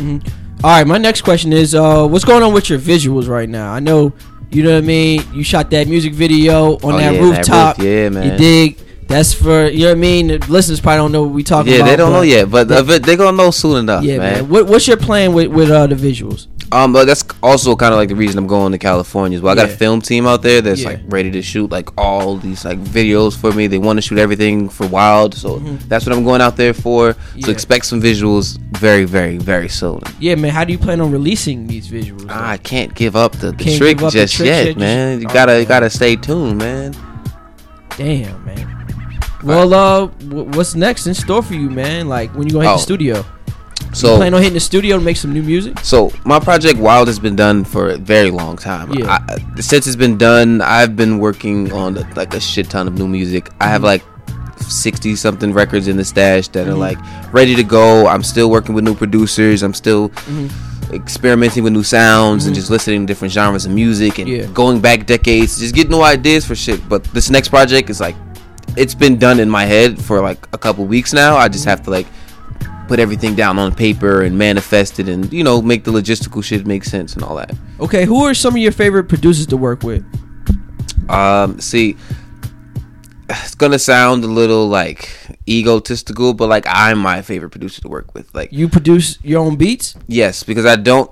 All 0.63 0.71
right, 0.71 0.87
my 0.87 0.97
next 0.97 1.21
question 1.21 1.53
is, 1.53 1.75
uh, 1.75 2.07
what's 2.07 2.25
going 2.25 2.41
on 2.41 2.51
with 2.51 2.67
your 2.67 2.79
visuals 2.79 3.27
right 3.27 3.47
now? 3.47 3.71
I 3.71 3.79
know, 3.79 4.11
you 4.51 4.63
know 4.63 4.73
what 4.73 4.83
I 4.83 4.87
mean. 4.87 5.23
You 5.33 5.43
shot 5.43 5.69
that 5.71 5.87
music 5.87 6.13
video 6.13 6.73
on 6.75 6.79
Oh, 6.83 6.91
that 6.97 7.13
yeah, 7.13 7.19
that 7.19 7.21
rooftop. 7.21 7.77
roof, 7.77 7.87
yeah, 7.87 8.09
man. 8.09 8.31
You 8.31 8.37
dig? 8.37 8.77
That's 9.07 9.33
for 9.33 9.67
you 9.67 9.79
know 9.81 9.85
what 9.91 9.97
I 9.97 10.01
mean. 10.01 10.27
The 10.27 10.45
listeners 10.49 10.81
probably 10.81 10.97
don't 10.97 11.11
know 11.13 11.23
what 11.23 11.31
we 11.33 11.43
talking 11.43 11.71
Yeah, 11.71 11.79
about. 11.79 11.85
Yeah, 11.85 11.91
they 11.91 11.97
don't 11.97 12.11
know 12.11 12.21
yet, 12.21 12.51
but 12.51 12.69
uh, 12.71 12.81
they 12.81 13.15
gonna 13.15 13.35
know 13.37 13.51
soon 13.51 13.77
enough, 13.77 14.03
Yeah, 14.03 14.17
man. 14.17 14.33
man. 14.33 14.49
What, 14.49 14.67
what's 14.67 14.87
your 14.87 14.97
plan 14.97 15.33
with 15.33 15.47
with 15.47 15.69
uh, 15.71 15.87
the 15.87 15.95
visuals? 15.95 16.47
Um, 16.71 16.91
but 16.91 17.05
that's 17.05 17.23
also 17.41 17.75
kind 17.77 17.93
of 17.93 17.97
like 17.97 18.09
the 18.09 18.15
reason 18.15 18.37
I'm 18.37 18.47
going 18.47 18.73
to 18.73 18.77
California. 18.77 19.37
Is 19.37 19.41
well, 19.41 19.53
I 19.53 19.55
got 19.55 19.67
Yeah. 19.69 19.73
a 19.73 19.77
film 19.77 20.01
team 20.01 20.25
out 20.27 20.41
there 20.41 20.61
that's 20.61 20.81
Yeah. 20.81 20.89
like 20.89 20.99
ready 21.07 21.31
to 21.31 21.41
shoot 21.41 21.71
like 21.71 21.89
all 21.97 22.35
these 22.37 22.65
like 22.65 22.77
videos 22.83 23.37
for 23.37 23.53
me. 23.53 23.67
They 23.67 23.77
want 23.77 23.97
to 23.97 24.01
shoot 24.01 24.17
everything 24.17 24.67
for 24.67 24.85
Wild, 24.87 25.33
so 25.33 25.59
that's 25.87 26.05
what 26.05 26.13
I'm 26.15 26.23
going 26.25 26.41
out 26.41 26.57
there 26.57 26.73
for. 26.73 27.13
So 27.13 27.19
Mm-hmm. 27.37 27.51
Expect 27.51 27.85
some 27.85 28.01
visuals 28.01 28.57
very, 28.77 29.05
very, 29.05 29.37
very 29.37 29.69
soon. 29.69 30.01
Yeah, 30.19 30.35
man. 30.35 30.51
How 30.51 30.63
do 30.65 30.73
you 30.73 30.77
plan 30.77 30.99
on 30.99 31.09
releasing 31.11 31.67
these 31.67 31.87
visuals? 31.89 32.29
I 32.29 32.57
can't 32.57 32.93
give 32.93 33.15
up 33.15 33.33
the, 33.37 33.51
the 33.53 33.77
trick 33.77 34.01
up 34.01 34.11
the 34.11 34.19
just 34.19 34.33
trick 34.35 34.47
yet, 34.47 34.65
yet, 34.67 34.77
man. 34.77 35.21
You 35.21 35.27
Oh, 35.29 35.33
gotta, 35.33 35.53
man. 35.53 35.61
you 35.61 35.67
gotta 35.67 35.89
stay 35.89 36.15
tuned, 36.17 36.57
man. 36.57 36.93
Damn, 37.97 38.43
man. 38.45 38.73
Well, 39.43 39.73
uh, 39.73 40.07
what's 40.29 40.75
next 40.75 41.07
in 41.07 41.13
store 41.13 41.41
for 41.41 41.53
you, 41.53 41.69
man? 41.69 42.09
Like 42.09 42.33
when 42.35 42.47
you 42.47 42.53
gonna 42.53 42.65
hit 42.65 42.73
Oh. 42.73 42.77
the 42.77 42.81
studio? 42.83 43.25
So 43.97 44.11
you 44.11 44.17
plan 44.17 44.33
on 44.35 44.41
hitting 44.41 44.53
the 44.53 44.59
studio 44.59 44.97
to 44.97 45.03
make 45.03 45.17
some 45.17 45.33
new 45.33 45.41
music? 45.41 45.79
So 45.79 46.11
my 46.23 46.39
project 46.39 46.77
Wild 46.79 47.07
has 47.07 47.17
been 47.19 47.35
done 47.35 47.63
for 47.63 47.89
a 47.89 47.97
very 47.97 48.29
long 48.29 48.55
time. 48.55 48.93
Yeah. 48.93 49.17
I, 49.27 49.59
since 49.59 49.87
it's 49.87 49.95
been 49.95 50.17
done, 50.17 50.61
I've 50.61 50.95
been 50.95 51.17
working 51.17 51.71
on 51.73 51.95
like 52.15 52.33
a 52.35 52.39
shit 52.39 52.69
ton 52.69 52.87
of 52.87 52.93
new 52.93 53.07
music. 53.07 53.49
I 53.59 53.67
have 53.69 53.81
Mhm. 53.81 53.85
like 53.93 54.03
sixty 54.67 55.15
something 55.15 55.51
records 55.53 55.87
in 55.87 55.97
the 55.97 56.05
stash 56.05 56.47
that 56.49 56.67
are 56.67 56.73
Mhm. 56.73 56.87
like 56.87 56.97
ready 57.31 57.55
to 57.55 57.63
go. 57.63 58.05
I'm 58.07 58.21
still 58.23 58.49
working 58.51 58.75
with 58.75 58.83
new 58.83 58.93
producers. 58.93 59.63
I'm 59.63 59.73
still 59.73 60.09
Mhm. 60.09 60.49
experimenting 60.93 61.63
with 61.63 61.73
new 61.73 61.83
sounds 61.83 62.45
and 62.45 62.53
Mhm. 62.53 62.59
just 62.59 62.69
listening 62.69 63.01
to 63.01 63.07
different 63.07 63.33
genres 63.33 63.65
of 63.65 63.71
music 63.71 64.19
and 64.19 64.27
Yeah. 64.29 64.45
going 64.53 64.79
back 64.79 65.05
decades, 65.07 65.59
just 65.59 65.73
get 65.73 65.89
new 65.89 66.01
ideas 66.01 66.45
for 66.45 66.55
shit. 66.55 66.87
But 66.87 67.03
this 67.15 67.29
next 67.31 67.47
project 67.49 67.89
is 67.89 67.99
like 67.99 68.15
it's 68.75 68.93
been 68.93 69.17
done 69.17 69.39
in 69.39 69.49
my 69.49 69.65
head 69.65 69.99
for 69.99 70.21
like 70.21 70.47
a 70.53 70.57
couple 70.57 70.85
weeks 70.85 71.13
now. 71.13 71.35
I 71.35 71.47
just 71.47 71.63
Mm-hmm. 71.63 71.69
have 71.71 71.83
to 71.83 71.89
like 71.89 72.05
put 72.87 72.99
everything 72.99 73.35
down 73.35 73.59
on 73.59 73.73
paper 73.73 74.21
and 74.21 74.37
manifest 74.37 74.99
it 74.99 75.09
and 75.09 75.31
you 75.31 75.43
know 75.43 75.61
make 75.61 75.83
the 75.83 75.91
logistical 75.91 76.43
shit 76.43 76.65
make 76.65 76.83
sense 76.83 77.13
and 77.13 77.23
all 77.23 77.35
that. 77.35 77.53
Okay, 77.79 78.05
who 78.05 78.23
are 78.25 78.33
some 78.33 78.53
of 78.53 78.59
your 78.59 78.71
favorite 78.71 79.05
producers 79.05 79.47
to 79.47 79.57
work 79.57 79.83
with? 79.83 80.03
Um, 81.09 81.59
see, 81.59 81.95
it's 83.29 83.55
gonna 83.55 83.79
sound 83.79 84.23
a 84.23 84.27
little 84.27 84.67
like 84.67 85.09
egotistical, 85.47 86.33
but 86.33 86.47
like 86.49 86.65
I'm 86.67 86.99
my 86.99 87.21
favorite 87.21 87.49
producer 87.49 87.81
to 87.81 87.87
work 87.89 88.13
with. 88.13 88.33
Like 88.33 88.51
You 88.51 88.69
produce 88.69 89.19
your 89.23 89.41
own 89.43 89.55
beats? 89.55 89.95
Yes, 90.07 90.43
because 90.43 90.65
I 90.65 90.75
don't, 90.75 91.11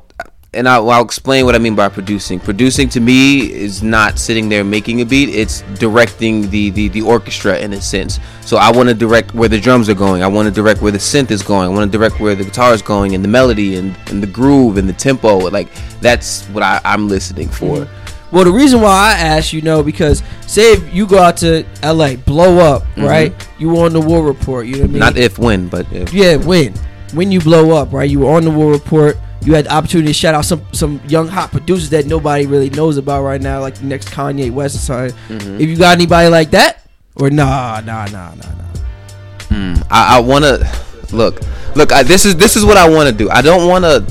and 0.56 0.68
I'll, 0.68 0.90
I'll 0.90 1.04
explain 1.04 1.46
what 1.46 1.54
I 1.56 1.60
mean 1.60 1.76
by 1.76 1.90
producing. 1.90 2.40
Producing 2.40 2.90
to 2.90 3.00
me 3.00 3.52
is 3.52 3.84
not 3.84 4.18
sitting 4.18 4.50
there 4.50 4.64
making 4.64 5.02
a 5.02 5.06
beat; 5.06 5.30
it's 5.30 5.62
directing 5.80 6.50
the 6.50 6.70
the, 6.72 6.88
the 6.90 7.02
orchestra 7.02 7.58
in 7.60 7.74
a 7.74 7.82
sense. 7.82 8.20
So 8.42 8.58
I 8.58 8.72
want 8.72 8.90
to 8.90 8.96
direct 8.96 9.34
where 9.34 9.50
the 9.50 9.60
drums 9.60 9.90
are 9.90 9.94
going. 9.96 10.24
I 10.24 10.28
want 10.28 10.48
to 10.48 10.54
direct 10.54 10.82
where 10.82 10.92
the 10.92 10.98
synth 10.98 11.32
is 11.32 11.44
going. 11.44 11.70
I 11.70 11.74
want 11.74 11.92
to 11.92 11.98
direct 11.98 12.20
where 12.20 12.36
the 12.36 12.44
guitar 12.44 12.74
is 12.74 12.82
going, 12.82 13.14
and 13.16 13.24
the 13.24 13.28
melody, 13.28 13.76
and, 13.76 13.96
and 14.08 14.22
the 14.24 14.28
groove, 14.28 14.78
and 14.78 14.88
the 14.88 14.94
tempo. 14.94 15.38
Like 15.50 15.68
that's 16.02 16.46
what 16.48 16.64
I, 16.64 16.80
I'm 16.86 17.08
listening 17.08 17.50
for. 17.50 17.88
Well, 18.32 18.44
the 18.44 18.52
reason 18.52 18.82
why 18.82 18.92
I 18.92 19.12
asked, 19.14 19.54
you 19.54 19.62
know, 19.62 19.82
because 19.84 20.22
say 20.46 20.74
if 20.74 20.94
you 20.94 21.06
go 21.08 21.20
out 21.20 21.38
to 21.38 21.66
LA, 21.84 22.16
blow 22.16 22.58
up, 22.58 22.84
Mhm. 22.96 23.08
right? 23.08 23.48
You 23.60 23.78
on 23.78 23.94
the 23.94 24.02
War 24.02 24.24
Report, 24.26 24.66
you 24.66 24.74
know 24.74 24.80
what 24.82 24.90
I 24.90 24.92
mean? 24.92 25.00
Not 25.00 25.18
if, 25.18 25.38
when, 25.40 25.68
but 25.70 25.86
if. 25.94 26.14
Yeah, 26.14 26.36
when 26.38 26.74
when 27.14 27.32
you 27.32 27.40
blow 27.40 27.72
up, 27.72 27.94
right? 27.94 28.10
You 28.10 28.22
were 28.22 28.32
on 28.32 28.44
the 28.44 28.52
War 28.52 28.72
Report. 28.72 29.18
You 29.46 29.54
had 29.54 29.66
the 29.66 29.74
opportunity 29.74 30.08
to 30.08 30.14
shout 30.14 30.34
out 30.34 30.44
some 30.46 30.62
some 30.72 31.00
young 31.08 31.28
hot 31.28 31.52
producers 31.52 31.90
that 31.92 32.08
nobody 32.08 32.46
really 32.48 32.70
knows 32.72 32.98
about 32.98 33.24
right 33.24 33.42
now, 33.42 33.62
like 33.62 33.76
the 33.76 33.86
next 33.86 34.10
Kanye 34.10 34.52
West 34.52 34.76
or 34.76 34.80
something. 34.80 35.18
Mhm. 35.30 35.60
If 35.62 35.70
you 35.70 35.78
got 35.78 35.96
anybody 35.96 36.30
like 36.30 36.52
that, 36.52 36.82
or 37.16 37.30
nah, 37.30 37.80
nah, 37.86 38.06
nah, 38.08 38.34
nah, 38.34 38.36
nah. 38.36 39.46
Hmm. 39.50 39.74
I, 39.92 40.18
I 40.18 40.20
want 40.20 40.46
to 40.46 40.68
look, 41.12 41.40
look. 41.76 41.92
I, 41.92 42.02
this 42.04 42.26
is 42.26 42.36
this 42.36 42.56
is 42.56 42.66
what 42.66 42.78
I 42.78 42.90
want 42.90 43.08
to 43.10 43.16
do. 43.16 43.30
I 43.30 43.42
don't 43.44 43.68
want 43.70 43.86
to 43.86 44.04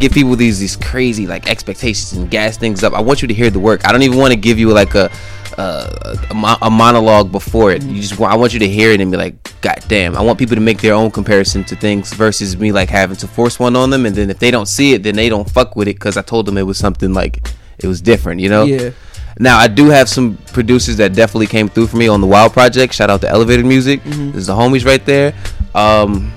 give 0.00 0.12
people 0.12 0.36
these 0.36 0.58
these 0.58 0.76
crazy 0.76 1.26
like 1.26 1.48
expectations 1.48 2.12
and 2.12 2.30
gas 2.30 2.56
things 2.56 2.82
up. 2.82 2.92
I 2.92 3.00
want 3.00 3.22
you 3.22 3.28
to 3.28 3.34
hear 3.34 3.50
the 3.50 3.60
work. 3.60 3.86
I 3.86 3.92
don't 3.92 4.02
even 4.02 4.18
want 4.18 4.32
to 4.32 4.38
give 4.38 4.58
you 4.58 4.70
like 4.72 4.94
a 4.94 5.10
a, 5.58 6.18
a, 6.30 6.58
a 6.62 6.70
monologue 6.70 7.30
before 7.30 7.70
it. 7.70 7.82
You 7.84 8.00
just 8.00 8.18
want, 8.18 8.32
I 8.32 8.36
want 8.36 8.52
you 8.52 8.58
to 8.58 8.68
hear 8.68 8.90
it 8.90 9.00
and 9.00 9.10
be 9.10 9.16
like, 9.16 9.60
God 9.60 9.78
damn. 9.88 10.16
I 10.16 10.20
want 10.20 10.38
people 10.38 10.56
to 10.56 10.60
make 10.60 10.80
their 10.80 10.94
own 10.94 11.10
comparison 11.12 11.62
to 11.64 11.76
things 11.76 12.12
versus 12.12 12.56
me 12.56 12.72
like 12.72 12.88
having 12.88 13.16
to 13.18 13.28
force 13.28 13.58
one 13.60 13.76
on 13.76 13.90
them. 13.90 14.04
And 14.04 14.16
then 14.16 14.30
if 14.30 14.38
they 14.40 14.50
don't 14.50 14.66
see 14.66 14.94
it, 14.94 15.02
then 15.04 15.14
they 15.14 15.28
don't 15.28 15.48
fuck 15.48 15.76
with 15.76 15.88
it 15.88 15.94
because 15.94 16.16
I 16.16 16.22
told 16.22 16.46
them 16.46 16.58
it 16.58 16.62
was 16.64 16.78
something 16.78 17.12
like 17.14 17.48
it 17.78 17.86
was 17.86 18.00
different. 18.00 18.40
You 18.40 18.48
know? 18.48 18.64
Yeah. 18.64 18.90
Now 19.38 19.58
I 19.58 19.68
do 19.68 19.86
have 19.90 20.08
some 20.08 20.36
producers 20.52 20.96
that 20.96 21.14
definitely 21.14 21.46
came 21.48 21.68
through 21.68 21.88
for 21.88 21.96
me 21.96 22.08
on 22.08 22.20
the 22.20 22.26
Wild 22.26 22.52
project. 22.52 22.94
Shout 22.94 23.10
out 23.10 23.20
to 23.20 23.28
Elevated 23.28 23.64
Music. 23.66 24.02
Mhm. 24.02 24.32
There's 24.32 24.46
the 24.46 24.54
homies 24.54 24.84
right 24.84 25.04
there. 25.06 25.34
Um, 25.74 26.32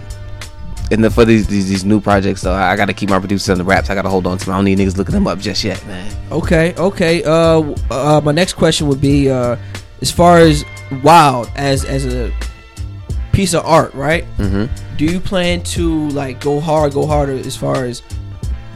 and 0.91 1.03
then 1.03 1.11
for 1.11 1.25
these, 1.25 1.47
these 1.47 1.67
these 1.69 1.83
new 1.85 1.99
projects, 1.99 2.41
though, 2.41 2.53
I 2.53 2.75
gotta 2.75 2.93
keep 2.93 3.09
my 3.09 3.19
producers 3.19 3.49
on 3.49 3.57
the 3.57 3.63
raps. 3.63 3.89
I 3.89 3.95
gotta 3.95 4.09
hold 4.09 4.25
on 4.27 4.37
to 4.37 4.45
them. 4.45 4.53
I 4.53 4.57
don't 4.57 4.65
need 4.65 4.79
niggas 4.79 4.97
looking 4.97 5.13
them 5.13 5.27
up 5.27 5.39
just 5.39 5.63
yet, 5.63 5.85
man. 5.87 6.11
Okay, 6.31 6.73
okay. 6.77 7.23
Uh, 7.23 7.75
uh, 7.91 8.21
my 8.23 8.31
next 8.31 8.53
question 8.53 8.87
would 8.87 9.01
be, 9.01 9.29
uh, 9.29 9.57
as 10.01 10.11
far 10.11 10.37
as 10.39 10.63
Wild 11.03 11.51
as 11.55 11.83
as 11.83 12.05
a 12.05 12.31
piece 13.33 13.53
of 13.53 13.65
art, 13.65 13.93
right? 13.93 14.25
Mhm. 14.37 14.69
Do 14.97 15.05
you 15.05 15.19
plan 15.19 15.61
to 15.75 16.07
like 16.09 16.39
go 16.39 16.59
hard, 16.61 16.93
go 16.93 17.05
harder 17.05 17.33
as 17.33 17.55
far 17.57 17.83
as 17.85 18.01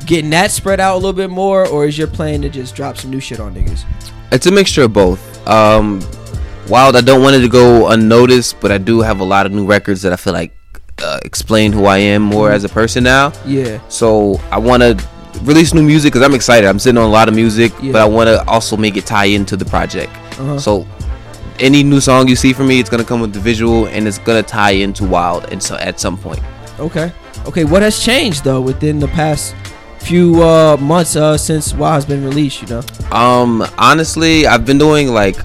getting 0.06 0.30
that 0.32 0.52
spread 0.52 0.80
out 0.80 0.96
a 0.96 0.98
little 0.98 1.14
bit 1.14 1.30
more, 1.30 1.66
or 1.68 1.86
is 1.86 1.98
your 1.98 2.08
plan 2.08 2.42
to 2.42 2.50
just 2.50 2.76
drop 2.76 2.98
some 2.98 3.12
new 3.12 3.20
shit 3.20 3.40
on 3.40 3.56
niggas? 3.56 3.86
It's 4.32 4.46
a 4.46 4.52
mixture 4.52 4.84
of 4.84 4.94
both. 4.94 5.20
Um, 5.48 6.02
Wild, 6.68 6.96
I 6.96 7.02
don't 7.02 7.22
want 7.24 7.36
it 7.36 7.40
to 7.42 7.48
go 7.50 7.88
unnoticed, 7.90 8.60
but 8.60 8.72
I 8.72 8.78
do 8.78 9.02
have 9.02 9.20
a 9.20 9.24
lot 9.24 9.46
of 9.46 9.52
new 9.52 9.66
records 9.66 10.02
that 10.04 10.14
I 10.14 10.16
feel 10.16 10.34
like 10.34 10.54
uh, 11.02 11.20
explain 11.24 11.72
who 11.72 11.86
I 11.86 11.98
am 11.98 12.22
more 12.22 12.52
as 12.52 12.64
a 12.64 12.70
person 12.70 13.04
now. 13.04 13.34
Yeah. 13.46 13.80
So 13.90 14.40
I 14.52 14.58
want 14.58 14.84
to 14.84 14.98
release 15.44 15.74
new 15.74 15.84
music 15.84 16.14
because 16.14 16.26
I'm 16.26 16.34
excited. 16.36 16.68
I'm 16.68 16.80
sitting 16.80 16.98
on 16.98 17.06
a 17.06 17.12
lot 17.12 17.28
of 17.28 17.36
music, 17.36 17.72
Yeah. 17.82 17.94
but 17.94 18.02
I 18.02 18.06
want 18.06 18.28
to 18.28 18.44
also 18.48 18.78
make 18.78 18.98
it 18.98 19.06
tie 19.06 19.26
into 19.26 19.56
the 19.58 19.66
project. 19.66 20.12
Uh-huh. 20.40 20.60
So 20.60 20.88
any 21.60 21.84
new 21.84 22.02
song 22.02 22.28
you 22.28 22.36
see 22.36 22.54
from 22.54 22.68
me, 22.68 22.80
it's 22.80 22.90
gonna 22.90 23.04
come 23.04 23.22
with 23.22 23.34
the 23.34 23.40
visual 23.40 23.86
and 23.88 24.08
it's 24.08 24.18
gonna 24.18 24.44
tie 24.44 24.72
into 24.72 25.06
Wild, 25.06 25.46
and 25.52 25.62
so 25.62 25.76
at 25.76 26.00
some 26.00 26.18
point. 26.18 26.42
Okay, 26.80 27.12
okay. 27.46 27.64
What 27.64 27.82
has 27.82 28.00
changed 28.00 28.44
though 28.44 28.62
within 28.62 29.00
the 29.00 29.08
past 29.10 29.56
few 30.00 30.42
uh, 30.42 30.78
months 30.78 31.16
uh, 31.16 31.38
since 31.38 31.74
Wild 31.74 31.96
has 31.96 32.06
been 32.06 32.24
released? 32.24 32.62
You 32.64 32.68
know. 32.70 32.82
Um, 33.12 33.64
honestly, 33.78 34.48
I've 34.48 34.66
been 34.66 34.80
doing 34.80 35.10
like 35.10 35.38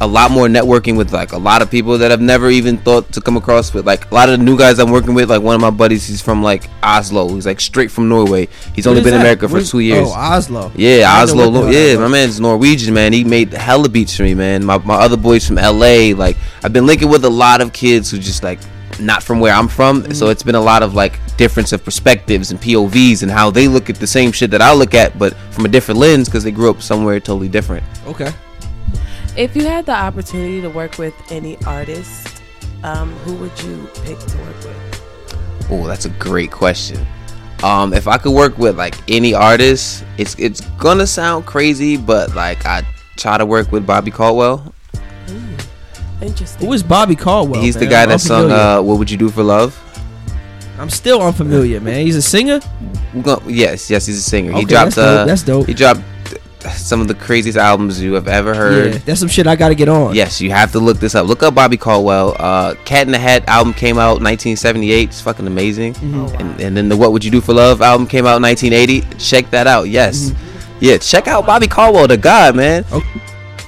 a 0.00 0.06
lot 0.06 0.30
more 0.30 0.46
networking 0.46 0.96
with 0.96 1.12
like 1.12 1.32
a 1.32 1.38
lot 1.38 1.62
of 1.62 1.70
people 1.70 1.96
that 1.98 2.12
I've 2.12 2.20
never 2.20 2.50
even 2.50 2.76
thought 2.78 3.12
to 3.12 3.20
come 3.20 3.36
across 3.36 3.72
with. 3.72 3.86
Like 3.86 4.10
a 4.10 4.14
lot 4.14 4.28
of 4.28 4.38
the 4.38 4.44
new 4.44 4.58
guys 4.58 4.78
I'm 4.78 4.90
working 4.90 5.14
with. 5.14 5.30
Like 5.30 5.42
one 5.42 5.54
of 5.54 5.60
my 5.60 5.70
buddies, 5.70 6.06
he's 6.06 6.20
from 6.20 6.42
like 6.42 6.68
Oslo. 6.82 7.28
He's 7.34 7.46
like 7.46 7.60
straight 7.60 7.90
from 7.90 8.08
Norway. 8.08 8.48
He's 8.74 8.86
only 8.86 9.02
been 9.02 9.14
in? 9.14 9.20
America 9.20 9.48
for 9.48 9.54
Where's- 9.54 9.70
two 9.70 9.80
years. 9.80 10.06
Oh, 10.08 10.12
Oslo. 10.12 10.70
Yeah, 10.74 11.06
I 11.08 11.22
Oslo. 11.22 11.50
hell 11.50 11.72
yeah, 11.72 11.94
that 11.94 12.00
my 12.00 12.08
man's 12.08 12.38
Norwegian, 12.40 12.92
man. 12.94 13.12
He 13.12 13.24
made 13.24 13.52
hella 13.52 13.88
beats 13.88 14.16
for 14.16 14.22
me, 14.24 14.34
man. 14.34 14.64
My, 14.64 14.78
my 14.78 14.94
other 14.96 15.16
boys 15.16 15.46
from 15.46 15.56
LA. 15.56 16.12
Like 16.14 16.36
I've 16.62 16.72
been 16.72 16.86
linking 16.86 17.08
with 17.08 17.24
a 17.24 17.30
lot 17.30 17.60
of 17.60 17.72
kids 17.72 18.10
who 18.10 18.18
just 18.18 18.42
like 18.42 18.58
not 19.00 19.22
from 19.22 19.40
where 19.40 19.54
I'm 19.54 19.68
from. 19.68 20.02
Mm-hmm. 20.02 20.12
So 20.12 20.28
it's 20.28 20.42
been 20.42 20.54
a 20.54 20.60
lot 20.60 20.82
of 20.82 20.94
like 20.94 21.18
difference 21.36 21.72
of 21.72 21.84
perspectives 21.84 22.50
and 22.50 22.60
POVs 22.60 23.22
and 23.22 23.30
how 23.30 23.50
they 23.50 23.68
look 23.68 23.90
at 23.90 23.96
the 23.96 24.06
same 24.06 24.32
shit 24.32 24.50
that 24.50 24.62
I 24.62 24.72
look 24.72 24.94
at, 24.94 25.18
but 25.18 25.34
from 25.52 25.64
a 25.64 25.68
different 25.68 26.00
lens 26.00 26.28
because 26.28 26.44
they 26.44 26.50
grew 26.50 26.70
up 26.70 26.80
somewhere 26.82 27.20
totally 27.20 27.48
different. 27.48 27.84
Okay. 28.06 28.32
If 29.36 29.54
you 29.54 29.66
had 29.66 29.84
the 29.84 29.92
opportunity 29.94 30.60
to 30.62 30.70
work 30.70 30.96
with 30.98 31.14
any 31.30 31.58
artist, 31.66 32.42
um, 32.82 33.12
who 33.24 33.34
would 33.36 33.62
you 33.62 33.86
pick 34.02 34.18
to 34.18 34.38
work 34.38 34.56
with? 34.64 35.66
Oh, 35.70 35.86
that's 35.86 36.06
a 36.06 36.10
great 36.10 36.50
question. 36.50 37.04
Um, 37.62 37.92
if 37.92 38.06
I 38.08 38.16
could 38.18 38.32
work 38.32 38.56
with 38.58 38.78
like 38.78 38.94
any 39.10 39.34
artist, 39.34 40.04
it's 40.18 40.34
it's 40.38 40.60
gonna 40.78 41.06
sound 41.06 41.44
crazy, 41.46 41.96
but 41.96 42.34
like 42.34 42.64
I 42.64 42.82
try 43.16 43.36
to 43.38 43.44
work 43.46 43.72
with 43.72 43.86
Bobby 43.86 44.10
Caldwell. 44.10 44.72
Interesting. 46.22 46.66
Who 46.66 46.72
is 46.72 46.82
Bobby 46.82 47.14
Caldwell? 47.16 47.60
He's 47.60 47.74
the 47.74 47.80
man? 47.82 47.90
guy 47.90 48.02
I'm 48.04 48.08
that 48.10 48.20
sung 48.20 48.50
uh, 48.50 48.80
"What 48.80 48.98
Would 48.98 49.10
You 49.10 49.18
Do 49.18 49.28
for 49.28 49.42
Love." 49.42 49.78
I'm 50.78 50.90
still 50.90 51.22
unfamiliar, 51.22 51.80
man. 51.80 52.04
He's 52.04 52.16
a 52.16 52.22
singer. 52.22 52.60
Gonna- 53.22 53.40
yes, 53.50 53.90
yes, 53.90 54.06
he's 54.06 54.18
a 54.18 54.22
singer. 54.22 54.50
Okay, 54.52 54.60
he 54.60 54.64
dropped. 54.66 54.94
that's 54.94 54.96
dope, 54.96 55.18
Uh, 55.20 55.24
that's 55.24 55.42
dope. 55.42 55.66
He 55.66 55.74
dropped 55.74 56.00
some 56.72 57.00
of 57.00 57.08
the 57.08 57.14
craziest 57.14 57.56
albums 57.58 58.00
you 58.00 58.14
have 58.14 58.28
ever 58.28 58.54
heard. 58.54 58.92
Yeah, 58.92 58.98
that's 58.98 59.20
some 59.20 59.28
shit 59.28 59.46
I 59.46 59.56
got 59.56 59.68
to 59.68 59.74
get 59.74 59.88
on. 59.88 60.14
Yes, 60.14 60.40
you 60.40 60.50
have 60.50 60.72
to 60.72 60.78
look 60.78 60.98
this 60.98 61.14
up. 61.14 61.26
Look 61.26 61.42
up 61.42 61.54
Bobby 61.54 61.76
Caldwell. 61.76 62.36
Uh, 62.38 62.74
Cat 62.84 63.06
in 63.06 63.12
the 63.12 63.18
Hat 63.18 63.44
album 63.48 63.72
came 63.74 63.98
out 63.98 64.20
1978. 64.22 65.08
It's 65.08 65.20
fucking 65.20 65.46
amazing. 65.46 65.94
Mhm. 65.94 66.40
And, 66.40 66.60
and 66.60 66.76
then 66.76 66.88
the 66.88 66.96
What 66.96 67.12
Would 67.12 67.24
You 67.24 67.30
Do 67.30 67.40
for 67.40 67.52
Love 67.54 67.82
album 67.82 68.06
came 68.06 68.26
out 68.26 68.40
1980. 68.42 69.02
Check 69.18 69.50
that 69.50 69.66
out. 69.66 69.84
Yes. 69.88 70.32
Yeah, 70.80 70.98
check 70.98 71.26
out 71.26 71.46
Bobby 71.46 71.66
Caldwell, 71.66 72.06
the 72.06 72.16
guy, 72.18 72.52
man. 72.52 72.84
All 72.92 73.02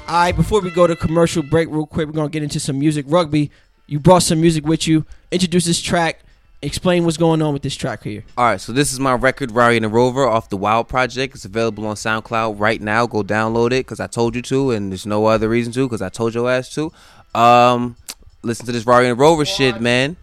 right, 0.08 0.34
before 0.36 0.60
we 0.60 0.70
go 0.70 0.86
to 0.86 0.96
commercial 0.96 1.42
break, 1.42 1.68
real 1.70 1.86
quick, 1.86 2.06
we're 2.06 2.12
gonna 2.12 2.28
get 2.28 2.42
into 2.42 2.60
some 2.60 2.78
music. 2.78 3.04
Rugby, 3.08 3.50
you 3.86 3.98
brought 3.98 4.22
some 4.22 4.40
music 4.40 4.66
with 4.66 4.86
you. 4.86 5.04
Introduce 5.30 5.64
this 5.66 5.80
track. 5.80 6.20
Explain 6.60 7.04
what's 7.04 7.16
going 7.16 7.40
on 7.40 7.52
with 7.52 7.62
this 7.62 7.76
track 7.76 8.02
here. 8.02 8.24
All 8.36 8.44
right, 8.44 8.60
so 8.60 8.72
this 8.72 8.92
is 8.92 8.98
my 8.98 9.14
record, 9.14 9.52
Rari 9.52 9.76
and 9.76 9.84
the 9.84 9.88
Rover, 9.88 10.26
off 10.26 10.48
the 10.48 10.56
Wild 10.56 10.88
Project. 10.88 11.36
It's 11.36 11.44
available 11.44 11.86
on 11.86 11.94
SoundCloud 11.94 12.58
right 12.58 12.80
now. 12.80 13.06
Go 13.06 13.22
download 13.22 13.66
it 13.68 13.86
because 13.86 14.00
I 14.00 14.08
told 14.08 14.34
you 14.34 14.42
to, 14.42 14.72
and 14.72 14.90
there's 14.90 15.06
no 15.06 15.26
other 15.26 15.48
reason 15.48 15.72
to 15.74 15.86
because 15.86 16.02
I 16.02 16.08
told 16.08 16.34
your 16.34 16.50
ass 16.50 16.74
to. 16.74 16.92
Um, 17.32 17.94
listen 18.42 18.66
to 18.66 18.72
this 18.72 18.84
Rari 18.84 19.08
and 19.08 19.16
the 19.16 19.22
Rover 19.22 19.44
shit, 19.44 19.80
man. 19.80 20.16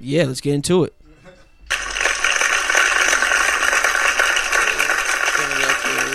Yeah, 0.00 0.24
let's 0.24 0.40
get 0.40 0.54
into 0.54 0.82
it. 0.82 0.94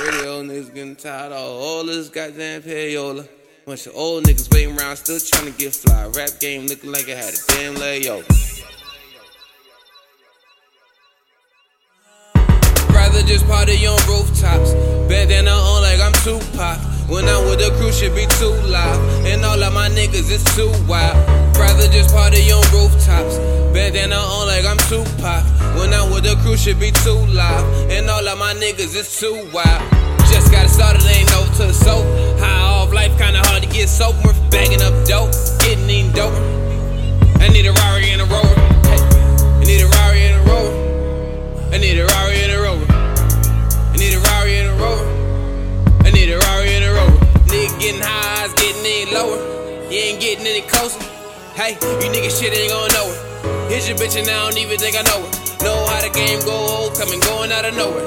Radio 0.04 0.44
niggas 0.44 0.74
getting 0.74 0.98
tired 0.98 1.32
of 1.32 1.38
all 1.40 1.86
this 1.86 2.10
goddamn 2.10 2.64
payola. 2.64 3.26
Bunch 3.66 3.88
of 3.88 3.96
old 3.96 4.26
niggas 4.26 4.54
waiting 4.54 4.78
around, 4.78 4.98
still 4.98 5.20
trying 5.20 5.52
to 5.54 5.58
get 5.58 5.74
fly. 5.74 6.06
Rap 6.08 6.32
game 6.42 6.68
looking 6.68 6.92
like 6.92 7.08
it 7.08 7.18
had 7.18 7.34
a 7.34 7.38
damn 7.48 7.76
layover. 7.76 8.55
Just 13.26 13.46
party 13.48 13.86
on 13.88 13.98
rooftops. 14.08 14.74
Bandana 15.10 15.52
on 15.52 15.82
like 15.82 16.00
I'm 16.00 16.14
Tupac. 16.24 16.78
When 17.10 17.26
I'm 17.26 17.46
with 17.46 17.60
the 17.60 17.70
crew, 17.78 17.92
should 17.92 18.16
be 18.16 18.26
too 18.38 18.54
loud. 18.70 18.98
And 19.26 19.44
all 19.44 19.62
of 19.62 19.74
my 19.74 19.90
niggas 19.90 20.30
is 20.30 20.44
too 20.56 20.72
wild. 20.88 21.18
Rather 21.58 21.88
just 21.88 22.14
party 22.14 22.42
on 22.52 22.62
rooftops. 22.74 23.38
Bandana 23.74 24.16
on 24.16 24.48
like 24.48 24.66
I'm 24.66 24.78
Tupac. 24.90 25.44
When 25.78 25.94
I'm 25.94 26.14
with 26.14 26.24
the 26.24 26.36
crew, 26.42 26.58
should 26.58 26.80
be 26.80 26.92
too 26.92 27.18
loud. 27.34 27.66
And 27.92 28.10
all 28.10 28.28
of 28.28 28.38
my 28.38 28.54
niggas 28.54 28.96
is 28.96 29.20
too 29.20 29.50
wild. 29.54 29.84
Just 30.30 30.52
got 30.52 30.70
started, 30.70 31.06
ain't 31.06 31.32
over 31.36 31.52
to 31.58 31.66
the 31.70 31.74
soap. 31.74 32.06
High 32.40 32.62
off 32.62 32.94
life, 32.94 33.18
kinda 33.18 33.42
hard 33.48 33.64
to 33.64 33.70
get 33.70 33.90
sober. 33.90 34.34
Bagging 34.50 34.82
up 34.82 34.94
dope, 35.06 35.32
getting 35.60 35.90
even 35.90 36.12
doper. 36.14 36.42
I 37.42 37.50
need 37.50 37.66
a 37.66 37.74
Rari 37.74 38.10
and 38.12 38.22
a 38.22 38.26
Rover. 38.26 38.56
Hey, 38.90 39.02
I 39.62 39.64
need 39.66 39.82
a 39.82 39.88
Rari 39.88 40.26
and 40.26 40.36
a 40.42 40.52
Rover. 40.52 40.76
I 41.74 41.78
need 41.78 42.00
a 42.00 42.06
Rari 42.06 42.35
Hey, 51.56 51.72
you 51.72 52.12
niggas 52.12 52.36
shit 52.36 52.52
ain't 52.52 52.68
gonna 52.68 52.92
know 52.92 53.08
it. 53.08 53.72
Here's 53.72 53.88
your 53.88 53.98
bitch 53.98 54.20
and 54.20 54.28
I 54.28 54.44
don't 54.44 54.60
even 54.60 54.78
think 54.78 55.00
I 55.00 55.08
know 55.08 55.24
it. 55.24 55.64
Know 55.64 55.88
how 55.88 56.04
the 56.04 56.12
game 56.12 56.44
go, 56.44 56.52
old, 56.52 57.00
coming 57.00 57.22
going 57.22 57.50
out 57.50 57.64
of 57.64 57.72
nowhere. 57.80 58.04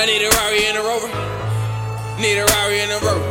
I 0.00 0.08
need 0.08 0.24
a 0.24 0.32
Rari 0.32 0.64
and 0.64 0.80
a 0.80 0.80
Rover. 0.80 1.12
Need 2.16 2.40
a 2.40 2.48
Rari 2.48 2.80
and 2.80 2.92
a 2.96 2.98
Rover. 3.04 3.28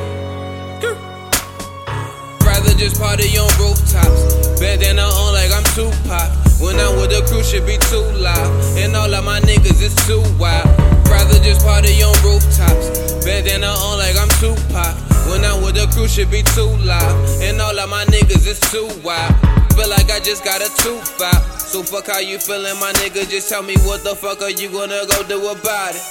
Rather 2.46 2.78
just 2.78 3.02
party 3.02 3.34
on 3.42 3.50
rooftops. 3.58 4.62
Bandana 4.62 5.10
on 5.10 5.34
like 5.34 5.50
I'm 5.50 5.66
Tupac. 5.74 6.30
When 6.62 6.78
I'm 6.78 7.02
with 7.02 7.10
the 7.10 7.26
crew, 7.26 7.42
should 7.42 7.66
be 7.66 7.82
too 7.90 8.06
loud. 8.22 8.54
And 8.78 8.96
all 8.96 9.12
of 9.12 9.26
my 9.26 9.40
niggas 9.42 9.82
is 9.82 9.98
too 10.06 10.22
wild. 10.38 10.70
Rather 11.10 11.42
just 11.42 11.66
party 11.66 12.06
on 12.06 12.14
rooftops. 12.22 13.26
Bandana 13.26 13.74
on 13.82 13.98
like 13.98 14.14
I'm 14.14 14.30
Tupac. 14.38 15.07
When 15.30 15.44
I'm 15.44 15.62
with 15.62 15.76
the 15.76 15.88
crew, 15.94 16.08
should 16.08 16.32
be 16.32 16.42
too 16.56 16.72
loud. 16.88 17.16
And 17.42 17.62
all 17.62 17.78
of 17.78 17.90
my 17.90 18.06
niggas 18.06 18.48
is 18.48 18.60
too 18.72 18.88
wild. 19.04 19.36
Feel 19.76 19.90
like 19.90 20.10
I 20.10 20.20
just 20.20 20.44
got 20.44 20.62
a 20.62 20.70
tooth 20.82 21.22
out. 21.22 21.62
So 21.62 21.84
fuck 21.84 22.08
how 22.08 22.20
you 22.20 22.40
feeling, 22.40 22.80
my 22.80 22.92
nigga. 22.94 23.30
Just 23.30 23.50
tell 23.50 23.62
me 23.62 23.76
what 23.86 24.04
the 24.04 24.16
fuck 24.16 24.42
are 24.42 24.50
you 24.50 24.70
gonna 24.72 25.06
go 25.06 25.22
do 25.28 25.38
about 25.50 25.94
it? 25.94 26.02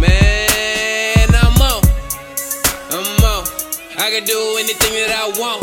Man, 0.00 1.28
I'm 1.30 1.60
on. 1.60 1.82
I'm 2.90 3.24
on. 3.24 3.44
I 4.00 4.10
can 4.10 4.24
do 4.24 4.56
anything 4.58 4.94
that 4.96 5.12
I 5.12 5.28
want. 5.38 5.62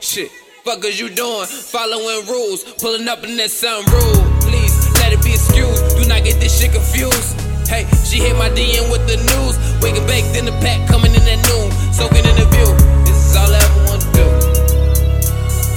Shit, 0.00 0.30
fuck 0.64 0.84
is 0.84 1.00
you 1.00 1.10
doing? 1.10 1.46
Following 1.46 2.26
rules, 2.28 2.64
pulling 2.80 3.08
up 3.08 3.24
in 3.24 3.36
that 3.38 3.50
sun 3.50 3.84
rule. 3.90 4.22
Please 4.40 4.72
let 5.00 5.12
it 5.12 5.22
be 5.24 5.32
excused. 5.32 5.96
Do 5.96 6.08
not 6.08 6.24
get 6.24 6.40
this 6.40 6.60
shit 6.60 6.72
confused. 6.72 7.40
Hey, 7.68 7.88
she 8.04 8.20
hit 8.20 8.36
my 8.36 8.48
DM 8.50 8.90
with 8.92 9.04
the 9.08 9.16
news. 9.16 9.56
Waking 9.82 10.06
baked 10.06 10.36
in 10.36 10.44
the 10.44 10.52
pack, 10.64 10.86
coming 10.88 11.12
in 11.12 11.22
at 11.22 11.40
noon. 11.48 11.63
Soaking 11.94 12.26
in 12.26 12.34
the 12.34 12.46
view. 12.50 12.66
This 13.06 13.14
is 13.14 13.36
all 13.36 13.46
I 13.46 13.62
ever 13.62 13.82
want 13.86 14.02
to 14.02 14.10
do. 14.18 14.26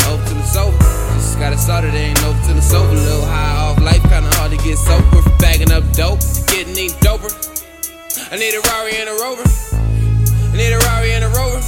Over 0.09 0.25
to 0.25 0.33
the 0.33 0.47
sofa. 0.49 0.81
Just 1.13 1.37
got 1.37 1.53
it 1.53 1.59
started, 1.59 1.93
ain't 1.93 2.17
over 2.25 2.41
to 2.47 2.53
the 2.55 2.61
sofa. 2.61 2.91
Little 2.91 3.21
high 3.21 3.69
off 3.69 3.79
life, 3.79 4.01
kinda 4.01 4.33
hard 4.41 4.49
to 4.49 4.57
get 4.57 4.79
sober. 4.79 5.21
Bagging 5.37 5.71
up 5.71 5.85
dope, 5.93 6.17
getting 6.49 6.73
even 6.73 6.97
doper. 7.05 7.29
I 8.31 8.35
need 8.35 8.49
a 8.57 8.61
Rari 8.65 8.97
and 8.97 9.09
a 9.09 9.15
Rover. 9.21 9.45
I 9.45 10.57
need 10.57 10.73
a 10.73 10.79
Rari 10.89 11.13
and 11.13 11.23
a 11.23 11.29
Rover. 11.37 11.61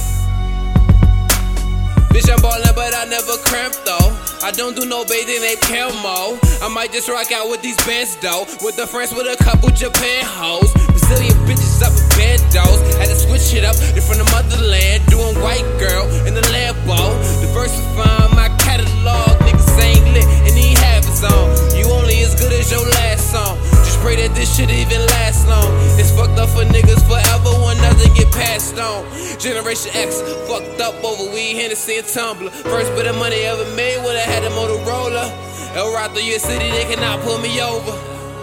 Bitch, 2.10 2.26
I'm 2.26 2.42
ballin', 2.42 2.74
but 2.74 2.92
I 2.92 3.04
never 3.06 3.38
cramp 3.46 3.78
though. 3.86 4.10
I 4.42 4.50
don't 4.50 4.74
do 4.74 4.84
no 4.84 5.04
bathing 5.04 5.44
ape 5.46 5.60
camo. 5.62 6.34
I 6.60 6.68
might 6.68 6.90
just 6.90 7.08
rock 7.08 7.30
out 7.30 7.48
with 7.48 7.62
these 7.62 7.78
bands 7.86 8.16
though. 8.16 8.50
With 8.66 8.74
the 8.74 8.86
friends 8.86 9.14
with 9.14 9.30
a 9.30 9.38
couple 9.44 9.70
Japan 9.70 10.24
hoes. 10.26 10.72
Brazilian 10.90 11.38
bitches 11.46 11.78
up 11.86 11.94
with 11.94 12.10
bandos. 12.18 12.82
Had 12.98 13.14
to 13.14 13.16
Generation 29.40 29.90
X 29.94 30.20
fucked 30.46 30.82
up 30.82 31.02
over 31.02 31.32
weed, 31.32 31.56
Hennessy, 31.56 31.96
and 31.96 32.06
Tumblr. 32.06 32.50
First 32.68 32.92
bit 32.92 33.06
of 33.06 33.16
money 33.16 33.40
ever 33.48 33.64
made 33.74 33.96
when 34.04 34.14
I 34.14 34.20
had 34.28 34.44
a 34.44 34.50
Motorola. 34.50 35.32
El 35.74 35.94
ride 35.94 36.10
through 36.12 36.28
your 36.28 36.38
city, 36.38 36.68
they 36.68 36.84
cannot 36.84 37.24
pull 37.24 37.38
me 37.38 37.58
over. 37.62 37.92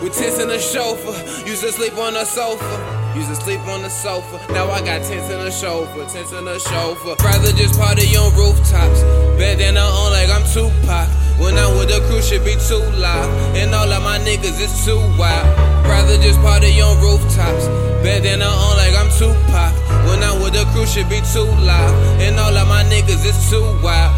With 0.02 0.18
tents 0.18 0.42
in 0.42 0.48
the 0.48 0.58
chauffeur, 0.58 1.14
used 1.46 1.62
to 1.62 1.72
sleep 1.72 1.96
on 1.98 2.14
the 2.14 2.26
sofa. 2.26 3.14
Used 3.16 3.30
to 3.30 3.36
sleep 3.36 3.60
on 3.68 3.84
the 3.84 3.90
sofa. 3.90 4.42
Now 4.52 4.72
I 4.72 4.80
got 4.80 5.06
tents 5.06 5.30
in 5.30 5.38
the 5.38 5.52
chauffeur, 5.52 6.06
tents 6.10 6.32
in 6.32 6.46
the 6.46 6.58
chauffeur. 6.58 7.16
Rather 7.24 7.52
just 7.52 7.80
party 7.80 8.18
on 8.18 8.34
rooftops. 8.34 9.02
Bandana 9.38 9.82
on 9.82 10.14
like 10.14 10.30
I'm 10.34 10.50
Tupac. 10.50 11.10
When 11.38 11.60
I'm 11.60 11.78
with 11.78 11.90
the 11.90 12.02
crew, 12.10 12.24
should 12.24 12.44
be 12.44 12.58
too 12.68 12.82
loud. 12.98 13.30
And 13.56 13.76
all 13.76 13.92
of 13.92 14.02
my 14.02 14.18
niggas 14.18 14.60
is 14.60 14.74
too 14.84 14.98
wild. 15.16 15.77
Rather 15.88 16.18
just 16.22 16.40
party 16.42 16.82
on 16.82 17.00
rooftops. 17.02 17.66
Bandana 18.04 18.46
on 18.46 18.78
like 18.78 18.96
I'm 18.96 19.10
Tupac. 19.18 19.74
When 20.08 20.24
I'm 20.24 20.42
with 20.42 20.54
the 20.54 20.66
crew, 20.72 20.86
should 20.86 21.10
be 21.10 21.22
too 21.34 21.50
loud. 21.66 22.22
And 22.22 22.40
all 22.40 22.56
of 22.56 22.68
my 22.68 22.84
niggas 22.84 23.26
is 23.26 23.50
too 23.50 23.64
wild. 23.84 24.14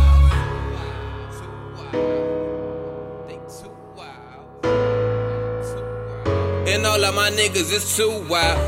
And 6.67 6.85
all 6.85 7.03
of 7.03 7.15
my 7.15 7.31
niggas 7.31 7.73
is 7.73 7.97
too 7.97 8.25
wild. 8.29 8.59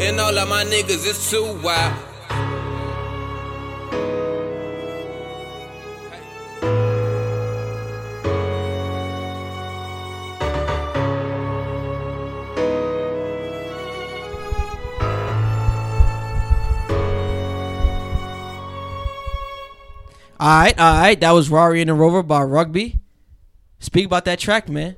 And 0.00 0.20
all 0.20 0.38
of 0.38 0.48
my 0.48 0.64
niggas 0.64 1.06
is 1.06 1.30
too 1.30 1.60
wild. 1.62 2.07
All 20.48 20.54
right, 20.58 20.78
all 20.78 20.94
right. 20.98 21.20
That 21.20 21.32
was 21.32 21.50
Rari 21.50 21.82
and 21.82 21.90
the 21.90 21.94
Rover 21.94 22.22
by 22.22 22.42
Rugby. 22.42 23.00
Speak 23.80 24.06
about 24.06 24.24
that 24.24 24.38
track, 24.38 24.66
man. 24.66 24.96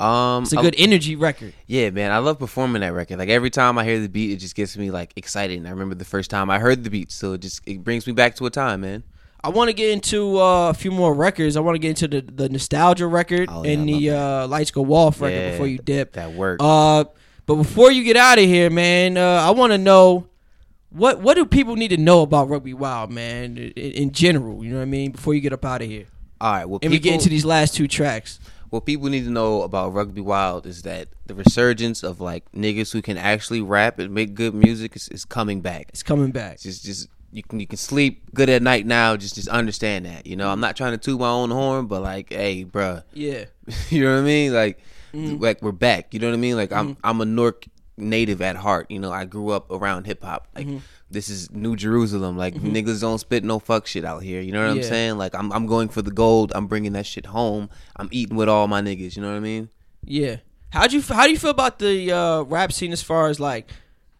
Um, 0.00 0.42
It's 0.42 0.52
a 0.52 0.56
good 0.56 0.74
energy 0.76 1.14
record. 1.14 1.54
Yeah, 1.68 1.90
man, 1.90 2.10
I 2.10 2.18
love 2.18 2.40
performing 2.40 2.80
that 2.80 2.92
record. 2.92 3.20
Like 3.20 3.28
every 3.28 3.50
time 3.50 3.78
I 3.78 3.84
hear 3.84 4.00
the 4.00 4.08
beat, 4.08 4.32
it 4.32 4.38
just 4.38 4.56
gets 4.56 4.76
me 4.76 4.90
like 4.90 5.12
excited. 5.14 5.58
And 5.58 5.68
I 5.68 5.70
remember 5.70 5.94
the 5.94 6.04
first 6.04 6.28
time 6.28 6.50
I 6.50 6.58
heard 6.58 6.82
the 6.82 6.90
beat, 6.90 7.12
so 7.12 7.34
it 7.34 7.40
just 7.40 7.60
it 7.68 7.84
brings 7.84 8.04
me 8.08 8.14
back 8.14 8.34
to 8.34 8.46
a 8.46 8.50
time, 8.50 8.80
man. 8.80 9.04
I 9.44 9.50
want 9.50 9.68
to 9.68 9.74
get 9.74 9.90
into 9.90 10.40
uh, 10.40 10.70
a 10.70 10.74
few 10.74 10.90
more 10.90 11.14
records. 11.14 11.56
I 11.56 11.60
want 11.60 11.76
to 11.76 11.78
get 11.78 11.90
into 11.90 12.08
the, 12.08 12.32
the 12.32 12.48
nostalgia 12.48 13.06
record 13.06 13.48
Oh, 13.52 13.62
yeah, 13.62 13.70
and 13.70 13.88
the 13.88 14.10
uh, 14.10 14.48
Lights 14.48 14.72
Go 14.72 14.92
Off 14.92 15.20
record 15.20 15.36
Yeah, 15.36 15.50
before 15.52 15.68
you 15.68 15.78
dip. 15.78 16.14
That 16.14 16.32
work. 16.32 16.58
Uh, 16.60 17.04
but 17.46 17.54
before 17.54 17.92
you 17.92 18.02
get 18.02 18.16
out 18.16 18.38
of 18.38 18.44
here, 18.44 18.70
man, 18.70 19.18
uh, 19.18 19.22
I 19.46 19.52
want 19.52 19.70
to 19.72 19.78
know 19.78 20.26
what 20.94 21.20
what 21.20 21.34
do 21.34 21.44
people 21.44 21.76
need 21.76 21.88
to 21.88 21.96
know 21.96 22.22
about 22.22 22.48
Rugby 22.48 22.72
Wild, 22.74 23.10
man, 23.10 23.56
in, 23.58 23.72
in 23.72 24.10
general. 24.12 24.64
You 24.64 24.70
know 24.70 24.76
what 24.76 24.82
I 24.82 24.86
mean? 24.86 25.12
Before 25.12 25.34
you 25.34 25.40
get 25.40 25.52
up 25.52 25.64
out 25.64 25.82
of 25.82 25.88
here, 25.88 26.06
All 26.40 26.52
right, 26.52 26.64
well, 26.68 26.78
and 26.82 26.90
we 26.90 26.98
get 26.98 27.14
into 27.14 27.28
these 27.28 27.44
last 27.44 27.74
two 27.74 27.86
tracks. 27.88 28.38
what 28.70 28.86
people 28.86 29.08
need 29.08 29.24
to 29.24 29.30
know 29.30 29.62
about 29.62 29.92
Rugby 29.92 30.20
Wild 30.20 30.66
is 30.66 30.82
that 30.82 31.08
the 31.26 31.34
resurgence 31.34 32.02
of 32.02 32.20
like 32.20 32.50
niggas 32.52 32.92
who 32.92 33.02
can 33.02 33.16
actually 33.18 33.60
rap 33.60 33.98
and 33.98 34.12
make 34.14 34.34
good 34.34 34.54
music 34.54 34.96
is, 34.96 35.08
is 35.10 35.24
coming 35.24 35.60
back. 35.60 35.86
It's 35.90 36.02
coming 36.02 36.30
back. 36.30 36.60
Just 36.60 36.84
just 36.84 37.08
you 37.32 37.42
can 37.42 37.58
you 37.60 37.66
can 37.66 37.76
sleep 37.78 38.32
good 38.34 38.48
at 38.48 38.62
night 38.62 38.86
now. 38.86 39.16
Just 39.16 39.34
just 39.34 39.48
understand 39.48 40.06
that. 40.06 40.26
You 40.26 40.36
know, 40.36 40.48
I'm 40.48 40.60
not 40.60 40.76
trying 40.76 40.92
to 40.92 40.98
toot 40.98 41.18
my 41.20 41.28
own 41.28 41.50
horn, 41.50 41.86
but 41.86 42.02
like, 42.02 42.32
hey, 42.32 42.64
bruh, 42.64 43.02
Yeah. 43.12 43.44
you 43.90 44.04
know 44.04 44.14
what 44.14 44.20
I 44.20 44.24
mean? 44.24 44.52
Like, 44.54 44.78
Mhm. 45.12 45.40
like 45.40 45.62
we're 45.62 45.70
back. 45.72 46.12
You 46.12 46.18
know 46.20 46.26
what 46.28 46.34
I 46.34 46.38
mean? 46.38 46.56
Like 46.56 46.72
I'm 46.72 46.94
Mhm. 46.94 46.96
I'm 47.04 47.20
a 47.20 47.24
Newark 47.24 47.66
native 47.96 48.40
at 48.42 48.56
heart. 48.56 48.90
You 48.90 48.98
know, 48.98 49.12
I 49.12 49.24
grew 49.24 49.50
up 49.50 49.70
around 49.70 50.04
hip 50.06 50.22
hop. 50.24 50.48
Like 50.54 50.66
Mhm. 50.66 50.80
this 51.10 51.28
is 51.28 51.50
New 51.52 51.76
Jerusalem. 51.76 52.36
Like 52.36 52.54
Mhm. 52.54 52.72
niggas 52.72 53.00
don't 53.00 53.18
spit 53.18 53.44
no 53.44 53.58
fuck 53.58 53.86
shit 53.86 54.04
out 54.04 54.22
here. 54.22 54.40
You 54.40 54.52
know 54.52 54.66
what 54.66 54.74
Yeah. 54.76 54.82
I'm 54.82 54.88
saying? 54.88 55.18
Like 55.18 55.34
I'm 55.34 55.52
I'm 55.52 55.66
going 55.66 55.88
for 55.88 56.02
the 56.02 56.10
gold. 56.10 56.52
I'm 56.54 56.66
bringing 56.66 56.92
that 56.94 57.06
shit 57.06 57.26
home. 57.26 57.70
I'm 57.96 58.08
eating 58.10 58.36
with 58.36 58.48
all 58.48 58.66
my 58.66 58.82
niggas. 58.82 59.14
You 59.16 59.22
know 59.22 59.30
what 59.30 59.36
I 59.36 59.40
mean? 59.40 59.68
Yeah. 60.04 60.36
How'd 60.70 60.92
you 60.92 61.02
how 61.02 61.24
do 61.26 61.30
you 61.30 61.38
feel 61.38 61.50
about 61.50 61.78
the 61.78 62.10
uh, 62.10 62.42
rap 62.42 62.72
scene 62.72 62.92
as 62.92 63.00
far 63.02 63.28
as 63.28 63.38
like 63.38 63.70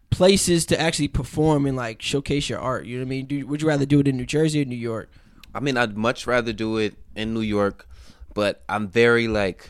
places 0.09 0.65
to 0.67 0.79
actually 0.79 1.09
perform 1.09 1.65
and 1.65 1.75
like 1.75 2.01
showcase 2.01 2.49
your 2.49 2.59
art? 2.59 2.85
You 2.85 2.97
know 2.97 3.03
what 3.03 3.07
I 3.07 3.09
mean? 3.09 3.25
Do, 3.25 3.47
would 3.47 3.61
you 3.61 3.67
rather 3.67 3.85
do 3.85 3.99
it 3.99 4.07
in 4.07 4.15
New 4.17 4.25
Jersey 4.25 4.61
or 4.61 4.65
New 4.65 4.75
York? 4.77 5.09
I 5.53 5.59
mean, 5.59 5.77
I'd 5.77 5.97
much 5.97 6.27
rather 6.27 6.53
do 6.53 6.77
it 6.77 6.95
in 7.15 7.33
New 7.33 7.41
York, 7.41 7.87
but 8.33 8.63
I'm 8.69 8.87
very 8.87 9.27
like 9.27 9.69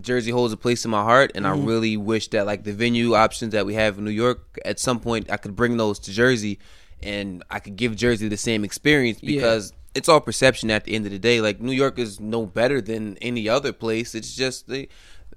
Jersey 0.00 0.30
holds 0.30 0.52
a 0.52 0.56
place 0.56 0.84
in 0.84 0.90
my 0.90 1.02
heart, 1.02 1.32
and 1.34 1.44
Mhm. 1.44 1.48
I 1.48 1.64
really 1.64 1.96
wish 1.96 2.28
that 2.28 2.46
like 2.46 2.64
the 2.64 2.72
venue 2.72 3.14
options 3.14 3.52
that 3.52 3.66
we 3.66 3.74
have 3.74 3.98
in 3.98 4.04
New 4.04 4.10
York, 4.10 4.58
at 4.64 4.78
some 4.78 5.00
point, 5.00 5.30
I 5.30 5.36
could 5.36 5.56
bring 5.56 5.76
those 5.76 5.98
to 6.00 6.10
Jersey, 6.12 6.58
and 7.02 7.42
I 7.50 7.58
could 7.58 7.76
give 7.76 7.96
Jersey 7.96 8.28
the 8.28 8.36
same 8.36 8.64
experience 8.64 9.18
Yeah. 9.22 9.36
because 9.40 9.72
it's 9.94 10.08
all 10.08 10.20
perception 10.20 10.70
at 10.70 10.84
the 10.84 10.94
end 10.94 11.06
of 11.06 11.12
the 11.12 11.18
day. 11.18 11.40
Like 11.40 11.60
New 11.60 11.72
York 11.72 11.98
is 11.98 12.20
no 12.20 12.44
better 12.46 12.80
than 12.80 13.16
any 13.22 13.48
other 13.48 13.72
place. 13.72 14.14
It's 14.14 14.34
just 14.34 14.68
they. 14.68 14.88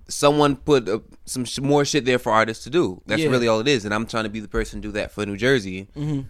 Someone 0.07 0.55
put 0.55 0.89
uh, 0.89 0.99
some 1.26 1.45
sh- 1.45 1.60
more 1.60 1.86
shit 1.86 2.03
there 2.03 2.18
for 2.20 2.32
artists 2.32 2.64
to 2.64 2.70
do. 2.72 3.01
That's 3.05 3.22
Yeah. 3.22 3.30
really 3.30 3.47
all 3.47 3.60
it 3.60 3.68
is, 3.68 3.86
and 3.86 3.93
I'm 3.93 4.07
trying 4.07 4.24
to 4.24 4.30
be 4.30 4.39
the 4.39 4.47
person 4.47 4.82
to 4.82 4.88
do 4.88 4.91
that 4.93 5.12
for 5.12 5.24
New 5.26 5.38
Jersey. 5.38 5.88
Mm-hmm. 5.95 6.22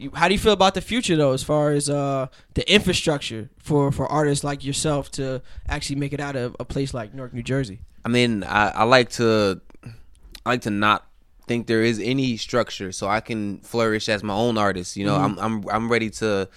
You, 0.00 0.10
how 0.14 0.28
do 0.28 0.34
you 0.34 0.38
feel 0.40 0.52
about 0.54 0.72
the 0.74 0.80
future 0.80 1.14
though, 1.16 1.32
as 1.32 1.42
far 1.42 1.72
as 1.72 1.90
uh, 1.90 2.28
the 2.54 2.64
infrastructure 2.72 3.50
for 3.58 3.92
for 3.92 4.06
artists 4.06 4.42
like 4.42 4.64
yourself 4.64 5.10
to 5.12 5.42
actually 5.68 5.96
make 5.96 6.12
it 6.14 6.20
out 6.20 6.36
of 6.36 6.56
a 6.58 6.64
place 6.64 6.94
like 6.94 7.12
Newark, 7.14 7.34
New 7.34 7.42
Jersey? 7.42 7.80
I 8.04 8.08
mean, 8.08 8.42
I, 8.44 8.70
I 8.70 8.84
like 8.84 9.10
to, 9.20 9.60
I 10.46 10.50
like 10.52 10.62
to 10.62 10.70
not 10.70 11.06
think 11.46 11.66
there 11.66 11.82
is 11.82 11.98
any 12.00 12.38
structure, 12.38 12.92
so 12.92 13.08
I 13.08 13.20
can 13.20 13.58
flourish 13.58 14.08
as 14.08 14.22
my 14.22 14.32
own 14.34 14.56
artist. 14.56 14.96
You 14.96 15.04
know, 15.04 15.18
Mhm. 15.18 15.24
I'm 15.24 15.38
I'm 15.38 15.68
I'm 15.68 15.92
ready 15.92 16.08
to 16.10 16.48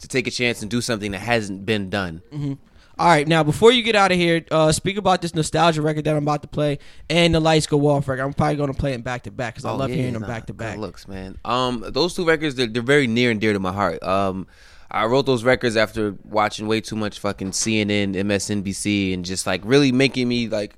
to 0.00 0.08
take 0.08 0.26
a 0.26 0.30
chance 0.30 0.60
and 0.60 0.70
do 0.70 0.80
something 0.82 1.12
that 1.12 1.20
hasn't 1.20 1.64
been 1.64 1.88
done. 1.88 2.20
hmm 2.30 2.54
All 3.00 3.06
right, 3.06 3.26
now 3.26 3.42
before 3.42 3.72
you 3.72 3.82
get 3.82 3.96
out 3.96 4.12
of 4.12 4.18
here, 4.18 4.44
uh, 4.50 4.70
speak 4.72 4.98
about 4.98 5.22
this 5.22 5.34
nostalgia 5.34 5.80
record 5.80 6.04
that 6.04 6.14
I'm 6.14 6.22
about 6.22 6.42
to 6.42 6.48
play 6.48 6.78
and 7.08 7.34
the 7.34 7.40
Lights 7.40 7.66
Go 7.66 7.86
Off 7.86 8.06
record. 8.06 8.22
I'm 8.24 8.34
probably 8.34 8.56
going 8.56 8.70
to 8.70 8.78
play 8.78 8.92
them 8.92 9.00
back 9.00 9.22
to 9.22 9.30
back 9.30 9.54
because 9.54 9.64
I 9.64 9.70
Oh, 9.70 9.76
love 9.76 9.88
yeah, 9.88 9.96
hearing 9.96 10.12
them 10.12 10.20
nah, 10.20 10.28
back 10.28 10.44
to 10.48 10.52
back. 10.52 10.76
Looks, 10.76 11.08
man. 11.08 11.38
Um, 11.42 11.82
those 11.88 12.12
two 12.14 12.26
records 12.26 12.56
they're, 12.56 12.66
they're 12.66 12.82
very 12.82 13.06
near 13.06 13.30
and 13.30 13.40
dear 13.40 13.54
to 13.54 13.58
my 13.58 13.72
heart. 13.72 14.02
Um, 14.02 14.46
I 14.90 15.06
wrote 15.06 15.24
those 15.24 15.44
records 15.44 15.78
after 15.78 16.14
watching 16.24 16.66
way 16.68 16.82
too 16.82 16.94
much 16.94 17.18
fucking 17.20 17.52
CNN, 17.52 18.12
MSNBC, 18.16 19.14
and 19.14 19.24
just 19.24 19.46
like 19.46 19.62
really 19.64 19.92
making 19.92 20.28
me 20.28 20.48
like 20.48 20.74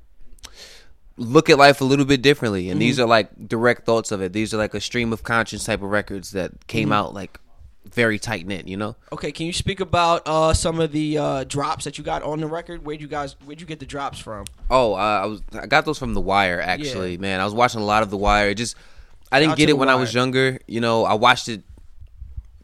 look 1.16 1.50
at 1.50 1.58
life 1.58 1.80
a 1.80 1.84
little 1.84 2.04
bit 2.04 2.22
differently. 2.22 2.70
And 2.70 2.80
these 2.80 2.98
Mhm. 2.98 3.02
are 3.02 3.06
like 3.08 3.48
direct 3.48 3.84
thoughts 3.84 4.12
of 4.12 4.22
it. 4.22 4.32
These 4.32 4.54
are 4.54 4.58
like 4.58 4.74
a 4.74 4.80
stream 4.80 5.12
of 5.12 5.24
conscience 5.24 5.64
type 5.64 5.82
of 5.82 5.90
records 5.90 6.30
that 6.30 6.68
came 6.68 6.90
Mhm. 6.90 6.94
out 6.94 7.14
like 7.14 7.40
very 7.90 8.18
tight 8.18 8.46
knit. 8.46 8.68
You 8.68 8.76
know. 8.76 8.96
Okay, 9.12 9.32
can 9.32 9.46
you 9.46 9.52
speak 9.52 9.80
about 9.80 10.22
uh, 10.26 10.54
some 10.54 10.80
of 10.80 10.92
the 10.92 11.18
uh, 11.18 11.44
drops 11.44 11.84
that 11.84 11.98
you 11.98 12.04
got 12.04 12.22
on 12.22 12.40
the 12.40 12.46
record? 12.46 12.84
Where'd 12.84 13.00
you 13.00 13.08
guys 13.08 13.36
where'd 13.44 13.60
you 13.60 13.66
get 13.66 13.80
the 13.80 13.86
drops 13.86 14.18
from? 14.18 14.46
Oh, 14.70 14.94
uh, 14.94 14.96
I 14.96 15.26
was 15.26 15.42
I 15.60 15.66
got 15.66 15.84
those 15.84 15.98
from 15.98 16.14
The 16.14 16.20
Wire 16.20 16.60
actually, 16.60 17.18
man. 17.18 17.40
I 17.40 17.44
was 17.44 17.54
watching 17.54 17.80
a 17.80 17.84
lot 17.84 18.02
of 18.02 18.10
The 18.10 18.16
Wire. 18.16 18.50
It 18.50 18.54
just 18.56 18.76
I 19.30 19.40
didn't 19.40 19.52
out 19.52 19.58
get 19.58 19.68
it 19.68 19.78
when 19.78 19.88
I 19.88 19.94
was 19.94 20.12
younger. 20.14 20.58
You 20.66 20.80
know, 20.80 21.04
I 21.04 21.14
watched 21.14 21.48
it 21.48 21.62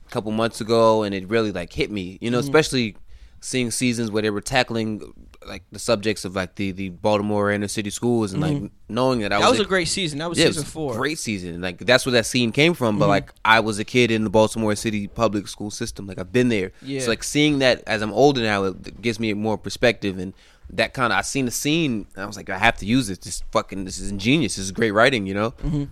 a 0.06 0.10
couple 0.10 0.32
months 0.32 0.60
ago 0.60 1.02
and 1.02 1.14
it 1.14 1.28
really 1.28 1.52
like 1.52 1.72
hit 1.72 1.90
me. 1.90 2.18
You 2.20 2.30
know, 2.30 2.38
Mhm. 2.38 2.42
especially 2.44 2.96
seeing 3.40 3.70
seasons 3.70 4.10
where 4.10 4.22
they 4.22 4.30
were 4.30 4.40
tackling 4.40 5.12
like 5.46 5.62
the 5.72 5.78
subjects 5.78 6.24
of 6.24 6.34
like 6.36 6.56
the 6.56 6.72
the 6.72 6.88
Baltimore 6.90 7.50
inner 7.50 7.68
city 7.68 7.90
schools 7.90 8.32
and 8.32 8.42
Mhm. 8.42 8.62
like 8.62 8.70
knowing 8.88 9.20
that 9.20 9.32
I 9.32 9.38
That 9.40 9.48
was 9.50 9.58
was 9.58 9.66
a 9.66 9.68
great 9.68 9.88
season. 9.88 10.18
That 10.18 10.28
was 10.28 10.38
yeah, 10.38 10.46
season 10.46 10.64
four. 10.64 10.94
Great 10.94 11.18
season. 11.18 11.60
Like 11.60 11.78
that's 11.78 12.04
where 12.04 12.12
that 12.14 12.26
scene 12.26 12.52
came 12.52 12.74
from. 12.74 12.98
But 12.98 13.06
Mhm. 13.06 13.08
like 13.10 13.32
I 13.44 13.60
was 13.60 13.78
a 13.78 13.84
kid 13.84 14.10
in 14.10 14.24
the 14.24 14.30
Baltimore 14.30 14.74
City 14.74 15.06
public 15.06 15.48
school 15.48 15.70
system. 15.70 16.06
Like 16.06 16.18
I've 16.18 16.32
been 16.32 16.48
there. 16.48 16.72
Yeah. 16.82 17.00
So 17.00 17.08
like 17.10 17.22
seeing 17.24 17.60
that 17.60 17.82
as 17.86 18.02
I'm 18.02 18.12
older 18.12 18.40
now, 18.42 18.64
it 18.64 19.00
gives 19.00 19.18
me 19.20 19.32
more 19.34 19.56
perspective 19.56 20.18
and 20.18 20.34
that 20.70 20.92
kind 20.92 21.12
of 21.12 21.18
I 21.18 21.22
seen 21.22 21.46
the 21.46 21.50
scene 21.50 22.06
and 22.14 22.24
I 22.24 22.26
was 22.26 22.36
like 22.36 22.50
I 22.50 22.58
have 22.58 22.76
to 22.78 22.86
use 22.86 23.06
this. 23.06 23.18
This 23.18 23.42
fucking 23.52 23.84
this 23.84 23.98
is 23.98 24.10
ingenious. 24.10 24.56
This 24.56 24.64
is 24.66 24.72
great 24.72 24.90
writing. 24.90 25.26
You 25.26 25.34
know. 25.34 25.50
hmm 25.62 25.84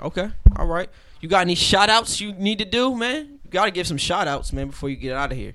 Okay, 0.00 0.30
all 0.56 0.66
right. 0.66 0.88
You 1.20 1.28
got 1.28 1.40
any 1.40 1.54
shout 1.56 1.88
outs 1.90 2.20
you 2.20 2.32
need 2.32 2.58
to 2.58 2.64
do, 2.64 2.94
man? 2.94 3.40
You 3.44 3.50
got 3.50 3.64
to 3.64 3.72
give 3.72 3.86
some 3.88 3.96
shout 3.96 4.28
outs, 4.28 4.52
man, 4.52 4.68
before 4.68 4.88
you 4.90 4.94
get 4.96 5.12
out 5.16 5.32
of 5.32 5.38
here. 5.38 5.54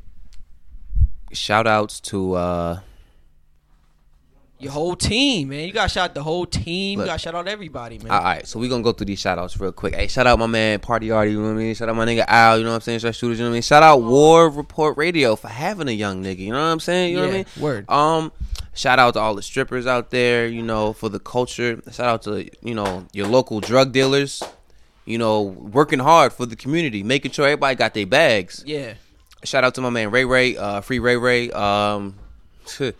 Shout 1.35 1.67
outs 1.67 1.99
to 2.01 2.33
uh 2.33 2.79
Your 4.59 4.71
whole 4.71 4.95
team, 4.95 5.49
man. 5.49 5.67
You 5.67 5.73
got 5.73 5.91
shout 5.91 6.11
out 6.11 6.13
the 6.15 6.23
whole 6.23 6.45
team. 6.45 6.99
Look. 6.99 7.07
you 7.07 7.11
got 7.11 7.19
shout 7.21 7.35
out 7.35 7.47
everybody, 7.47 7.99
man. 7.99 8.11
All 8.11 8.23
right, 8.23 8.47
so 8.47 8.59
we 8.59 8.69
gonna 8.69 8.83
go 8.83 8.93
through 8.93 9.07
these 9.07 9.19
shout 9.19 9.37
outs 9.37 9.59
real 9.59 9.71
quick. 9.71 9.95
Hey, 9.95 10.07
shout 10.07 10.27
out 10.27 10.39
my 10.39 10.47
man 10.47 10.79
Party 10.79 11.11
Artie, 11.11 11.31
you 11.31 11.37
know 11.41 11.47
what 11.47 11.51
I 11.51 11.55
mean? 11.55 11.75
Shout 11.75 11.89
out 11.89 11.95
my 11.95 12.05
nigga 12.05 12.25
Al, 12.27 12.57
you 12.57 12.63
know 12.63 12.69
what 12.69 12.75
I'm 12.75 12.81
saying? 12.81 12.99
Shout 12.99 13.09
out 13.09 13.15
shooters, 13.15 13.39
you 13.39 13.43
know 13.45 13.49
what 13.49 13.53
I 13.53 13.57
mean? 13.57 13.61
Shout 13.61 13.83
out 13.83 14.01
War 14.01 14.49
Report 14.49 14.97
Radio 14.97 15.35
for 15.35 15.49
having 15.49 15.87
a 15.87 15.91
young 15.91 16.23
nigga, 16.23 16.39
you 16.39 16.51
know 16.51 16.59
what 16.59 16.71
I'm 16.71 16.79
saying? 16.79 17.11
You 17.11 17.17
know 17.17 17.25
what 17.25 17.33
I 17.33 17.37
mean? 17.37 17.45
word. 17.59 17.89
Um, 17.89 18.31
shout 18.73 18.99
out 18.99 19.15
to 19.15 19.19
all 19.19 19.35
the 19.35 19.41
strippers 19.41 19.85
out 19.85 20.11
there, 20.11 20.47
you 20.47 20.61
know, 20.61 20.93
for 20.93 21.09
the 21.09 21.19
culture. 21.19 21.81
Shout 21.91 22.07
out 22.07 22.21
to, 22.23 22.49
you 22.61 22.73
know, 22.75 23.05
your 23.11 23.27
local 23.27 23.59
drug 23.59 23.91
dealers, 23.91 24.41
you 25.05 25.17
know, 25.17 25.41
working 25.41 25.99
hard 25.99 26.31
for 26.31 26.45
the 26.45 26.55
community, 26.55 27.03
making 27.03 27.31
sure 27.31 27.45
everybody 27.45 27.75
got 27.75 27.93
their 27.93 28.05
bags. 28.05 28.63
Yeah. 28.65 28.93
Shout 29.43 29.63
out 29.63 29.75
to 29.75 29.81
my 29.81 29.89
man 29.89 30.11
Ray 30.11 30.25
Ray, 30.25 30.57
uh, 30.57 30.81
Free 30.81 30.99
Ray 30.99 31.17
Ray. 31.17 31.51
Um, 31.51 32.15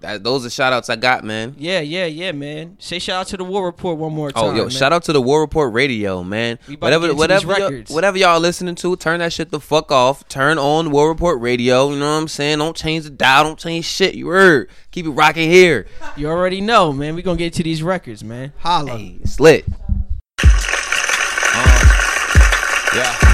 that, 0.00 0.22
those 0.22 0.46
are 0.46 0.50
shout 0.50 0.72
outs 0.72 0.88
I 0.88 0.96
got, 0.96 1.24
man. 1.24 1.56
Yeah, 1.58 1.80
yeah, 1.80 2.06
yeah, 2.06 2.32
man. 2.32 2.76
Say 2.78 2.98
shout 2.98 3.20
out 3.22 3.26
to 3.28 3.36
the 3.36 3.44
War 3.44 3.66
Report 3.66 3.98
one 3.98 4.12
more 4.12 4.30
time. 4.30 4.44
Oh, 4.44 4.54
yo, 4.54 4.62
man. 4.62 4.70
shout 4.70 4.92
out 4.92 5.02
to 5.04 5.12
the 5.12 5.20
War 5.20 5.40
Report 5.40 5.72
Radio, 5.72 6.22
man. 6.22 6.58
We 6.68 6.74
about 6.74 6.90
to 6.90 7.00
get 7.00 7.16
Whatever, 7.16 7.44
whatever, 7.44 7.70
y'all, 7.70 7.82
whatever 7.88 8.18
y'all 8.18 8.40
listening 8.40 8.76
to, 8.76 8.96
turn 8.96 9.18
that 9.18 9.32
shit 9.32 9.50
the 9.50 9.60
fuck 9.60 9.90
off. 9.90 10.28
Turn 10.28 10.58
on 10.58 10.90
War 10.90 11.08
Report 11.08 11.40
Radio. 11.40 11.90
You 11.90 11.98
know 11.98 12.12
what 12.12 12.20
I'm 12.20 12.28
saying? 12.28 12.58
Don't 12.58 12.76
change 12.76 13.04
the 13.04 13.10
dial. 13.10 13.44
Don't 13.44 13.58
change 13.58 13.84
shit. 13.84 14.14
You 14.14 14.28
heard? 14.28 14.70
Keep 14.92 15.06
it 15.06 15.10
rocking 15.10 15.50
here. 15.50 15.86
You 16.16 16.28
already 16.28 16.60
know, 16.60 16.92
man. 16.92 17.14
We 17.14 17.22
gonna 17.22 17.36
get 17.36 17.54
to 17.54 17.62
these 17.62 17.82
records, 17.82 18.22
man. 18.22 18.52
Holla. 18.58 18.98
It's 18.98 19.40
lit. 19.40 19.64
Yeah. 22.94 23.27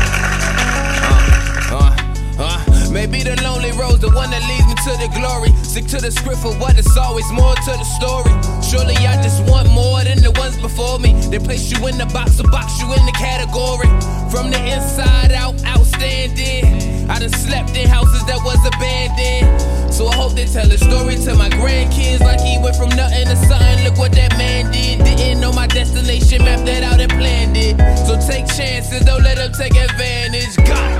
Maybe 2.94 3.26
the 3.26 3.34
lonely 3.42 3.72
road's 3.74 3.98
the 3.98 4.08
one 4.14 4.30
that 4.30 4.40
leads 4.46 4.64
me 4.70 4.74
to 4.86 4.94
the 5.02 5.10
glory. 5.18 5.50
Stick 5.66 5.90
to 5.90 5.98
the 5.98 6.14
script 6.14 6.38
for 6.38 6.54
what 6.62 6.78
it's 6.78 6.96
always 6.96 7.26
more 7.34 7.54
to 7.66 7.72
the 7.74 7.88
story. 7.98 8.30
Surely 8.62 8.94
I 9.02 9.18
just 9.20 9.42
want 9.50 9.68
more 9.74 9.98
than 10.06 10.22
the 10.22 10.30
ones 10.38 10.56
before 10.62 11.02
me. 11.02 11.12
They 11.28 11.42
place 11.42 11.74
you 11.74 11.82
in 11.90 11.98
the 11.98 12.06
box 12.14 12.38
or 12.38 12.46
box 12.54 12.78
you 12.78 12.86
in 12.94 13.04
the 13.04 13.16
category. 13.18 13.90
From 14.30 14.54
the 14.54 14.62
inside 14.70 15.34
out, 15.34 15.58
outstanding. 15.66 17.10
I 17.10 17.18
done 17.18 17.34
slept 17.34 17.76
in 17.76 17.90
houses 17.90 18.24
that 18.30 18.38
was 18.46 18.62
abandoned. 18.62 19.50
So 19.92 20.06
I 20.06 20.14
hope 20.14 20.32
they 20.32 20.46
tell 20.46 20.70
a 20.70 20.78
story 20.78 21.18
to 21.26 21.34
my 21.34 21.50
grandkids 21.50 22.20
like 22.20 22.40
he 22.40 22.58
went 22.62 22.76
from 22.78 22.94
nothing 22.94 23.26
to 23.26 23.36
something. 23.36 23.84
Look 23.84 23.98
what 23.98 24.12
that 24.14 24.38
man 24.38 24.70
did. 24.70 25.02
Didn't 25.04 25.40
know 25.40 25.52
my 25.52 25.66
destination, 25.66 26.46
mapped 26.46 26.66
that 26.66 26.82
out 26.82 27.00
and 27.00 27.10
planned 27.10 27.56
it. 27.58 27.74
So 28.06 28.14
take 28.22 28.46
chances, 28.54 29.04
don't 29.04 29.22
let 29.22 29.36
them 29.36 29.52
take 29.52 29.74
advantage. 29.74 30.54
God. 30.62 30.93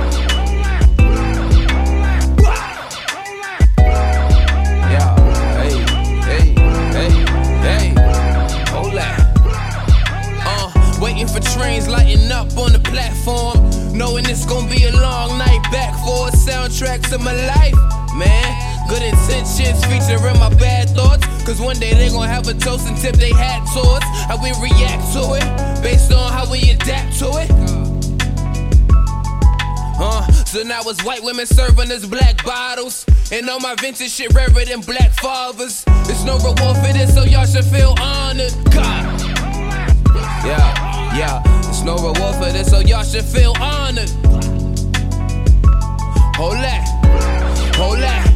For 11.35 11.41
trains 11.51 11.87
lighting 11.87 12.31
up 12.31 12.47
on 12.57 12.71
the 12.71 12.79
platform. 12.79 13.57
Knowing 13.91 14.25
it's 14.25 14.45
gonna 14.45 14.69
be 14.69 14.85
a 14.85 14.91
long 14.91 15.37
night 15.37 15.61
back 15.71 15.93
for 16.05 16.27
a 16.27 16.31
soundtrack 16.31 17.07
to 17.09 17.17
my 17.17 17.33
life, 17.47 17.75
man. 18.15 18.47
Good 18.87 19.03
intentions 19.03 19.83
featuring 19.85 20.39
my 20.39 20.53
bad 20.55 20.89
thoughts. 20.89 21.25
Cause 21.43 21.59
one 21.59 21.77
day 21.77 21.93
they 21.93 22.09
gonna 22.09 22.27
have 22.27 22.47
a 22.47 22.53
toast 22.53 22.87
and 22.87 22.97
tip 22.97 23.15
they 23.15 23.33
hat 23.33 23.67
towards 23.73 24.05
how 24.29 24.41
we 24.41 24.51
react 24.63 25.03
to 25.13 25.35
it, 25.35 25.83
based 25.83 26.11
on 26.13 26.31
how 26.31 26.49
we 26.49 26.71
adapt 26.71 27.19
to 27.19 27.27
it. 27.43 27.51
Uh, 29.97 30.27
so 30.45 30.63
now 30.63 30.81
it's 30.85 31.03
white 31.03 31.23
women 31.23 31.45
serving 31.45 31.91
us 31.91 32.05
black 32.05 32.43
bottles. 32.45 33.05
And 33.31 33.49
all 33.49 33.59
my 33.59 33.75
vintage 33.75 34.11
shit 34.11 34.33
rarer 34.33 34.65
than 34.65 34.81
black 34.81 35.11
fathers. 35.13 35.83
There's 36.05 36.23
no 36.23 36.37
reward 36.37 36.77
for 36.77 36.93
this, 36.93 37.13
so 37.13 37.23
y'all 37.23 37.45
should 37.45 37.65
feel 37.65 37.95
honored. 37.99 38.53
God. 38.71 39.21
Yeah, 40.45 40.84
yeah, 41.17 41.41
it's 41.69 41.81
no 41.81 41.95
reward 41.95 42.35
for 42.35 42.51
this, 42.51 42.69
so 42.69 42.79
y'all 42.79 43.01
should 43.03 43.23
feel 43.23 43.53
honored. 43.61 44.09
Hold 46.35 46.57
that, 46.59 46.83
hold 47.77 47.99
that, 47.99 48.27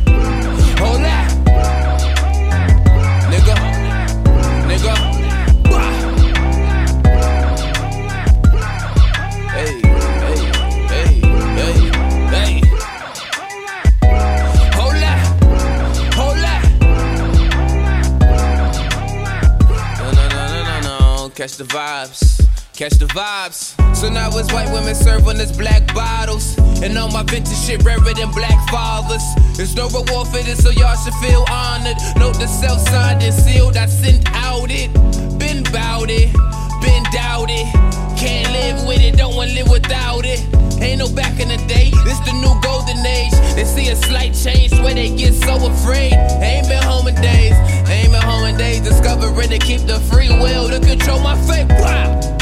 hold 0.79 1.01
that. 1.01 1.29
Nigga, 3.29 3.55
nigga. 4.69 4.95
Hey, 9.51 9.81
hey, 10.23 10.39
hey, 10.87 11.09
hey, 11.57 11.73
hey. 12.29 12.69
catch 21.39 21.55
the 21.55 21.63
vibes. 21.63 22.28
Catch 22.79 22.93
the 22.93 23.07
vibes. 23.07 23.75
So 23.93 24.07
now 24.07 24.29
it's 24.37 24.53
white 24.53 24.71
women 24.71 24.95
serving 24.95 25.35
us 25.41 25.51
black 25.51 25.93
bottles. 25.93 26.57
And 26.79 26.97
all 26.97 27.11
my 27.11 27.23
vintage 27.23 27.57
shit 27.57 27.83
rarer 27.83 27.99
than 28.15 28.31
black 28.31 28.55
fathers. 28.69 29.21
There's 29.57 29.75
no 29.75 29.89
reward 29.89 30.29
for 30.29 30.39
this, 30.39 30.63
so 30.63 30.69
y'all 30.69 30.95
should 30.95 31.13
feel 31.15 31.43
honored. 31.51 31.97
Note 32.15 32.39
the 32.39 32.47
self 32.47 32.79
signed 32.87 33.21
and 33.21 33.33
sealed, 33.33 33.75
I 33.75 33.85
sent 33.87 34.23
out 34.31 34.71
it. 34.71 34.93
Been 35.37 35.63
bout 35.75 36.07
it, 36.09 36.31
been 36.79 37.03
doubted. 37.11 37.67
Can't 38.15 38.47
live 38.55 38.87
with 38.87 39.01
it, 39.01 39.17
don't 39.17 39.35
wanna 39.35 39.51
live 39.51 39.67
without 39.67 40.23
it. 40.23 40.39
Ain't 40.79 40.99
no 40.99 41.11
back 41.11 41.37
in 41.37 41.49
the 41.49 41.59
day, 41.67 41.91
this 42.07 42.19
the 42.19 42.31
new 42.31 42.55
golden 42.63 43.05
age. 43.05 43.35
They 43.59 43.65
see 43.65 43.89
a 43.89 43.95
slight 43.97 44.31
change 44.31 44.71
where 44.79 44.93
they 44.93 45.13
get 45.13 45.33
so 45.33 45.67
afraid. 45.67 46.13
Ain't 46.39 46.69
been 46.69 46.81
home 46.83 47.09
in 47.09 47.15
days, 47.15 47.59
ain't 47.91 48.13
been 48.13 48.23
home 48.23 48.47
in 48.47 48.55
days. 48.55 48.79
Discovering 48.79 49.49
to 49.49 49.59
keep 49.59 49.81
the 49.81 49.99
free 50.07 50.29
will 50.29 50.69
to 50.69 50.79
control 50.79 51.19
my 51.19 51.35
fate. 51.43 51.67
Wow. 51.67 52.38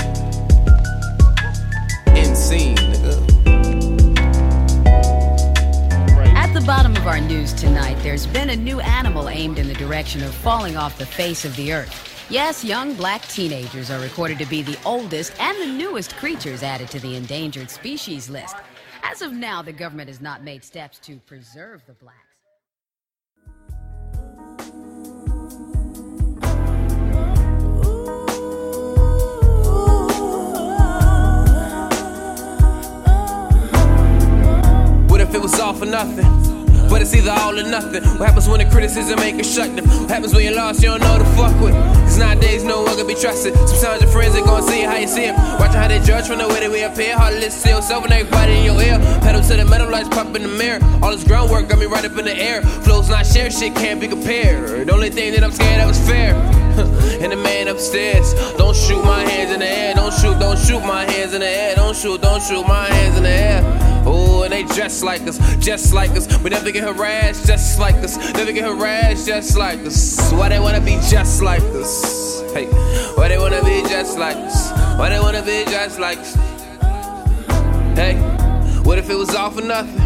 Bottom 6.68 6.98
of 6.98 7.08
our 7.08 7.22
news 7.22 7.54
tonight, 7.54 7.96
there's 8.04 8.28
been 8.28 8.50
a 8.50 8.56
new 8.58 8.82
animal 8.82 9.30
aimed 9.30 9.58
in 9.58 9.70
the 9.70 9.74
direction 9.76 10.22
of 10.22 10.34
falling 10.34 10.76
off 10.76 10.98
the 10.98 11.06
face 11.06 11.46
of 11.46 11.56
the 11.56 11.72
earth. 11.72 12.28
Yes, 12.30 12.62
young 12.62 12.94
black 12.94 13.26
teenagers 13.30 13.90
are 13.90 14.02
recorded 14.02 14.38
to 14.40 14.46
be 14.48 14.62
the 14.64 14.78
oldest 14.84 15.32
and 15.40 15.58
the 15.62 15.66
newest 15.66 16.18
creatures 16.18 16.64
added 16.64 16.90
to 16.90 17.00
the 17.00 17.16
endangered 17.16 17.70
species 17.70 18.30
list. 18.30 18.58
As 19.02 19.22
of 19.22 19.32
now, 19.32 19.62
the 19.62 19.72
government 19.72 20.10
has 20.10 20.20
not 20.20 20.44
made 20.44 20.62
steps 20.62 21.00
to 21.00 21.16
preserve 21.20 21.86
the 21.88 21.94
blacks. 21.94 22.18
What 35.10 35.22
if 35.22 35.34
it 35.34 35.42
was 35.42 35.58
all 35.62 35.74
for 35.74 35.86
nothing? 35.86 36.57
But 36.90 37.02
it's 37.02 37.14
either 37.14 37.32
all 37.32 37.58
or 37.58 37.64
nothing. 37.64 38.04
What 38.18 38.30
happens 38.30 38.48
when 38.48 38.60
the 38.60 38.70
criticism 38.70 39.20
ain't 39.20 39.38
constructive? 39.38 39.86
What 39.86 40.10
happens 40.10 40.34
when 40.34 40.44
you're 40.44 40.56
lost, 40.56 40.82
you 40.82 40.90
don't 40.90 41.02
know 41.02 41.18
to 41.20 41.26
fuck 41.36 41.60
with? 41.62 41.74
Cause 41.74 42.18
nowadays 42.18 42.64
no 42.64 42.84
one 42.84 42.96
can 42.96 43.08
be 43.08 43.16
trusted. 43.16 43.54
Sometimes 43.68 44.02
your 44.02 44.12
friends 44.12 44.36
ain't 44.36 44.46
gonna 44.46 44.66
see 44.66 44.82
how 44.82 44.96
you 44.96 45.08
see 45.08 45.26
it. 45.26 45.36
Watching 45.60 45.82
how 45.82 45.88
they 45.88 46.00
judge 46.00 46.28
from 46.28 46.40
the 46.40 46.48
way 46.48 46.62
that 46.62 46.72
we 46.72 46.84
appear. 46.84 47.18
Hard 47.18 47.34
to 47.34 47.40
listen 47.40 47.72
yourself 47.72 48.04
and 48.06 48.14
everybody 48.14 48.54
in 48.60 48.66
your 48.66 48.82
ear. 48.82 48.98
Pedal 49.22 49.42
to 49.42 49.56
the 49.56 49.66
metal 49.66 49.90
lights 49.90 50.10
pop 50.10 50.36
in 50.36 50.44
the 50.44 50.48
mirror. 50.48 50.80
All 51.02 51.12
this 51.12 51.24
groundwork 51.24 51.68
got 51.70 51.80
me 51.80 51.86
right 51.86 52.06
up 52.06 52.18
in 52.18 52.26
the 52.26 52.36
air. 52.36 52.62
Flows 52.62 53.10
not 53.10 53.26
shared, 53.26 53.54
shit 53.54 53.76
can't 53.76 54.00
be 54.00 54.08
compared. 54.08 54.88
The 54.88 54.94
only 54.94 55.10
thing 55.10 55.34
that 55.34 55.44
I'm 55.44 55.52
scared 55.52 55.82
of 55.82 55.92
is 55.92 56.08
fair. 56.08 56.34
and 56.78 57.32
the 57.32 57.38
man 57.38 57.68
upstairs, 57.68 58.34
don't 58.58 58.76
shoot 58.76 59.04
my 59.04 59.22
hands 59.24 59.52
in 59.52 59.60
the 59.60 59.68
air. 59.68 59.94
Don't 59.96 60.14
shoot, 60.14 60.40
don't 60.40 60.58
shoot 60.58 60.82
my 60.82 61.10
hands 61.10 61.34
in 61.34 61.42
the 61.42 61.48
air. 61.48 61.76
Don't 61.76 61.96
shoot, 61.96 62.22
don't 62.22 62.42
shoot 62.42 62.68
my 62.68 62.86
hands 62.86 63.18
in 63.18 63.24
the 63.24 63.30
air. 63.30 63.97
Oh, 64.10 64.44
and 64.44 64.54
they 64.54 64.64
dress 64.64 65.04
like 65.04 65.22
us, 65.24 65.38
just 65.58 65.94
like 65.94 66.12
us. 66.12 66.26
We 66.42 66.50
never 66.50 66.72
get 66.72 66.84
harassed, 66.84 67.46
just 67.46 67.78
like 67.78 67.96
us. 67.96 68.16
Never 68.34 68.54
get 68.54 68.64
harassed, 68.64 69.28
just 69.28 69.58
like 69.58 69.80
us. 69.80 70.32
Why 70.32 70.48
they 70.48 70.60
wanna 70.60 70.80
be 70.80 70.98
just 71.10 71.42
like 71.42 71.62
us? 71.76 72.42
Hey, 72.54 72.68
why 73.16 73.28
they 73.28 73.38
wanna 73.38 73.62
be 73.66 73.82
just 73.90 74.18
like 74.18 74.38
us? 74.38 74.72
Why 74.98 75.10
they 75.10 75.20
wanna 75.20 75.42
be 75.42 75.66
just 75.66 76.00
like 76.00 76.20
us? 76.20 76.36
Hey, 77.98 78.16
what 78.84 78.98
if 78.98 79.10
it 79.10 79.16
was 79.16 79.36
all 79.36 79.52
for 79.52 79.62
nothing? 79.62 80.04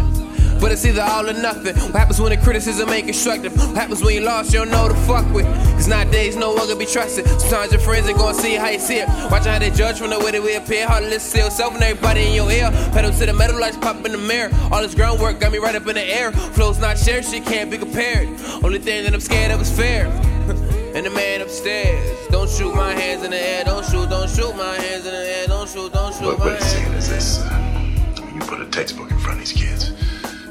But 0.60 0.72
it's 0.72 0.84
either 0.84 1.02
all 1.02 1.28
or 1.28 1.32
nothing. 1.32 1.76
What 1.76 1.96
happens 1.96 2.20
when 2.20 2.30
the 2.30 2.36
criticism 2.36 2.88
ain't 2.88 3.06
constructive? 3.06 3.56
What 3.56 3.76
happens 3.76 4.02
when 4.02 4.14
you 4.14 4.22
lost, 4.22 4.52
you 4.52 4.58
don't 4.58 4.70
know 4.70 4.88
to 4.88 4.94
fuck 5.06 5.32
with? 5.32 5.46
Cause 5.82 5.88
nowadays 5.88 6.36
no 6.36 6.52
one 6.54 6.68
can 6.68 6.78
be 6.78 6.86
trusted. 6.86 7.26
Sometimes 7.40 7.72
your 7.72 7.80
friends 7.80 8.06
ain't 8.08 8.16
gonna 8.16 8.34
see 8.34 8.54
how 8.54 8.68
you 8.68 8.78
see 8.78 8.98
it. 8.98 9.08
Watching 9.32 9.50
how 9.50 9.58
they 9.58 9.70
judge 9.70 9.98
from 9.98 10.10
the 10.10 10.18
way 10.20 10.30
that 10.30 10.40
we 10.40 10.54
appear. 10.54 10.86
Hard 10.86 11.02
to 11.02 11.08
listen 11.10 11.40
to 11.40 11.44
yourself 11.46 11.74
and 11.74 11.82
everybody 11.82 12.22
in 12.22 12.34
your 12.34 12.48
ear. 12.52 12.70
Pedal 12.92 13.10
to 13.10 13.26
the 13.26 13.32
metal 13.32 13.58
lights 13.58 13.78
pop 13.78 13.96
in 14.06 14.12
the 14.12 14.18
mirror. 14.18 14.48
All 14.70 14.80
this 14.80 14.94
groundwork 14.94 15.40
got 15.40 15.50
me 15.50 15.58
right 15.58 15.74
up 15.74 15.84
in 15.88 15.96
the 15.96 16.04
air. 16.04 16.30
Flows 16.30 16.78
not 16.78 16.96
shared, 16.98 17.24
shit 17.24 17.44
can't 17.44 17.68
be 17.68 17.78
compared. 17.78 18.28
Only 18.62 18.78
thing 18.78 19.02
that 19.02 19.12
I'm 19.12 19.18
scared 19.18 19.50
of 19.50 19.60
is 19.60 19.76
fair. 19.76 20.06
and 20.94 21.04
the 21.04 21.10
man 21.10 21.40
upstairs, 21.40 22.28
don't 22.28 22.48
shoot 22.48 22.72
my 22.76 22.92
hands 22.92 23.24
in 23.24 23.32
the 23.32 23.40
air. 23.40 23.64
Don't 23.64 23.84
shoot, 23.84 24.08
don't 24.08 24.30
shoot 24.30 24.54
my 24.54 24.76
hands 24.76 25.04
in 25.04 25.12
the 25.12 25.18
air. 25.36 25.48
Don't 25.48 25.68
shoot, 25.68 25.92
don't 25.92 26.14
shoot 26.14 26.26
What, 26.26 26.38
my 26.38 26.44
what 26.44 26.52
it's 26.62 26.72
hands. 26.74 26.84
saying 26.84 26.92
is 26.92 27.08
this. 27.08 27.38
uh, 27.40 28.22
When 28.22 28.34
you 28.36 28.40
put 28.42 28.60
a 28.60 28.66
textbook 28.66 29.10
in 29.10 29.18
front 29.18 29.40
of 29.40 29.44
these 29.48 29.52
kids, 29.52 29.90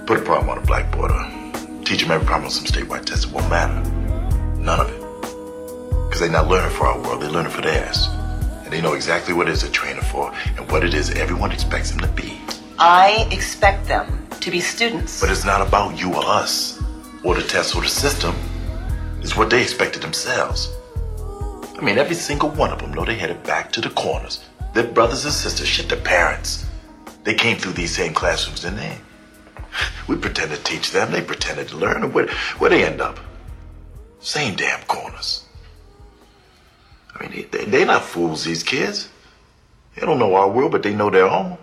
put 0.05 0.19
a 0.19 0.21
problem 0.23 0.49
on 0.49 0.57
a 0.57 0.65
blackboard 0.67 1.11
or 1.11 1.25
teach 1.85 2.01
them 2.01 2.11
every 2.11 2.27
problem 2.27 2.47
on 2.47 2.51
some 2.51 2.65
statewide 2.65 3.05
test, 3.05 3.27
it 3.27 3.31
won't 3.31 3.49
matter. 3.49 3.79
None 4.59 4.81
of 4.81 4.89
it. 4.91 5.00
They're 6.21 6.29
not 6.29 6.49
learning 6.49 6.77
for 6.77 6.85
our 6.85 7.01
world, 7.01 7.23
they're 7.23 7.31
learning 7.31 7.51
for 7.51 7.63
theirs. 7.63 8.07
And 8.63 8.71
they 8.71 8.79
know 8.79 8.93
exactly 8.93 9.33
what 9.33 9.49
it 9.49 9.53
is 9.53 9.63
they're 9.63 9.71
training 9.71 10.03
for 10.03 10.31
and 10.55 10.69
what 10.71 10.83
it 10.83 10.93
is 10.93 11.09
everyone 11.09 11.51
expects 11.51 11.89
them 11.89 11.99
to 12.01 12.07
be. 12.09 12.39
I 12.77 13.27
expect 13.31 13.87
them 13.87 14.27
to 14.39 14.51
be 14.51 14.59
students. 14.59 15.19
But 15.19 15.31
it's 15.31 15.45
not 15.45 15.67
about 15.67 15.99
you 15.99 16.13
or 16.13 16.23
us, 16.23 16.79
or 17.23 17.33
the 17.33 17.41
test 17.41 17.75
or 17.75 17.81
the 17.81 17.87
system. 17.87 18.35
It's 19.21 19.35
what 19.35 19.49
they 19.49 19.63
expected 19.63 20.03
themselves. 20.03 20.71
I 21.75 21.81
mean, 21.81 21.97
every 21.97 22.13
single 22.13 22.49
one 22.49 22.69
of 22.69 22.77
them 22.77 22.93
know 22.93 23.03
they 23.03 23.15
headed 23.15 23.41
back 23.41 23.71
to 23.71 23.81
the 23.81 23.89
corners. 23.89 24.45
Their 24.75 24.85
brothers 24.85 25.25
and 25.25 25.33
sisters, 25.33 25.67
shit, 25.67 25.89
their 25.89 26.01
parents. 26.01 26.67
They 27.23 27.33
came 27.33 27.57
through 27.57 27.73
these 27.73 27.95
same 27.95 28.13
classrooms, 28.13 28.61
didn't 28.61 28.77
they? 28.77 28.97
We 30.07 30.17
pretended 30.17 30.57
to 30.57 30.63
teach 30.63 30.91
them, 30.91 31.11
they 31.11 31.21
pretended 31.21 31.69
to 31.69 31.77
learn, 31.77 32.03
and 32.03 32.13
where, 32.13 32.27
where 32.59 32.69
they 32.69 32.85
end 32.85 33.01
up? 33.01 33.19
Same 34.19 34.55
damn 34.55 34.83
corners. 34.83 35.47
Mean, 37.21 37.31
they, 37.31 37.43
they, 37.43 37.65
they're 37.65 37.85
not 37.85 38.03
fools, 38.03 38.43
these 38.43 38.63
kids. 38.63 39.09
They 39.95 40.01
don't 40.05 40.19
know 40.19 40.35
our 40.35 40.49
world, 40.49 40.71
but 40.71 40.83
they 40.83 40.93
know 40.93 41.09
their 41.09 41.25
own. 41.25 41.57